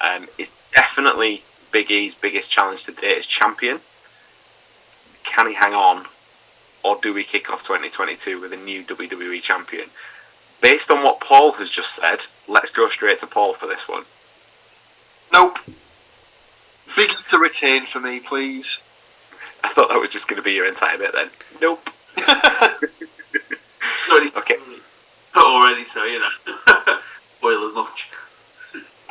Um, 0.00 0.28
is 0.38 0.52
definitely 0.74 1.42
Big 1.72 1.90
E's 1.90 2.14
biggest 2.14 2.50
challenge 2.50 2.84
to 2.84 2.92
date 2.92 3.18
as 3.18 3.26
champion. 3.26 3.80
Can 5.24 5.48
he 5.48 5.54
hang 5.54 5.74
on, 5.74 6.06
or 6.82 6.98
do 7.00 7.12
we 7.12 7.22
kick 7.22 7.50
off 7.50 7.62
2022 7.62 8.40
with 8.40 8.52
a 8.52 8.56
new 8.56 8.82
WWE 8.82 9.40
champion? 9.42 9.90
Based 10.60 10.90
on 10.90 11.02
what 11.02 11.20
Paul 11.20 11.52
has 11.52 11.70
just 11.70 11.94
said, 11.94 12.26
let's 12.48 12.70
go 12.70 12.88
straight 12.88 13.18
to 13.20 13.26
Paul 13.26 13.54
for 13.54 13.66
this 13.66 13.88
one. 13.88 14.04
Nope. 15.32 15.58
Big 16.96 17.10
E 17.10 17.14
to 17.28 17.38
retain 17.38 17.86
for 17.86 18.00
me, 18.00 18.20
please. 18.20 18.82
I 19.62 19.68
thought 19.68 19.90
that 19.90 20.00
was 20.00 20.10
just 20.10 20.28
going 20.28 20.36
to 20.38 20.42
be 20.42 20.52
your 20.52 20.66
entire 20.66 20.98
bit 20.98 21.12
then. 21.12 21.30
Nope. 21.60 21.90
already, 24.10 24.30
Okay. 24.36 24.56
already 25.36 25.84
so 25.84 26.04
you 26.04 26.18
know, 26.18 26.30
spoil 27.38 27.68
as 27.68 27.74
much. 27.74 28.10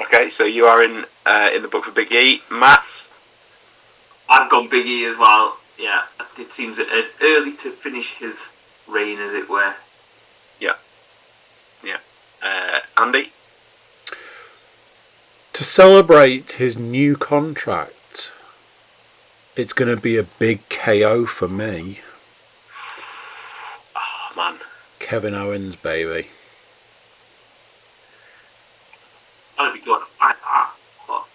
Okay, 0.01 0.29
so 0.29 0.45
you 0.45 0.65
are 0.65 0.81
in 0.81 1.05
uh, 1.25 1.49
in 1.53 1.61
the 1.61 1.67
book 1.67 1.83
for 1.83 1.91
Big 1.91 2.11
E. 2.11 2.41
Matt, 2.49 2.85
I've 4.29 4.49
gone 4.49 4.69
Big 4.69 4.85
E 4.85 5.05
as 5.05 5.17
well. 5.17 5.57
Yeah, 5.77 6.03
it 6.37 6.51
seems 6.51 6.79
uh, 6.79 6.85
early 7.21 7.55
to 7.57 7.71
finish 7.71 8.13
his 8.13 8.47
reign, 8.87 9.19
as 9.19 9.33
it 9.33 9.49
were. 9.49 9.75
Yeah, 10.59 10.75
yeah. 11.83 11.97
Uh, 12.41 12.79
Andy, 12.97 13.33
to 15.51 15.63
celebrate 15.63 16.53
his 16.53 16.77
new 16.77 17.17
contract, 17.17 18.31
it's 19.57 19.73
going 19.73 19.93
to 19.93 20.01
be 20.01 20.15
a 20.15 20.23
big 20.23 20.61
KO 20.69 21.25
for 21.25 21.49
me. 21.49 21.99
oh 23.97 24.29
man, 24.37 24.59
Kevin 24.99 25.35
Owens, 25.35 25.75
baby. 25.75 26.29
I'd 29.59 29.73
be 29.73 29.79
good 29.79 30.01
at 30.21 30.37
that. 30.41 30.71
But 31.07 31.25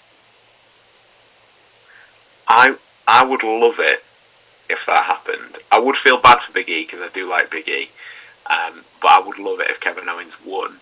I 2.48 2.76
I 3.06 3.24
would 3.24 3.42
love 3.42 3.78
it 3.78 4.02
if 4.68 4.86
that 4.86 5.04
happened. 5.04 5.58
I 5.70 5.78
would 5.78 5.96
feel 5.96 6.18
bad 6.18 6.40
for 6.40 6.52
Big 6.52 6.68
E 6.68 6.84
because 6.84 7.00
I 7.02 7.08
do 7.08 7.28
like 7.28 7.50
Big 7.50 7.68
E, 7.68 7.90
Um, 8.46 8.84
but 9.00 9.10
I 9.10 9.18
would 9.20 9.38
love 9.38 9.60
it 9.60 9.70
if 9.70 9.78
Kevin 9.78 10.08
Owens 10.08 10.38
won. 10.44 10.80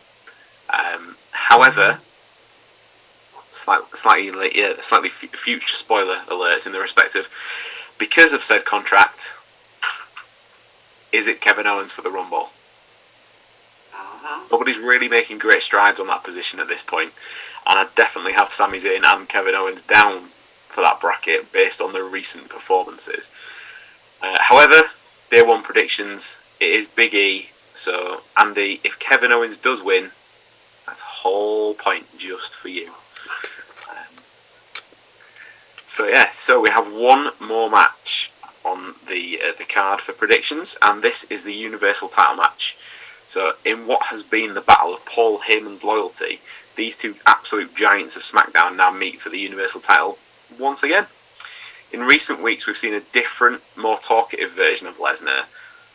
Um, 0.71 1.17
however, 1.33 1.99
slight, 3.53 3.83
slightly, 3.95 4.53
yeah, 4.55 4.75
slightly 4.81 5.09
future 5.09 5.77
spoiler 5.77 6.23
alerts 6.29 6.67
in 6.67 6.73
the 6.73 6.79
respective 6.81 7.29
because 7.99 8.33
of 8.33 8.45
said 8.45 8.65
contract. 8.65 9.37
Is 11.11 11.27
it 11.27 11.41
Kevin 11.41 11.67
Owens 11.67 11.93
for 11.93 12.03
the 12.03 12.11
Rumble? 12.11 12.51
Uh-huh. 13.93 14.45
Nobody's 14.51 14.79
really 14.79 15.09
making 15.09 15.39
great 15.39 15.63
strides 15.63 16.01
on 16.01 16.07
that 16.09 16.25
position 16.25 16.61
at 16.61 16.69
this 16.69 16.83
point, 16.83 17.13
and 17.67 17.79
I 17.79 17.89
definitely 17.95 18.33
have 18.33 18.55
Sami 18.55 18.79
Zayn 18.79 19.05
and 19.05 19.29
Kevin 19.29 19.55
Owens 19.55 19.83
down 19.83 20.29
for 20.69 20.81
that 20.81 21.01
bracket 21.01 21.53
based 21.53 21.81
on 21.81 21.93
their 21.93 22.05
recent 22.05 22.49
performances. 22.49 23.31
Uh, 24.23 24.39
however, 24.41 24.89
day 25.31 25.43
one 25.43 25.63
predictions 25.63 26.39
it 26.61 26.71
is 26.71 26.89
Big 26.89 27.13
E. 27.15 27.51
So 27.75 28.23
Andy, 28.37 28.81
if 28.85 28.99
Kevin 28.99 29.33
Owens 29.33 29.57
does 29.57 29.83
win, 29.83 30.11
that's 30.87 31.03
a 31.03 31.07
whole 31.07 31.75
point 31.75 32.07
just 32.17 32.55
for 32.55 32.69
you. 32.69 32.93
Um, 33.91 34.23
so 35.87 36.07
yeah, 36.07 36.31
so 36.31 36.61
we 36.61 36.71
have 36.71 36.93
one 36.93 37.33
more 37.41 37.69
match 37.69 38.31
on 38.65 38.95
the 39.09 39.41
uh, 39.45 39.53
the 39.59 39.65
card 39.65 40.01
for 40.01 40.13
predictions, 40.13 40.79
and 40.83 41.03
this 41.03 41.25
is 41.25 41.45
the 41.45 41.55
Universal 41.55 42.09
Title 42.09 42.37
match. 42.37 42.77
So, 43.27 43.55
in 43.65 43.87
what 43.87 44.05
has 44.05 44.23
been 44.23 44.55
the 44.55 44.61
battle 44.61 44.93
of 44.93 45.07
Paul 45.07 45.41
Heyman's 45.41 45.85
loyalty, 45.85 46.41
these 46.77 46.97
two 46.97 47.17
absolute 47.27 47.75
giants 47.75 48.17
of 48.17 48.23
SmackDown 48.23 48.77
now 48.77 48.91
meet 48.91 49.21
for 49.21 49.31
the 49.31 49.39
Universal 49.39 49.83
title 49.83 50.19
once 50.59 50.83
again. 50.83 51.07
In 51.93 52.01
recent 52.01 52.43
weeks, 52.43 52.67
we've 52.67 52.77
seen 52.77 52.95
a 52.95 53.01
different, 53.01 53.63
more 53.77 53.99
talkative 53.99 54.53
version 54.53 54.87
of 54.87 54.99
Lesnar, 54.99 55.45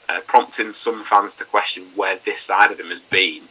uh, 0.07 0.21
prompting 0.21 0.73
some 0.73 1.03
fans 1.03 1.35
to 1.35 1.45
question 1.45 1.85
where 1.95 2.17
this 2.17 2.41
side 2.41 2.71
of 2.71 2.79
him 2.79 2.87
has 2.87 2.99
been 2.99 3.43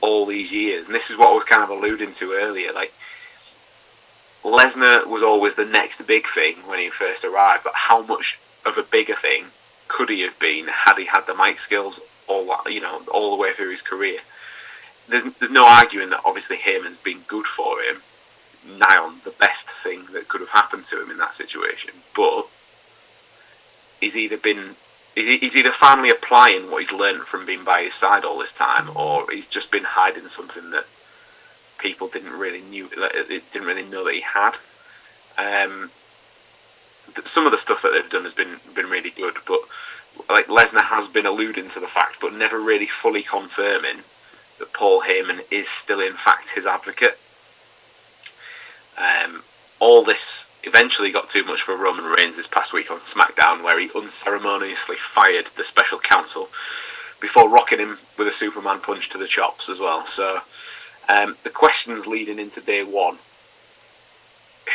all 0.00 0.26
these 0.26 0.52
years. 0.52 0.86
And 0.86 0.94
this 0.94 1.10
is 1.10 1.16
what 1.16 1.32
I 1.32 1.34
was 1.34 1.44
kind 1.44 1.62
of 1.62 1.70
alluding 1.70 2.12
to 2.12 2.32
earlier. 2.32 2.72
Like, 2.72 2.92
Lesnar 4.44 5.06
was 5.06 5.22
always 5.22 5.54
the 5.54 5.64
next 5.64 6.06
big 6.06 6.26
thing 6.26 6.56
when 6.66 6.78
he 6.78 6.90
first 6.90 7.24
arrived, 7.24 7.64
but 7.64 7.74
how 7.74 8.02
much 8.02 8.38
of 8.64 8.76
a 8.76 8.82
bigger 8.82 9.14
thing 9.14 9.46
could 9.88 10.08
he 10.08 10.22
have 10.22 10.38
been 10.38 10.68
had 10.68 10.98
he 10.98 11.06
had 11.06 11.26
the 11.26 11.34
mic 11.34 11.58
skills 11.58 12.00
all 12.28 12.56
you 12.66 12.80
know 12.80 13.02
all 13.12 13.30
the 13.30 13.36
way 13.36 13.52
through 13.52 13.70
his 13.70 13.82
career? 13.82 14.20
There's 15.08 15.24
there's 15.38 15.52
no 15.52 15.66
arguing 15.66 16.10
that 16.10 16.22
obviously 16.24 16.56
Heyman's 16.56 16.98
been 16.98 17.20
good 17.26 17.46
for 17.46 17.80
him, 17.80 18.02
nigh 18.66 18.96
on 18.96 19.20
the 19.24 19.30
best 19.30 19.68
thing 19.68 20.06
that 20.12 20.28
could 20.28 20.40
have 20.40 20.50
happened 20.50 20.84
to 20.86 21.02
him 21.02 21.10
in 21.10 21.18
that 21.18 21.34
situation. 21.34 21.92
But 22.14 22.46
he's 24.00 24.16
either 24.16 24.36
been 24.36 24.76
he's 25.14 25.40
he's 25.40 25.56
either 25.56 25.72
finally 25.72 26.10
applying 26.10 26.70
what 26.70 26.78
he's 26.78 26.92
learned 26.92 27.24
from 27.24 27.46
being 27.46 27.64
by 27.64 27.82
his 27.82 27.94
side 27.94 28.24
all 28.24 28.38
this 28.38 28.52
time, 28.52 28.96
or 28.96 29.30
he's 29.30 29.46
just 29.46 29.70
been 29.70 29.84
hiding 29.84 30.28
something 30.28 30.70
that 30.70 30.86
people 31.78 32.08
didn't 32.08 32.32
really 32.32 32.62
knew 32.62 32.88
that 32.88 33.12
didn't 33.52 33.68
really 33.68 33.82
know 33.82 34.04
that 34.04 34.14
he 34.14 34.22
had. 34.22 34.54
Um, 35.36 35.90
some 37.24 37.46
of 37.46 37.52
the 37.52 37.58
stuff 37.58 37.82
that 37.82 37.92
they've 37.92 38.10
done 38.10 38.24
has 38.24 38.34
been 38.34 38.60
been 38.74 38.90
really 38.90 39.10
good, 39.10 39.36
but 39.46 39.60
like 40.28 40.46
Lesnar 40.46 40.84
has 40.84 41.08
been 41.08 41.26
alluding 41.26 41.68
to 41.68 41.80
the 41.80 41.86
fact, 41.86 42.18
but 42.20 42.32
never 42.32 42.60
really 42.60 42.86
fully 42.86 43.22
confirming 43.22 44.02
that 44.58 44.72
Paul 44.72 45.02
Heyman 45.02 45.40
is 45.50 45.68
still 45.68 46.00
in 46.00 46.14
fact 46.14 46.50
his 46.50 46.66
advocate. 46.66 47.18
Um, 48.96 49.42
all 49.80 50.04
this 50.04 50.50
eventually 50.62 51.10
got 51.10 51.28
too 51.28 51.44
much 51.44 51.62
for 51.62 51.76
Roman 51.76 52.04
Reigns 52.04 52.36
this 52.36 52.46
past 52.46 52.72
week 52.72 52.90
on 52.90 52.98
SmackDown, 52.98 53.62
where 53.62 53.78
he 53.78 53.90
unceremoniously 53.94 54.96
fired 54.96 55.48
the 55.56 55.64
special 55.64 55.98
counsel 55.98 56.48
before 57.20 57.48
rocking 57.48 57.80
him 57.80 57.98
with 58.16 58.28
a 58.28 58.32
Superman 58.32 58.80
punch 58.80 59.08
to 59.10 59.18
the 59.18 59.26
chops 59.26 59.68
as 59.68 59.80
well. 59.80 60.04
So 60.06 60.40
um, 61.08 61.36
the 61.42 61.50
questions 61.50 62.06
leading 62.06 62.38
into 62.38 62.60
day 62.60 62.84
one: 62.84 63.18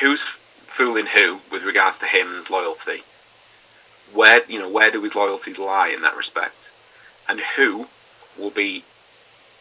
Who's 0.01 0.37
fooling 0.69 1.07
who 1.07 1.41
with 1.51 1.63
regards 1.63 1.99
to 1.99 2.05
Heyman's 2.05 2.49
loyalty? 2.49 3.03
Where 4.13 4.41
you 4.49 4.59
know 4.59 4.69
where 4.69 4.91
do 4.91 5.01
his 5.03 5.15
loyalties 5.15 5.59
lie 5.59 5.89
in 5.89 6.01
that 6.01 6.15
respect? 6.15 6.71
And 7.27 7.41
who 7.55 7.87
will 8.37 8.49
be 8.49 8.83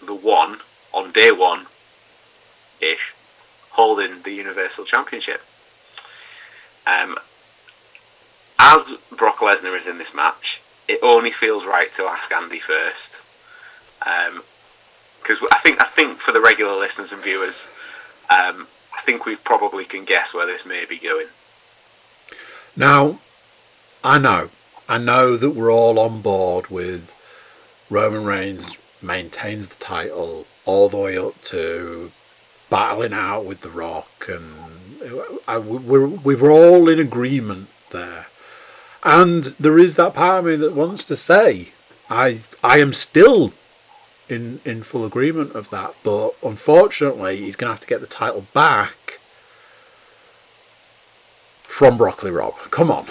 the 0.04 0.14
one 0.14 0.60
on 0.92 1.12
day 1.12 1.30
one 1.30 1.66
ish 2.80 3.14
holding 3.70 4.22
the 4.22 4.32
Universal 4.32 4.84
Championship? 4.84 5.42
Um, 6.86 7.18
as 8.58 8.94
Brock 9.14 9.38
Lesnar 9.38 9.76
is 9.76 9.86
in 9.86 9.98
this 9.98 10.14
match, 10.14 10.62
it 10.86 11.00
only 11.02 11.30
feels 11.30 11.66
right 11.66 11.92
to 11.92 12.04
ask 12.04 12.32
Andy 12.32 12.58
first. 12.58 13.22
Um, 14.04 14.42
because 15.20 15.38
I 15.52 15.58
think 15.58 15.80
I 15.80 15.84
think 15.84 16.20
for 16.20 16.32
the 16.32 16.40
regular 16.40 16.78
listeners 16.78 17.12
and 17.12 17.22
viewers, 17.22 17.70
um, 18.30 18.66
I 18.98 19.00
think 19.02 19.24
we 19.24 19.36
probably 19.36 19.84
can 19.84 20.04
guess 20.04 20.34
where 20.34 20.46
this 20.46 20.66
may 20.66 20.84
be 20.84 20.98
going. 20.98 21.28
Now, 22.76 23.20
I 24.02 24.18
know, 24.18 24.50
I 24.88 24.98
know 24.98 25.36
that 25.36 25.50
we're 25.50 25.72
all 25.72 26.00
on 26.00 26.20
board 26.20 26.66
with 26.66 27.14
Roman 27.88 28.24
Reigns 28.24 28.76
maintains 29.00 29.68
the 29.68 29.76
title 29.76 30.46
all 30.64 30.88
the 30.88 30.96
way 30.96 31.16
up 31.16 31.40
to 31.42 32.10
battling 32.70 33.12
out 33.12 33.44
with 33.44 33.60
The 33.60 33.70
Rock, 33.70 34.28
and 34.28 35.00
uh, 35.00 35.38
I, 35.46 35.58
we're 35.58 36.06
we 36.06 36.34
were 36.34 36.50
all 36.50 36.88
in 36.88 36.98
agreement 36.98 37.68
there. 37.90 38.26
And 39.04 39.44
there 39.60 39.78
is 39.78 39.94
that 39.94 40.14
part 40.14 40.40
of 40.40 40.44
me 40.46 40.56
that 40.56 40.74
wants 40.74 41.04
to 41.04 41.16
say, 41.16 41.68
I 42.10 42.40
I 42.64 42.78
am 42.78 42.92
still 42.92 43.52
in 44.28 44.60
in 44.64 44.82
full 44.82 45.04
agreement 45.04 45.54
of 45.54 45.70
that. 45.70 45.94
But 46.02 46.34
unfortunately, 46.42 47.38
he's 47.38 47.56
going 47.56 47.68
to 47.68 47.72
have 47.74 47.80
to 47.80 47.86
get 47.86 48.00
the 48.00 48.06
title 48.06 48.46
back 48.52 49.20
from 51.62 51.96
Broccoli 51.96 52.30
Rob. 52.30 52.54
Come 52.70 52.90
on, 52.90 53.06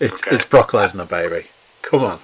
it's 0.00 0.14
Okay. 0.22 0.36
it's 0.36 0.44
Brock 0.44 0.72
Lesnar, 0.72 1.08
baby. 1.08 1.48
Come 1.82 2.02
on. 2.02 2.20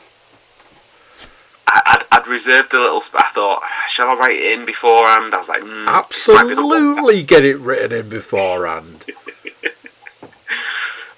I, 1.67 1.81
I'd, 1.87 2.05
I'd 2.21 2.27
reserved 2.29 2.75
a 2.75 2.79
little. 2.81 3.01
Sp- 3.01 3.17
I 3.19 3.29
thought, 3.31 3.63
shall 3.89 4.09
I 4.11 4.15
write 4.15 4.39
it 4.41 4.59
in 4.59 4.67
beforehand? 4.67 5.33
I 5.35 5.39
was 5.39 5.49
like, 5.49 5.63
mm, 5.63 6.09
this 6.09 6.29
might 6.29 6.45
be 6.45 6.53
Absolutely 6.53 7.23
get 7.23 7.45
it 7.45 7.59
written 7.59 7.93
in 7.99 8.09
beforehand. 8.09 9.07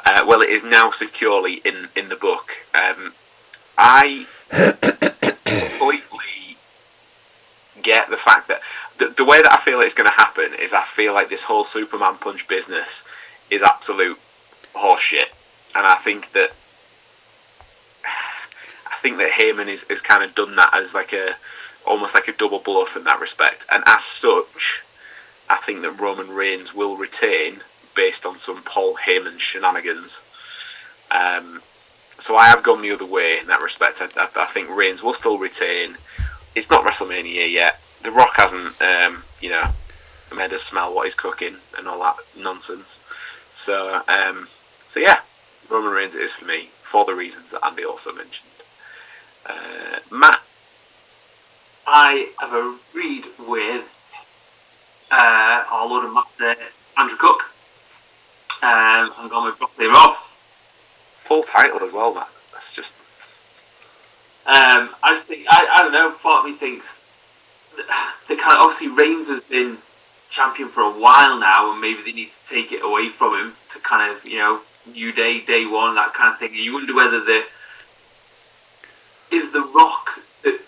Uh, 0.06 0.22
well, 0.26 0.42
it 0.42 0.50
is 0.50 0.62
now 0.62 0.90
securely 0.90 1.54
in, 1.64 1.88
in 1.96 2.10
the 2.10 2.14
book. 2.14 2.52
Um, 2.74 3.14
I 3.78 4.26
get 7.84 8.10
the 8.10 8.16
fact 8.16 8.48
that 8.48 8.60
the, 8.98 9.10
the 9.10 9.24
way 9.24 9.40
that 9.40 9.52
I 9.52 9.58
feel 9.58 9.80
it's 9.80 9.94
going 9.94 10.10
to 10.10 10.16
happen 10.16 10.52
is 10.58 10.72
I 10.74 10.82
feel 10.82 11.14
like 11.14 11.30
this 11.30 11.44
whole 11.44 11.64
Superman 11.64 12.16
punch 12.16 12.48
business 12.48 13.04
is 13.50 13.62
absolute 13.62 14.18
horseshit, 14.74 15.30
and 15.76 15.86
I 15.86 15.96
think 15.96 16.32
that 16.32 16.50
I 18.04 18.96
think 18.96 19.18
that 19.18 19.30
Heyman 19.30 19.68
is, 19.68 19.84
is 19.84 20.00
kind 20.00 20.24
of 20.24 20.34
done 20.34 20.56
that 20.56 20.74
as 20.74 20.94
like 20.94 21.12
a 21.12 21.36
almost 21.86 22.14
like 22.14 22.26
a 22.28 22.32
double 22.32 22.58
bluff 22.58 22.96
in 22.96 23.04
that 23.04 23.20
respect, 23.20 23.66
and 23.70 23.84
as 23.86 24.02
such, 24.02 24.82
I 25.48 25.56
think 25.56 25.82
that 25.82 26.00
Roman 26.00 26.30
Reigns 26.30 26.74
will 26.74 26.96
retain 26.96 27.60
based 27.94 28.26
on 28.26 28.38
some 28.38 28.62
Paul 28.62 28.96
Heyman 29.06 29.38
shenanigans. 29.38 30.22
Um, 31.10 31.62
so 32.18 32.36
I 32.36 32.46
have 32.46 32.62
gone 32.62 32.80
the 32.80 32.92
other 32.92 33.06
way 33.06 33.38
in 33.38 33.46
that 33.48 33.62
respect. 33.62 34.00
I, 34.00 34.06
I, 34.20 34.28
I 34.36 34.46
think 34.46 34.70
Reigns 34.70 35.02
will 35.02 35.14
still 35.14 35.38
retain. 35.38 35.96
It's 36.54 36.70
not 36.70 36.84
WrestleMania 36.84 37.50
yet. 37.50 37.80
The 38.02 38.10
Rock 38.10 38.34
hasn't, 38.36 38.80
um, 38.80 39.24
you 39.40 39.50
know, 39.50 39.70
made 40.34 40.52
us 40.52 40.62
smell 40.62 40.92
what 40.94 41.04
he's 41.04 41.14
cooking 41.14 41.56
and 41.76 41.88
all 41.88 42.00
that 42.00 42.16
nonsense. 42.36 43.02
So, 43.52 44.02
um, 44.08 44.48
so 44.88 45.00
yeah, 45.00 45.20
Roman 45.68 45.92
Reigns 45.92 46.14
it 46.14 46.22
is 46.22 46.32
for 46.32 46.44
me 46.44 46.70
for 46.82 47.04
the 47.04 47.14
reasons 47.14 47.50
that 47.52 47.64
Andy 47.64 47.84
also 47.84 48.12
mentioned. 48.12 48.50
Uh, 49.46 49.98
Matt, 50.10 50.40
I 51.86 52.30
have 52.38 52.52
agreed 52.52 53.26
with 53.38 53.88
uh, 55.10 55.64
our 55.70 55.86
Lord 55.86 56.04
and 56.04 56.14
Master 56.14 56.54
Andrew 56.96 57.16
Cook. 57.18 57.42
Um, 58.62 59.12
I'm 59.18 59.28
going 59.28 59.46
with 59.46 59.58
Broccoli 59.58 59.86
Rob. 59.86 60.16
full 61.24 61.42
title 61.42 61.82
as 61.82 61.92
well, 61.92 62.14
Matt. 62.14 62.28
That's 62.52 62.74
just 62.74 62.96
Um, 64.46 64.90
I 65.02 65.10
just 65.14 65.26
think 65.26 65.46
I, 65.48 65.66
I 65.76 65.82
don't 65.82 65.92
know. 65.92 66.12
Part 66.12 66.44
of 66.44 66.50
me 66.50 66.56
thinks 66.56 67.00
the 68.28 68.36
kind 68.36 68.56
of 68.56 68.62
obviously 68.62 68.88
Reigns 68.88 69.28
has 69.28 69.40
been 69.40 69.78
champion 70.30 70.68
for 70.68 70.82
a 70.82 70.90
while 70.90 71.38
now, 71.38 71.72
and 71.72 71.80
maybe 71.80 72.02
they 72.04 72.12
need 72.12 72.30
to 72.30 72.54
take 72.54 72.72
it 72.72 72.84
away 72.84 73.08
from 73.08 73.38
him 73.38 73.52
to 73.72 73.78
kind 73.80 74.14
of 74.14 74.24
you 74.24 74.36
know 74.36 74.60
New 74.86 75.12
Day, 75.12 75.40
Day 75.40 75.64
One, 75.64 75.94
that 75.94 76.12
kind 76.12 76.32
of 76.32 76.38
thing. 76.38 76.54
You 76.54 76.74
wonder 76.74 76.94
whether 76.94 77.24
the 77.24 77.44
is 79.30 79.50
the 79.52 79.62
Rock 79.62 80.20
that 80.42 80.60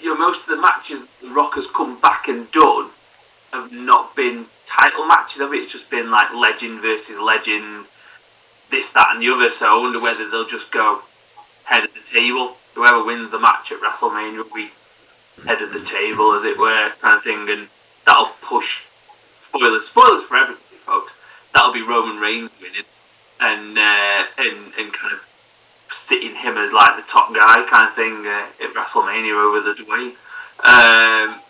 you 0.00 0.08
know 0.08 0.18
most 0.18 0.42
of 0.42 0.48
the 0.48 0.60
matches 0.60 1.00
the 1.22 1.30
Rock 1.30 1.54
has 1.54 1.66
come 1.68 1.98
back 2.00 2.28
and 2.28 2.50
done 2.50 2.90
have 3.52 3.72
not 3.72 4.14
been 4.14 4.46
title 4.66 5.06
matches 5.06 5.40
of 5.40 5.52
it. 5.52 5.56
It's 5.56 5.72
just 5.72 5.90
been 5.90 6.10
like 6.10 6.32
legend 6.34 6.80
versus 6.80 7.18
legend, 7.18 7.86
this, 8.70 8.90
that, 8.90 9.08
and 9.12 9.22
the 9.22 9.30
other. 9.30 9.50
So 9.50 9.66
I 9.66 9.80
wonder 9.80 10.00
whether 10.00 10.28
they'll 10.28 10.46
just 10.46 10.72
go 10.72 11.02
head 11.64 11.84
of 11.84 11.94
the 11.94 12.00
table 12.12 12.56
whoever 12.74 13.04
wins 13.04 13.30
the 13.30 13.38
match 13.38 13.72
at 13.72 13.80
WrestleMania 13.80 14.38
will 14.38 14.54
be 14.54 14.70
head 15.46 15.62
of 15.62 15.72
the 15.72 15.84
table, 15.84 16.34
as 16.34 16.44
it 16.44 16.58
were, 16.58 16.92
kind 17.00 17.16
of 17.16 17.22
thing, 17.22 17.48
and 17.48 17.68
that'll 18.06 18.30
push. 18.40 18.82
Spoilers, 19.48 19.86
spoilers 19.86 20.24
for 20.24 20.36
everybody, 20.36 20.76
folks. 20.86 21.12
That'll 21.54 21.72
be 21.72 21.82
Roman 21.82 22.18
Reigns 22.18 22.50
winning, 22.60 22.84
and 23.40 23.78
uh, 23.78 24.24
and 24.38 24.72
and 24.78 24.92
kind 24.92 25.14
of 25.14 25.20
sitting 25.90 26.34
him 26.34 26.56
as 26.56 26.72
like 26.72 26.96
the 26.96 27.10
top 27.10 27.34
guy, 27.34 27.66
kind 27.68 27.88
of 27.88 27.94
thing, 27.94 28.26
uh, 28.26 28.46
at 28.62 28.74
WrestleMania 28.74 29.34
over 29.34 29.60
the 29.60 29.74
Dwayne. 29.74 30.14
Um, 30.64 31.40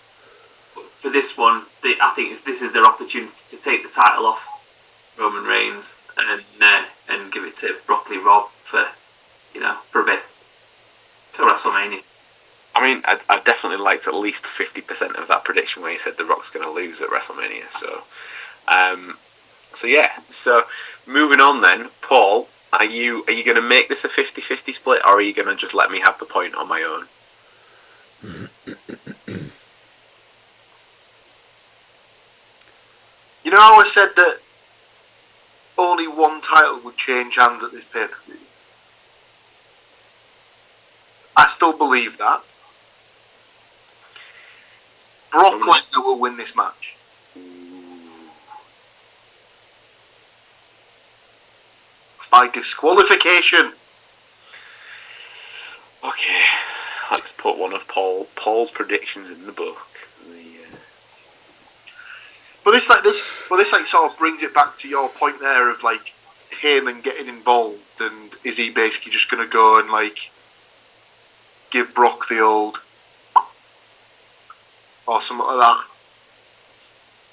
for 1.01 1.11
this 1.11 1.37
one, 1.37 1.65
I 1.85 2.13
think 2.15 2.45
this 2.45 2.63
is 2.63 2.73
their 2.73 2.85
opportunity 2.85 3.33
to 3.51 3.57
take 3.57 3.83
the 3.83 3.93
title 3.93 4.27
off 4.27 4.49
Roman 5.19 5.45
Reigns 5.45 5.95
and 6.17 6.43
uh, 6.61 6.85
and 7.09 7.33
give 7.33 7.45
it 7.45 7.57
to 7.59 7.77
Broccoli 7.87 8.19
Rob 8.19 8.49
for 8.65 8.87
you 9.55 9.61
know 9.61 9.77
for 9.91 10.03
a 10.03 10.05
bit 10.05 10.21
to 11.35 11.43
WrestleMania. 11.43 12.03
I 12.75 12.83
mean, 12.83 13.03
I'd, 13.05 13.21
I'd 13.29 13.45
definitely 13.45 13.83
liked 13.83 14.07
at 14.07 14.15
least 14.15 14.47
fifty 14.47 14.81
percent 14.81 15.17
of 15.17 15.29
that 15.29 15.45
prediction 15.45 15.83
where 15.83 15.93
you 15.93 15.99
said 15.99 16.17
The 16.17 16.25
Rock's 16.25 16.51
going 16.51 16.65
to 16.65 16.73
lose 16.73 17.01
at 17.01 17.11
WrestleMania. 17.11 17.71
So, 17.71 18.03
um, 18.69 19.19
so 19.73 19.87
yeah. 19.87 20.21
So 20.29 20.65
moving 21.07 21.41
on 21.41 21.61
then, 21.61 21.91
Paul, 22.01 22.49
are 22.73 22.85
you 22.85 23.25
are 23.27 23.33
you 23.33 23.45
going 23.45 23.57
to 23.57 23.63
make 23.63 23.89
this 23.89 24.05
a 24.05 24.09
50-50 24.09 24.75
split, 24.75 25.03
or 25.05 25.13
are 25.13 25.23
you 25.23 25.35
going 25.35 25.49
to 25.49 25.57
just 25.57 25.75
let 25.75 25.91
me 25.91 26.01
have 26.01 26.19
the 26.19 26.25
point 26.25 26.55
on 26.55 26.69
my 26.69 26.83
own? 26.83 27.09
You 33.45 33.51
know, 33.51 33.59
I 33.59 33.73
always 33.73 33.93
said 33.93 34.11
that 34.17 34.39
only 35.77 36.07
one 36.07 36.41
title 36.41 36.81
would 36.85 36.97
change 36.97 37.37
hands 37.37 37.63
at 37.63 37.73
this 37.73 37.85
pay 37.85 38.07
per 38.07 38.17
view. 38.27 38.42
I 41.37 41.49
still 41.49 41.77
believe 41.77 42.19
that. 42.19 42.43
Brock 45.31 45.61
Lesnar 45.63 46.05
will 46.05 46.19
win 46.19 46.37
this 46.37 46.55
match. 46.55 46.97
By 52.31 52.49
disqualification. 52.49 53.73
Okay, 56.05 56.45
let's 57.11 57.33
put 57.33 57.59
one 57.59 57.73
of 57.73 57.87
Paul 57.89 58.27
Paul's 58.35 58.71
predictions 58.71 59.31
in 59.31 59.47
the 59.47 59.53
book. 59.53 59.87
The, 60.27 60.35
uh, 60.35 60.79
But 62.65 62.73
this 62.73 62.89
like 62.89 63.03
this 63.03 63.23
well 63.51 63.59
this 63.59 63.73
like 63.73 63.87
sort 63.87 64.11
of 64.11 64.19
brings 64.19 64.43
it 64.43 64.55
back 64.55 64.77
to 64.79 64.89
your 64.89 65.09
point 65.09 65.41
there 65.41 65.71
of 65.71 65.83
like 65.83 66.15
Heyman 66.63 67.03
getting 67.03 67.29
involved 67.29 68.01
and 68.01 68.33
is 68.45 68.57
he 68.57 68.71
basically 68.71 69.13
just 69.13 69.31
gonna 69.31 69.47
go 69.47 69.79
and 69.79 69.91
like 69.91 70.31
give 71.73 71.95
Brock 71.95 72.29
the 72.29 72.39
old 72.39 72.79
or 75.07 75.21
something 75.21 75.47
like 75.47 75.59
that 75.59 75.85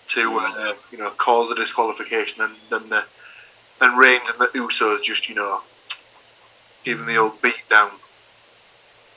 to 0.08 0.42
uh, 0.44 0.74
you 0.92 0.98
know 0.98 1.12
cause 1.12 1.50
the 1.50 1.56
disqualification 1.56 2.42
and 2.42 2.56
then 2.72 2.90
the 2.90 3.06
and 3.82 4.00
Reigns 4.00 4.24
and 4.30 4.40
the 4.40 4.48
Usos 4.60 5.04
just 5.04 5.30
you 5.30 5.36
know 5.36 5.62
him 6.84 7.06
the 7.06 7.18
old 7.18 7.42
beat 7.42 7.64
down. 7.70 7.92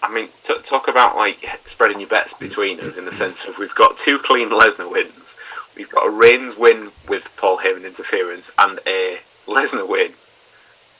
I 0.03 0.13
mean, 0.13 0.31
t- 0.43 0.61
talk 0.65 0.89
about 0.89 1.17
like 1.17 1.47
spreading 1.65 2.01
your 2.01 2.09
bets 2.09 2.35
between 2.35 2.81
us 2.81 2.97
in 2.97 3.05
the 3.05 3.13
sense 3.13 3.45
of 3.45 3.59
we've 3.59 3.75
got 3.75 3.97
two 3.97 4.19
clean 4.19 4.51
Lesnar 4.51 4.91
wins, 4.91 5.37
we've 5.77 5.89
got 5.89 6.07
a 6.07 6.11
Reigns 6.11 6.57
win 6.57 6.91
with 7.09 7.31
Paul 7.37 7.59
Heyman 7.59 7.87
interference, 7.87 8.53
and 8.59 8.81
a 8.85 9.21
Lesnar 9.47 9.89
win 9.89 10.15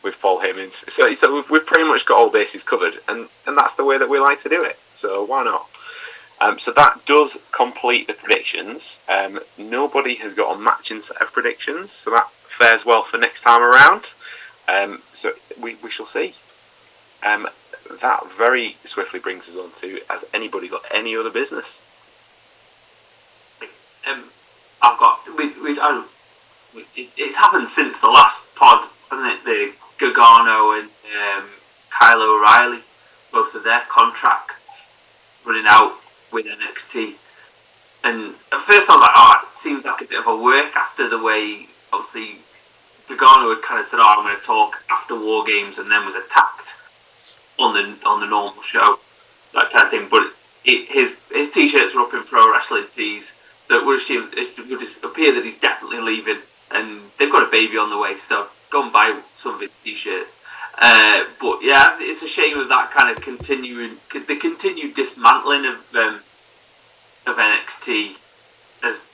with 0.03 0.21
Paul 0.21 0.41
Heyman. 0.41 0.73
So, 0.91 1.13
so 1.15 1.35
we've, 1.35 1.51
we've 1.51 1.67
pretty 1.67 1.85
much 1.85 2.07
got 2.07 2.19
all 2.19 2.31
bases 2.31 2.63
covered, 2.63 2.99
and, 3.09 3.29
and 3.47 3.57
that's 3.57 3.75
the 3.75 3.85
way 3.85 3.99
that 3.99 4.09
we 4.09 4.19
like 4.19 4.41
to 4.43 4.49
do 4.49 4.65
it. 4.65 4.79
So 4.95 5.25
why 5.25 5.45
not? 5.45 5.69
Um, 6.41 6.59
so 6.59 6.73
that 6.73 7.07
does 7.07 7.43
complete 7.53 8.09
the 8.09 8.15
predictions. 8.15 9.03
Um, 9.09 9.41
nobody 9.57 10.17
has 10.17 10.35
got 10.35 10.57
a 10.57 10.59
matching 10.59 11.01
set 11.01 11.23
of 11.23 11.33
predictions, 11.33 11.93
so 11.93 12.11
that 12.11 12.33
fares 12.33 12.85
well 12.85 13.03
for 13.03 13.17
next 13.17 13.43
time 13.43 13.63
around. 13.63 14.15
Um, 14.69 15.03
so 15.13 15.33
we, 15.61 15.77
we 15.77 15.91
shall 15.91 16.07
see. 16.07 16.35
Um, 17.23 17.49
that 18.01 18.33
very 18.33 18.77
swiftly 18.85 19.21
brings 19.21 19.49
us 19.49 19.57
on 19.57 19.71
to 19.73 20.01
has 20.09 20.25
anybody 20.33 20.69
got 20.69 20.83
any 20.93 21.17
other 21.17 21.31
business? 21.31 21.81
Um, 24.09 24.25
I've 24.81 24.99
got 24.99 25.21
we 25.37 25.51
we 25.61 25.79
I, 25.79 26.05
it, 26.97 27.11
it's 27.17 27.37
happened 27.37 27.69
since 27.69 28.01
the 28.01 28.09
last 28.09 28.53
pod, 28.55 28.89
hasn't 29.11 29.29
it? 29.29 29.45
The 29.45 29.73
Gargano 30.03 30.73
and 30.73 30.91
um, 31.17 31.49
Kyle 31.91 32.21
O'Reilly, 32.21 32.81
both 33.31 33.55
of 33.55 33.63
their 33.63 33.83
contracts 33.89 34.83
running 35.45 35.67
out 35.69 35.95
with 36.33 36.47
NXT. 36.47 37.15
And 38.03 38.35
at 38.51 38.61
first 38.61 38.91
I 38.91 38.95
was 38.95 39.01
like, 39.01 39.13
oh, 39.15 39.49
it 39.51 39.57
seems 39.57 39.85
like 39.85 40.01
a 40.01 40.05
bit 40.05 40.19
of 40.19 40.27
a 40.27 40.37
work 40.37 40.75
after 40.75 41.09
the 41.09 41.23
way, 41.23 41.69
obviously, 41.93 42.39
Gargano 43.09 43.55
had 43.55 43.63
kind 43.63 43.81
of 43.81 43.87
said, 43.87 44.01
oh, 44.01 44.15
I'm 44.19 44.25
going 44.25 44.37
to 44.37 44.43
talk 44.43 44.83
after 44.91 45.19
War 45.19 45.45
Games, 45.45 45.79
and 45.79 45.91
then 45.91 46.05
was 46.05 46.17
attacked 46.17 46.77
on 47.59 47.75
the 47.75 48.07
on 48.07 48.21
the 48.21 48.27
normal 48.27 48.63
show, 48.63 48.99
that 49.55 49.71
kind 49.71 49.85
of 49.85 49.91
thing. 49.91 50.09
But 50.11 50.33
it, 50.65 50.89
his 50.89 51.17
his 51.31 51.51
t-shirts 51.51 51.95
were 51.95 52.03
up 52.03 52.15
in 52.15 52.25
pro 52.25 52.51
wrestling 52.51 52.87
tees 52.97 53.35
that 53.69 53.85
would 53.85 54.01
assume 54.01 54.31
it 54.33 54.59
would 54.69 55.05
appear 55.05 55.35
that 55.35 55.45
he's 55.45 55.59
definitely 55.59 56.01
leaving, 56.01 56.39
and 56.73 57.01
they've 57.19 57.31
got 57.31 57.47
a 57.47 57.51
baby 57.51 57.77
on 57.77 57.91
the 57.91 57.99
way, 57.99 58.17
so 58.17 58.49
go 58.73 58.83
and 58.83 58.93
buy 58.93 59.21
some 59.41 59.55
of 59.55 59.61
his 59.61 59.71
t-shirts. 59.85 60.37
Uh, 60.79 61.25
but 61.41 61.59
yeah, 61.63 61.97
it's 62.01 62.23
a 62.23 62.29
shame 62.29 62.59
of 62.59 62.69
that 62.71 62.91
kind 62.91 63.11
of 63.11 63.23
continuing 63.23 63.99
the 64.11 64.37
continued 64.37 64.95
dismantling 64.95 65.67
of 65.67 65.77
um, 65.95 66.21
of 67.27 67.37
NXT 67.37 68.15
as 68.83 69.05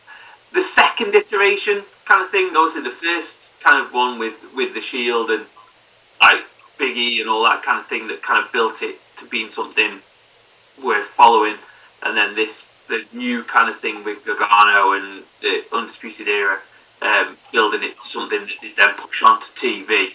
the 0.53 0.63
second 0.63 1.15
iteration 1.15 1.83
kind 2.05 2.25
of 2.25 2.31
thing. 2.31 2.51
Obviously, 2.57 2.83
the 2.83 2.91
first 2.91 3.51
kind 3.61 3.85
of 3.85 3.93
one 3.93 4.19
with 4.19 4.35
with 4.55 4.73
the 4.73 4.81
Shield 4.81 5.31
and 5.31 5.45
like 6.23 6.45
Big 6.79 6.97
E 6.97 7.21
and 7.21 7.29
all 7.29 7.43
that 7.43 7.63
kind 7.63 7.79
of 7.79 7.87
thing 7.87 8.07
that 8.07 8.23
kind 8.23 8.45
of 8.45 8.53
built 8.53 8.83
it 8.83 9.01
to 9.17 9.27
being 9.27 9.51
something 9.51 10.01
worth 10.83 11.07
following, 11.07 11.57
and 12.05 12.17
then 12.17 12.37
this 12.37 12.71
the 12.87 13.05
new 13.13 13.43
kind 13.43 13.69
of 13.69 13.79
thing 13.79 14.05
with 14.05 14.25
Gargano 14.25 14.93
and 14.93 15.25
the 15.43 15.65
Undisputed 15.73 16.29
Era, 16.29 16.61
um, 17.03 17.37
building 17.53 17.83
it 17.83 18.01
to 18.01 18.07
something 18.07 18.41
that 18.41 18.55
they 18.61 18.73
then 18.77 18.95
push 18.97 19.23
onto 19.23 19.47
TV, 19.53 20.15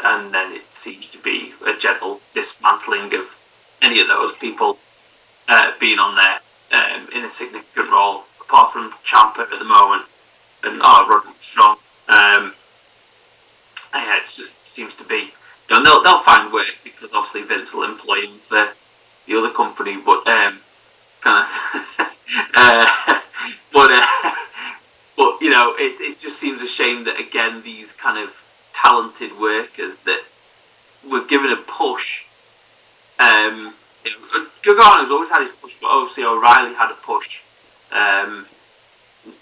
and 0.00 0.34
then 0.34 0.52
it 0.52 0.74
seems 0.74 1.06
to 1.08 1.18
be 1.18 1.52
a 1.66 1.76
gentle 1.76 2.20
dismantling 2.34 3.14
of 3.14 3.38
any 3.82 4.00
of 4.00 4.08
those 4.08 4.32
people 4.34 4.78
uh, 5.48 5.72
being 5.78 5.98
on 5.98 6.16
there 6.16 6.40
um, 6.80 7.08
in 7.14 7.24
a 7.24 7.30
significant 7.30 7.90
role, 7.90 8.24
apart 8.40 8.72
from 8.72 8.92
Ciampa 9.04 9.40
at 9.40 9.58
the 9.58 9.64
moment 9.64 10.06
and 10.64 10.80
oh, 10.82 11.06
Roderick 11.08 11.36
Strong. 11.40 11.76
Um, 12.08 12.54
yeah, 13.94 14.16
it 14.18 14.32
just 14.34 14.54
seems 14.66 14.96
to 14.96 15.04
be. 15.04 15.32
You 15.68 15.76
know, 15.76 15.84
they'll 15.84 16.02
they'll 16.02 16.22
find 16.22 16.52
work 16.52 16.66
because 16.82 17.10
obviously 17.12 17.42
Vince 17.42 17.72
will 17.72 17.84
employ 17.84 18.26
him 18.26 18.38
for 18.38 18.68
the 19.26 19.38
other 19.38 19.50
company, 19.50 19.96
but 19.96 20.26
um, 20.26 20.60
kind 21.20 21.44
of. 21.44 21.84
uh, 22.54 23.20
but 23.72 23.90
uh, 23.92 24.33
but 25.16 25.40
you 25.40 25.50
know, 25.50 25.74
it 25.78 26.00
it 26.00 26.20
just 26.20 26.38
seems 26.38 26.62
a 26.62 26.68
shame 26.68 27.04
that 27.04 27.18
again 27.18 27.62
these 27.62 27.92
kind 27.92 28.18
of 28.18 28.44
talented 28.72 29.38
workers 29.38 29.98
that 30.04 30.22
were 31.08 31.24
given 31.24 31.50
a 31.50 31.56
push. 31.56 32.24
Um, 33.18 33.74
Gargano's 34.62 35.10
always 35.10 35.30
had 35.30 35.42
his 35.42 35.52
push, 35.60 35.74
but 35.80 35.88
obviously 35.88 36.24
O'Reilly 36.24 36.74
had 36.74 36.90
a 36.90 36.94
push. 36.94 37.40
Um, 37.92 38.46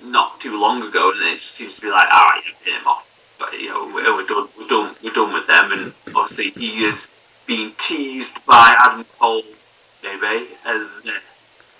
not 0.02 0.40
too 0.40 0.60
long 0.60 0.82
ago, 0.82 1.12
and 1.12 1.22
it 1.22 1.40
just 1.40 1.54
seems 1.54 1.76
to 1.76 1.80
be 1.80 1.90
like, 1.90 2.06
all 2.12 2.26
right, 2.26 2.42
pay 2.64 2.72
him 2.72 2.86
off. 2.86 3.06
But 3.38 3.52
you 3.54 3.68
know, 3.68 3.90
we're, 3.92 4.14
we're 4.14 4.26
done, 4.26 4.48
we're 4.58 4.68
done, 4.68 4.94
we're 5.02 5.12
done 5.12 5.32
with 5.32 5.46
them. 5.46 5.72
And 5.72 5.92
obviously, 6.14 6.50
he 6.50 6.84
is 6.84 7.08
being 7.46 7.72
teased 7.78 8.44
by 8.46 8.74
Adam 8.78 9.04
Cole, 9.18 9.42
maybe, 10.02 10.48
as 10.64 11.02
uh, 11.06 11.10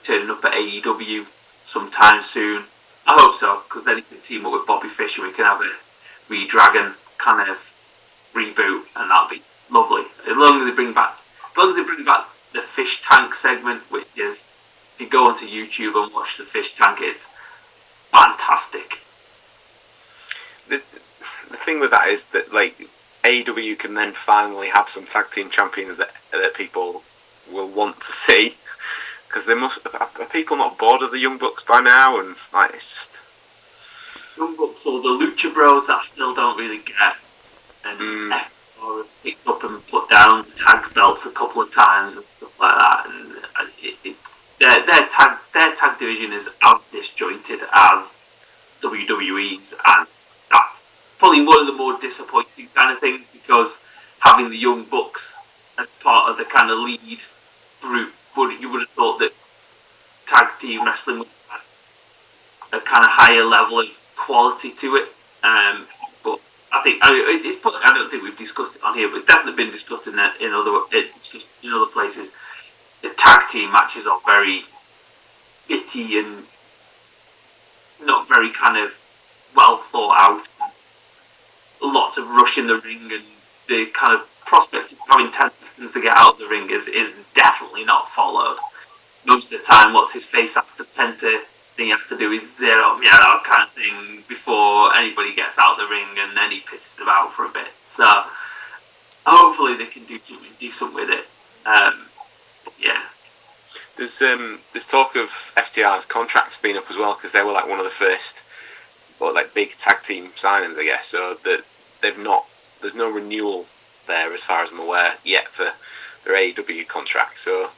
turning 0.02 0.30
up 0.30 0.44
at 0.44 0.52
AEW 0.52 1.26
sometime 1.66 2.22
soon. 2.22 2.64
I 3.06 3.16
hope 3.18 3.34
so, 3.34 3.62
because 3.68 3.84
then 3.84 3.96
he 3.96 4.02
can 4.02 4.20
team 4.20 4.46
up 4.46 4.52
with 4.52 4.66
Bobby 4.66 4.88
Fish, 4.88 5.18
and 5.18 5.26
we 5.26 5.32
can 5.32 5.44
have 5.44 5.60
a 5.60 5.70
re-Dragon 6.28 6.94
kind 7.18 7.50
of 7.50 7.72
reboot, 8.34 8.84
and 8.96 9.10
that'll 9.10 9.28
be 9.28 9.42
lovely. 9.70 10.04
As 10.28 10.36
long 10.36 10.60
as 10.60 10.66
they 10.66 10.74
bring 10.74 10.92
back, 10.92 11.18
as 11.50 11.56
long 11.56 11.70
as 11.70 11.76
they 11.76 11.84
bring 11.84 12.04
back 12.04 12.28
the 12.52 12.62
fish 12.62 13.02
tank 13.02 13.34
segment, 13.34 13.82
which 13.90 14.06
is 14.16 14.48
you 14.98 15.08
go 15.08 15.26
onto 15.28 15.46
YouTube 15.46 16.02
and 16.02 16.12
watch 16.12 16.38
the 16.38 16.44
fish 16.44 16.74
tank, 16.74 16.98
it's 17.00 17.28
fantastic. 18.10 19.00
The, 20.68 20.82
the 21.48 21.56
thing 21.56 21.80
with 21.80 21.90
that 21.90 22.08
is 22.08 22.26
that 22.26 22.52
like 22.52 22.88
AEW 23.24 23.78
can 23.78 23.94
then 23.94 24.12
finally 24.12 24.68
have 24.68 24.88
some 24.88 25.06
tag 25.06 25.30
team 25.30 25.50
champions 25.50 25.96
that 25.96 26.12
that 26.30 26.54
people 26.54 27.02
will 27.50 27.68
want 27.68 28.00
to 28.00 28.12
see 28.12 28.56
because 29.32 29.46
they 29.46 29.54
must 29.54 29.78
are 29.94 30.10
people 30.30 30.58
not 30.58 30.76
bored 30.76 31.00
of 31.02 31.10
the 31.10 31.18
Young 31.18 31.38
Bucks 31.38 31.64
by 31.64 31.80
now 31.80 32.20
and 32.20 32.36
like 32.52 32.74
it's 32.74 32.92
just 32.92 33.22
Young 34.36 34.54
Bucks 34.56 34.84
or 34.84 35.00
the 35.00 35.08
Lucha 35.08 35.52
Bros 35.54 35.86
that 35.86 35.96
I 36.00 36.04
still 36.04 36.34
don't 36.34 36.58
really 36.58 36.78
get, 36.78 37.16
and 37.84 37.98
Mm. 37.98 38.32
F- 38.32 38.52
or 38.82 39.04
picked 39.22 39.46
up 39.46 39.62
and 39.62 39.86
put 39.86 40.10
down 40.10 40.44
tag 40.56 40.92
belts 40.92 41.24
a 41.24 41.30
couple 41.30 41.62
of 41.62 41.72
times 41.72 42.16
and 42.16 42.26
stuff 42.36 42.58
like 42.58 42.74
that. 42.74 43.06
And 43.08 43.36
uh, 43.56 43.66
it, 43.80 43.94
it's 44.02 44.40
their, 44.58 44.84
their 44.84 45.06
tag 45.08 45.38
their 45.54 45.74
tag 45.76 45.98
division 45.98 46.32
is 46.32 46.50
as 46.64 46.82
disjointed 46.90 47.60
as 47.72 48.24
WWE's, 48.82 49.72
and 49.86 50.06
that's 50.50 50.82
probably 51.18 51.44
one 51.46 51.60
of 51.60 51.66
the 51.68 51.72
more 51.72 51.96
disappointing 52.00 52.68
kind 52.74 52.90
of 52.92 52.98
things 52.98 53.22
because 53.32 53.78
having 54.18 54.50
the 54.50 54.58
young 54.58 54.84
bucks 54.84 55.36
as 55.78 55.86
part 56.02 56.30
of 56.30 56.36
the 56.36 56.44
kind 56.44 56.70
of 56.70 56.78
lead 56.80 57.22
group, 57.80 58.12
would 58.36 58.60
you 58.60 58.70
would 58.70 58.80
have 58.80 58.90
thought 58.90 59.18
that 59.18 59.32
tag 60.26 60.58
team 60.60 60.84
wrestling 60.84 61.20
would 61.20 61.28
a 62.72 62.80
kind 62.80 63.04
of 63.04 63.10
higher 63.10 63.44
level 63.44 63.80
of 63.80 63.86
quality 64.16 64.70
to 64.70 64.96
it. 64.96 65.08
Um, 65.44 65.86
but 66.24 66.40
I 66.72 66.82
think 66.82 67.00
I, 67.02 67.12
mean, 67.12 67.20
it, 67.20 67.46
it's 67.46 67.60
probably, 67.60 67.80
I 67.84 67.92
don't 67.92 68.10
think 68.10 68.22
we've 68.22 68.36
discussed 68.36 68.76
it 68.76 68.82
on 68.82 68.94
here, 68.94 69.08
but 69.08 69.16
it's 69.16 69.26
definitely 69.26 69.62
been 69.62 69.72
discussed 69.72 70.06
in 70.06 70.14
in 70.14 70.52
other 70.52 70.80
in 70.92 71.72
other 71.72 71.86
places. 71.92 72.32
The 73.02 73.10
tag 73.10 73.48
team 73.48 73.72
matches 73.72 74.06
are 74.06 74.20
very 74.24 74.62
bitty 75.68 76.18
and 76.18 76.44
not 78.00 78.28
very 78.28 78.50
kind 78.50 78.76
of 78.76 78.98
well 79.54 79.78
thought 79.78 80.14
out. 80.18 80.48
Lots 81.80 82.16
of 82.16 82.28
rush 82.28 82.58
in 82.58 82.68
the 82.68 82.78
ring 82.78 83.10
and 83.12 83.24
the 83.68 83.86
kind 83.86 84.14
of 84.14 84.26
prospect 84.52 84.92
of 84.92 84.98
having 85.08 85.32
10 85.32 85.50
seconds 85.56 85.92
to 85.92 86.02
get 86.02 86.14
out 86.14 86.34
of 86.34 86.38
the 86.38 86.46
ring 86.46 86.68
is, 86.70 86.86
is 86.86 87.14
definitely 87.32 87.86
not 87.86 88.06
followed. 88.10 88.58
Most 89.24 89.50
of 89.50 89.58
the 89.58 89.64
time, 89.64 89.94
what's 89.94 90.12
his 90.12 90.26
face 90.26 90.56
has 90.56 90.74
to 90.74 90.84
Penta 90.84 91.40
thing 91.74 91.86
he 91.86 91.90
has 91.90 92.04
to 92.04 92.18
do 92.18 92.30
is 92.32 92.42
Cero 92.42 93.00
Miedo 93.00 93.42
kind 93.44 93.66
of 93.66 93.70
thing 93.72 94.22
before 94.28 94.94
anybody 94.94 95.34
gets 95.34 95.56
out 95.58 95.80
of 95.80 95.88
the 95.88 95.90
ring 95.90 96.06
and 96.18 96.36
then 96.36 96.50
he 96.50 96.60
pisses 96.60 96.98
them 96.98 97.08
out 97.08 97.32
for 97.32 97.46
a 97.46 97.48
bit. 97.48 97.68
So 97.86 98.04
hopefully 99.24 99.74
they 99.78 99.86
can 99.86 100.04
do 100.04 100.18
something 100.22 100.50
decent 100.60 100.92
with 100.92 101.08
it. 101.08 101.24
Um, 101.64 102.08
yeah. 102.78 103.04
There's 103.96 104.20
um 104.20 104.60
there's 104.74 104.86
talk 104.86 105.16
of 105.16 105.30
FTR's 105.56 106.04
contracts 106.04 106.58
being 106.58 106.76
up 106.76 106.90
as 106.90 106.98
well 106.98 107.14
because 107.14 107.32
they 107.32 107.42
were 107.42 107.52
like 107.52 107.68
one 107.68 107.78
of 107.78 107.86
the 107.86 107.90
first, 107.90 108.42
or 109.18 109.32
like 109.32 109.54
big 109.54 109.78
tag 109.78 110.02
team 110.02 110.32
signings, 110.36 110.76
I 110.76 110.84
guess. 110.84 111.06
So 111.06 111.38
that 111.44 111.64
they've 112.02 112.18
not 112.18 112.44
there's 112.82 112.94
no 112.94 113.08
renewal 113.10 113.66
there 114.12 114.32
as 114.32 114.44
far 114.44 114.62
as 114.62 114.70
I'm 114.70 114.80
aware 114.80 115.14
yet 115.24 115.48
for 115.48 115.72
their 116.24 116.36
AEW 116.36 116.86
contract. 116.86 117.38
So 117.38 117.70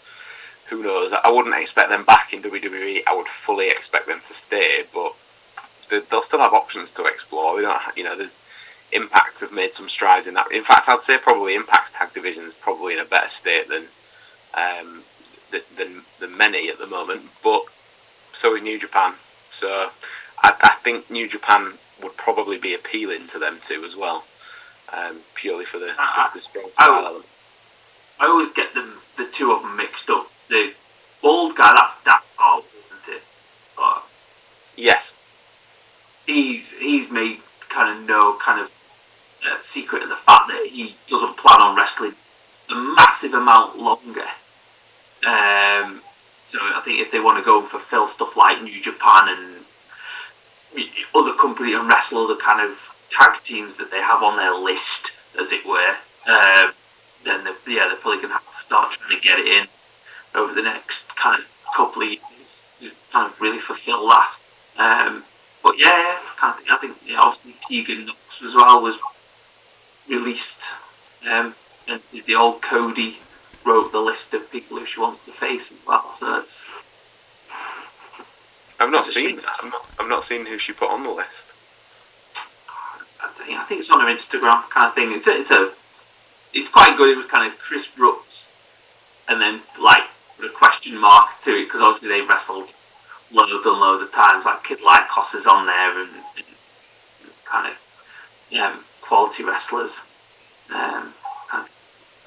who 0.68 0.82
knows? 0.82 1.12
I 1.12 1.30
wouldn't 1.30 1.54
expect 1.54 1.88
them 1.90 2.04
back 2.04 2.32
in 2.32 2.42
WWE. 2.42 3.02
I 3.06 3.14
would 3.14 3.28
fully 3.28 3.68
expect 3.68 4.06
them 4.06 4.20
to 4.20 4.34
stay, 4.34 4.84
but 4.92 5.14
they'll 6.10 6.22
still 6.22 6.40
have 6.40 6.52
options 6.52 6.92
to 6.92 7.04
explore. 7.06 7.60
You 7.96 8.04
know, 8.04 8.16
there's 8.16 8.34
Impact 8.92 9.40
have 9.40 9.50
made 9.50 9.74
some 9.74 9.88
strides 9.88 10.28
in 10.28 10.34
that. 10.34 10.52
In 10.52 10.62
fact, 10.62 10.88
I'd 10.88 11.02
say 11.02 11.18
probably 11.18 11.56
Impact's 11.56 11.90
tag 11.90 12.12
division 12.12 12.44
is 12.44 12.54
probably 12.54 12.92
in 12.92 13.00
a 13.00 13.04
better 13.04 13.28
state 13.28 13.68
than 13.68 13.86
um, 14.54 15.02
than 15.50 16.02
than 16.20 16.36
many 16.36 16.68
at 16.68 16.78
the 16.78 16.86
moment. 16.86 17.22
But 17.42 17.64
so 18.30 18.54
is 18.54 18.62
New 18.62 18.78
Japan. 18.78 19.14
So 19.50 19.90
I, 20.44 20.54
I 20.62 20.76
think 20.84 21.10
New 21.10 21.28
Japan 21.28 21.72
would 22.02 22.16
probably 22.16 22.56
be 22.56 22.72
appealing 22.72 23.26
to 23.28 23.38
them 23.40 23.58
too 23.60 23.82
as 23.84 23.96
well, 23.96 24.24
um, 24.96 25.20
purely 25.34 25.64
for 25.64 25.78
the, 25.78 25.92
I, 25.98 26.28
the, 26.32 26.38
the 26.38 26.40
strong 26.40 26.70
style 26.74 26.92
I, 26.92 27.04
element. 27.06 27.26
I 28.20 28.26
always 28.26 28.48
get 28.48 28.74
them 28.74 28.98
the 29.16 29.26
two 29.26 29.52
of 29.52 29.62
them 29.62 29.76
mixed 29.76 30.08
up. 30.10 30.30
The 30.48 30.72
bald 31.22 31.56
guy, 31.56 31.72
that's 31.74 32.02
Dak 32.04 32.22
Ball, 32.38 32.58
isn't 32.60 33.14
it? 33.16 33.22
But 33.76 34.04
Yes. 34.76 35.14
he's 36.26 36.72
he's 36.72 37.10
made 37.10 37.40
kind 37.68 37.98
of 37.98 38.06
no 38.06 38.36
kind 38.40 38.60
of 38.60 38.70
uh, 39.48 39.56
secret 39.62 40.02
of 40.02 40.08
the 40.08 40.16
fact 40.16 40.48
that 40.48 40.66
he 40.70 40.96
doesn't 41.06 41.36
plan 41.36 41.60
on 41.60 41.76
wrestling 41.76 42.14
a 42.70 42.74
massive 42.74 43.34
amount 43.34 43.78
longer. 43.78 44.26
Um, 45.26 46.00
so 46.46 46.58
I 46.60 46.80
think 46.84 47.00
if 47.00 47.10
they 47.10 47.20
want 47.20 47.38
to 47.38 47.44
go 47.44 47.60
and 47.60 47.68
fulfill 47.68 48.06
stuff 48.06 48.36
like 48.36 48.62
New 48.62 48.80
Japan 48.80 49.28
and 49.28 50.86
other 51.14 51.34
company 51.34 51.74
and 51.74 51.88
wrestle 51.88 52.24
other 52.24 52.36
kind 52.36 52.60
of 52.60 52.93
tag 53.14 53.42
teams 53.44 53.76
that 53.76 53.90
they 53.90 54.00
have 54.00 54.22
on 54.22 54.36
their 54.36 54.54
list, 54.54 55.18
as 55.38 55.52
it 55.52 55.64
were, 55.66 55.94
um, 56.26 56.72
then 57.24 57.44
they're, 57.44 57.54
yeah, 57.66 57.88
they're 57.88 57.96
probably 57.96 58.18
going 58.18 58.28
to 58.28 58.34
have 58.34 58.56
to 58.56 58.62
start 58.62 58.92
trying 58.92 59.16
to 59.16 59.20
get 59.22 59.38
it 59.38 59.46
in 59.46 59.66
over 60.34 60.52
the 60.52 60.62
next 60.62 61.14
kind 61.16 61.42
of 61.42 61.74
couple 61.74 62.02
of 62.02 62.08
years 62.08 62.20
to 62.80 62.90
kind 63.12 63.30
of 63.30 63.40
really 63.40 63.58
fulfill 63.58 64.08
that. 64.08 64.36
Um, 64.76 65.24
but 65.62 65.76
yeah, 65.78 66.18
kind 66.36 66.52
of 66.52 66.58
thing. 66.58 66.66
I 66.70 66.76
think 66.78 66.96
yeah, 67.06 67.20
obviously 67.20 67.54
Tegan 67.68 68.06
Nox 68.06 68.18
as 68.44 68.54
well 68.54 68.82
was 68.82 68.98
released, 70.08 70.72
um, 71.28 71.54
and 71.88 72.00
the 72.26 72.34
old 72.34 72.60
Cody 72.62 73.18
wrote 73.64 73.92
the 73.92 74.00
list 74.00 74.34
of 74.34 74.50
people 74.50 74.78
who 74.78 74.84
she 74.84 75.00
wants 75.00 75.20
to 75.20 75.32
face 75.32 75.72
as 75.72 75.78
well. 75.86 76.10
So 76.10 76.40
it's 76.40 76.64
I've 78.78 78.90
not 78.90 79.04
seen. 79.04 79.38
I've 79.38 79.70
not, 79.70 79.86
I've 79.98 80.08
not 80.08 80.24
seen 80.24 80.44
who 80.44 80.58
she 80.58 80.72
put 80.72 80.90
on 80.90 81.02
the 81.04 81.10
list. 81.10 81.48
I 83.40 83.64
think, 83.64 83.80
it's 83.80 83.90
on 83.90 84.00
her 84.00 84.06
Instagram 84.06 84.68
kind 84.70 84.86
of 84.86 84.94
thing. 84.94 85.12
It's 85.12 85.26
a, 85.26 85.32
it's 85.32 85.50
a 85.50 85.72
it's 86.52 86.68
quite 86.68 86.96
good. 86.96 87.10
It 87.10 87.16
was 87.16 87.26
kind 87.26 87.50
of 87.50 87.58
Chris 87.58 87.86
Brooks, 87.86 88.48
and 89.28 89.40
then 89.40 89.60
like 89.80 90.02
put 90.36 90.46
a 90.46 90.52
question 90.52 90.96
mark 90.96 91.40
to 91.42 91.56
it 91.56 91.64
because 91.64 91.80
obviously 91.80 92.08
they've 92.08 92.28
wrestled 92.28 92.72
loads 93.32 93.66
and 93.66 93.78
loads 93.78 94.02
of 94.02 94.12
times. 94.12 94.46
Like 94.46 94.64
Kid 94.64 94.78
Lykos 94.80 95.34
is 95.34 95.46
on 95.46 95.66
there, 95.66 96.00
and, 96.00 96.10
and 96.36 96.46
kind 97.44 97.66
of 97.66 97.74
yeah, 98.50 98.76
quality 99.00 99.44
wrestlers. 99.44 100.02
Um, 100.70 101.12
and, 101.52 101.66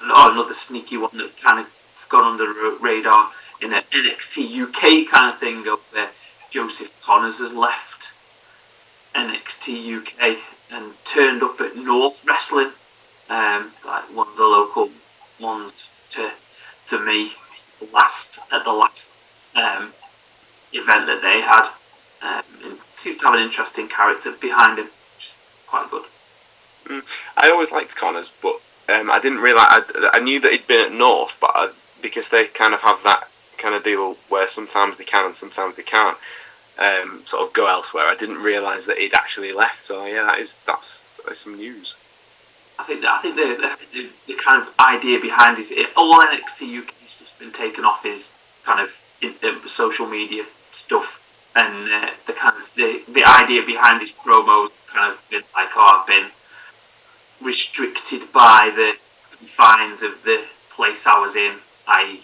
oh, 0.02 0.30
another 0.32 0.54
sneaky 0.54 0.96
one 0.96 1.16
that 1.16 1.36
kind 1.40 1.58
of 1.58 1.66
gone 2.08 2.24
under 2.24 2.46
the 2.46 2.78
radar 2.80 3.30
in 3.60 3.72
an 3.72 3.82
NXT 3.92 4.62
UK 4.62 5.10
kind 5.10 5.32
of 5.32 5.38
thing 5.38 5.66
over 5.66 5.82
there. 5.92 6.10
Joseph 6.50 6.92
Connors 7.02 7.38
has 7.38 7.52
left 7.52 8.10
NXT 9.14 9.98
UK 9.98 10.38
and 10.70 10.92
turned 11.04 11.42
up 11.42 11.60
at 11.60 11.76
North 11.76 12.24
Wrestling, 12.26 12.70
um, 13.28 13.72
like 13.84 14.04
one 14.14 14.28
of 14.28 14.36
the 14.36 14.44
local 14.44 14.90
ones 15.40 15.88
to 16.10 16.30
to 16.90 17.04
me. 17.04 17.32
Last 17.92 18.40
at 18.50 18.64
the 18.64 18.72
last 18.72 19.12
um, 19.54 19.92
event 20.72 21.06
that 21.06 21.22
they 21.22 21.40
had, 21.40 21.68
um, 22.22 22.42
and 22.64 22.78
seems 22.90 23.18
to 23.18 23.26
have 23.26 23.34
an 23.34 23.40
interesting 23.40 23.88
character 23.88 24.32
behind 24.32 24.80
him. 24.80 24.86
which 24.86 25.26
is 25.26 25.32
Quite 25.68 25.88
good. 25.90 26.04
I 27.36 27.50
always 27.50 27.70
liked 27.70 27.94
Connors, 27.94 28.32
but 28.42 28.60
um, 28.88 29.10
I 29.10 29.20
didn't 29.20 29.38
realise. 29.38 29.66
I, 29.68 30.10
I 30.14 30.20
knew 30.20 30.40
that 30.40 30.50
he'd 30.50 30.66
been 30.66 30.86
at 30.86 30.92
North, 30.92 31.38
but 31.40 31.50
I, 31.54 31.70
because 32.02 32.30
they 32.30 32.46
kind 32.46 32.74
of 32.74 32.80
have 32.80 33.02
that 33.04 33.28
kind 33.58 33.74
of 33.74 33.84
deal 33.84 34.16
where 34.28 34.48
sometimes 34.48 34.96
they 34.96 35.04
can 35.04 35.26
and 35.26 35.36
sometimes 35.36 35.76
they 35.76 35.82
can't 35.82 36.16
um, 36.78 37.22
sort 37.24 37.46
of 37.46 37.52
go 37.52 37.66
elsewhere. 37.66 38.06
I 38.06 38.14
didn't 38.14 38.38
realise 38.38 38.86
that 38.86 38.98
he'd 38.98 39.14
actually 39.14 39.52
left. 39.52 39.82
So 39.82 40.04
yeah, 40.06 40.24
that 40.24 40.38
is 40.38 40.60
that's, 40.66 41.06
that's 41.24 41.40
some 41.40 41.56
news. 41.56 41.96
I 42.78 42.84
think 42.84 43.04
I 43.04 43.18
think 43.20 43.36
the, 43.36 43.76
the, 43.92 44.08
the 44.28 44.34
kind 44.34 44.62
of 44.62 44.72
idea 44.78 45.20
behind 45.20 45.56
this, 45.56 45.70
it, 45.70 45.90
all 45.96 46.20
NXT 46.20 46.78
UK 46.78 46.86
has 46.86 47.14
just 47.18 47.38
been 47.38 47.52
taken 47.52 47.84
off 47.84 48.04
his 48.04 48.32
kind 48.64 48.80
of 48.80 48.94
in, 49.20 49.34
uh, 49.42 49.66
social 49.66 50.06
media 50.06 50.44
stuff, 50.72 51.20
and 51.56 51.92
uh, 51.92 52.10
the 52.26 52.32
kind 52.32 52.56
of 52.56 52.72
the, 52.74 53.02
the 53.12 53.24
idea 53.24 53.64
behind 53.64 54.00
his 54.00 54.12
promos 54.12 54.70
kind 54.86 55.12
of 55.12 55.18
been 55.28 55.42
like, 55.54 55.70
oh, 55.74 56.00
I've 56.00 56.06
been 56.06 56.30
restricted 57.40 58.32
by 58.32 58.72
the 58.74 58.94
confines 59.36 60.02
of 60.02 60.22
the 60.22 60.44
place 60.70 61.06
I 61.06 61.18
was 61.18 61.34
in, 61.34 61.56
i.e., 61.88 62.22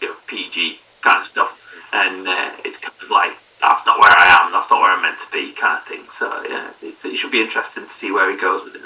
you 0.00 0.08
know, 0.08 0.14
PG 0.26 0.78
kind 1.02 1.18
of 1.18 1.26
stuff, 1.26 1.60
and 1.92 2.26
uh, 2.26 2.50
it's 2.64 2.78
kind 2.78 2.94
of 3.02 3.10
like 3.10 3.36
that's 3.62 3.86
not 3.86 3.98
where 3.98 4.10
I 4.10 4.42
am, 4.42 4.52
that's 4.52 4.68
not 4.68 4.80
where 4.82 4.90
I'm 4.90 5.02
meant 5.02 5.20
to 5.20 5.30
be, 5.32 5.52
kind 5.52 5.78
of 5.78 5.86
thing. 5.86 6.04
So 6.10 6.44
yeah, 6.48 6.70
it's, 6.82 7.04
it 7.04 7.16
should 7.16 7.30
be 7.30 7.40
interesting 7.40 7.84
to 7.84 7.90
see 7.90 8.10
where 8.10 8.30
he 8.30 8.36
goes 8.36 8.64
with 8.64 8.74
it. 8.74 8.82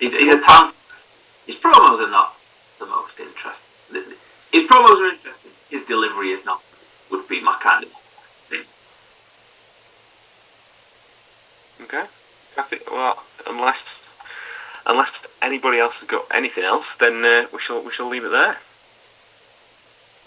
He's, 0.00 0.14
he's 0.14 0.34
a 0.34 0.40
talented. 0.40 0.76
His 1.46 1.56
promos 1.56 1.98
are 2.00 2.10
not 2.10 2.34
the 2.80 2.86
most 2.86 3.20
interesting. 3.20 3.68
His 4.50 4.64
promos 4.66 4.98
are 5.00 5.12
interesting. 5.12 5.50
His 5.68 5.84
delivery 5.84 6.30
is 6.30 6.44
not. 6.44 6.62
Would 7.10 7.28
be 7.28 7.40
my 7.40 7.56
kind 7.60 7.84
of 7.84 7.90
thing. 8.48 8.62
Okay. 11.82 12.04
I 12.56 12.62
think 12.62 12.90
well, 12.90 13.22
unless 13.46 14.14
unless 14.86 15.28
anybody 15.42 15.78
else 15.78 16.00
has 16.00 16.08
got 16.08 16.26
anything 16.32 16.64
else, 16.64 16.94
then 16.94 17.24
uh, 17.24 17.46
we 17.52 17.58
shall 17.58 17.82
we 17.82 17.90
shall 17.90 18.08
leave 18.08 18.24
it 18.24 18.30
there. 18.30 18.56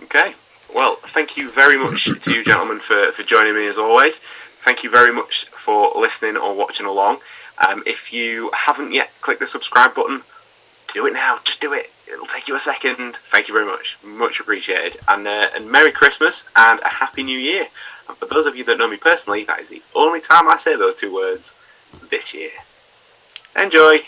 Okay. 0.04 0.36
Well, 0.74 0.98
thank 1.04 1.38
you 1.38 1.50
very 1.50 1.78
much 1.78 2.06
to 2.22 2.32
you 2.32 2.44
gentlemen 2.44 2.80
for, 2.80 3.12
for 3.12 3.24
joining 3.24 3.56
me 3.56 3.68
as 3.68 3.78
always. 3.78 4.20
Thank 4.20 4.84
you 4.84 4.90
very 4.90 5.14
much 5.14 5.46
for 5.46 5.92
listening 5.96 6.36
or 6.36 6.54
watching 6.54 6.86
along. 6.86 7.20
Um, 7.66 7.84
if 7.86 8.12
you 8.12 8.52
haven't 8.54 8.92
yet 8.92 9.10
clicked 9.22 9.40
the 9.40 9.48
subscribe 9.48 9.96
button, 9.96 10.24
do 10.94 11.06
it 11.08 11.14
now. 11.14 11.40
Just 11.44 11.62
do 11.62 11.74
it. 11.74 11.92
It'll 12.12 12.26
take 12.26 12.48
you 12.48 12.56
a 12.56 12.60
second. 12.60 13.18
Thank 13.18 13.48
you 13.48 13.54
very 13.54 13.66
much. 13.66 13.98
Much 14.04 14.40
appreciated. 14.40 15.00
And 15.08 15.28
uh, 15.28 15.50
and 15.54 15.70
Merry 15.70 15.92
Christmas 15.92 16.48
and 16.56 16.80
a 16.82 16.88
Happy 16.88 17.24
New 17.24 17.38
Year. 17.38 17.68
And 18.08 18.18
for 18.18 18.26
those 18.26 18.46
of 18.46 18.56
you 18.56 18.64
that 18.66 18.78
know 18.78 18.88
me 18.88 18.98
personally, 18.98 19.44
that 19.46 19.60
is 19.60 19.70
the 19.70 19.82
only 19.96 20.22
time 20.22 20.48
I 20.48 20.58
say 20.58 20.76
those 20.76 20.96
two 20.96 21.14
words 21.14 21.56
this 22.10 22.34
year. 22.34 22.52
Enjoy. 23.56 24.00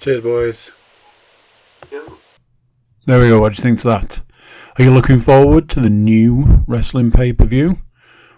Cheers, 0.00 0.20
boys. 0.20 0.72
Yeah. 1.90 2.00
There 3.06 3.20
we 3.20 3.28
go. 3.28 3.40
What 3.40 3.52
do 3.52 3.56
you 3.56 3.62
think 3.62 3.78
to 3.80 3.88
that? 3.88 4.22
Are 4.78 4.84
you 4.84 4.92
looking 4.92 5.18
forward 5.18 5.68
to 5.70 5.80
the 5.80 5.90
new 5.90 6.62
wrestling 6.68 7.10
pay 7.10 7.32
per 7.32 7.44
view? 7.44 7.78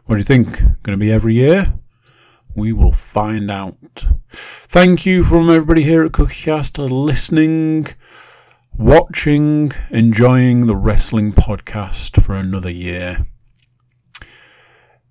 What 0.07 0.15
do 0.15 0.19
you 0.21 0.25
think? 0.25 0.61
Going 0.83 0.93
to 0.93 0.97
be 0.97 1.13
every 1.13 1.35
year? 1.35 1.75
We 2.55 2.73
will 2.73 2.93
find 2.93 3.51
out. 3.51 4.07
Thank 4.31 5.05
you 5.05 5.25
from 5.25 5.51
everybody 5.51 5.83
here 5.83 6.03
at 6.03 6.13
CookieCast 6.13 6.77
for 6.77 6.85
listening, 6.85 7.89
watching, 8.79 9.73
enjoying 9.91 10.67
the 10.67 10.77
wrestling 10.77 11.33
podcast 11.33 12.23
for 12.23 12.35
another 12.35 12.71
year. 12.71 13.27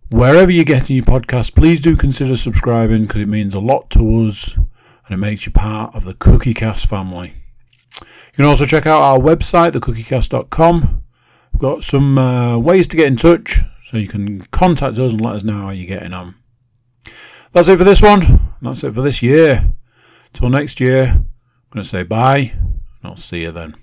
Wherever 0.09 0.51
you're 0.51 0.65
getting 0.65 0.95
your 0.95 1.05
podcast, 1.05 1.55
please 1.55 1.80
do 1.80 1.95
consider 1.95 2.36
subscribing 2.36 3.03
because 3.03 3.22
it 3.22 3.28
means 3.28 3.53
a 3.53 3.59
lot 3.59 3.91
to 3.91 4.26
us 4.26 4.55
and 4.55 5.11
it 5.11 5.17
makes 5.17 5.45
you 5.45 5.51
part 5.51 5.93
of 5.95 6.03
the 6.03 6.15
CookieCast 6.15 6.88
family. 6.88 7.34
You 7.99 8.38
can 8.38 8.45
also 8.45 8.65
check 8.65 8.88
out 8.88 9.01
our 9.01 9.19
website, 9.19 9.74
thecookiecast.com. 9.74 11.01
We've 11.54 11.62
got 11.62 11.84
some 11.84 12.18
uh, 12.18 12.58
ways 12.58 12.88
to 12.88 12.97
get 12.97 13.08
in 13.08 13.18
touch, 13.18 13.60
so 13.86 13.97
you 13.97 14.08
can 14.08 14.41
contact 14.52 14.97
us 14.97 15.14
and 15.14 15.22
let 15.22 15.36
us 15.36 15.43
know 15.43 15.62
how 15.62 15.70
you're 15.72 15.88
getting 15.88 16.14
on. 16.14 16.36
That's 17.52 17.68
it 17.68 17.78
for 17.78 17.84
this 17.84 18.02
one. 18.02 18.54
That's 18.62 18.84
it 18.84 18.93
for 18.93 19.02
this 19.02 19.22
year. 19.22 19.74
Till 20.34 20.49
next 20.49 20.80
year, 20.80 21.04
I'm 21.04 21.26
going 21.72 21.84
to 21.84 21.89
say 21.89 22.04
bye, 22.04 22.54
and 22.56 22.82
I'll 23.04 23.18
see 23.18 23.41
you 23.41 23.52
then. 23.52 23.76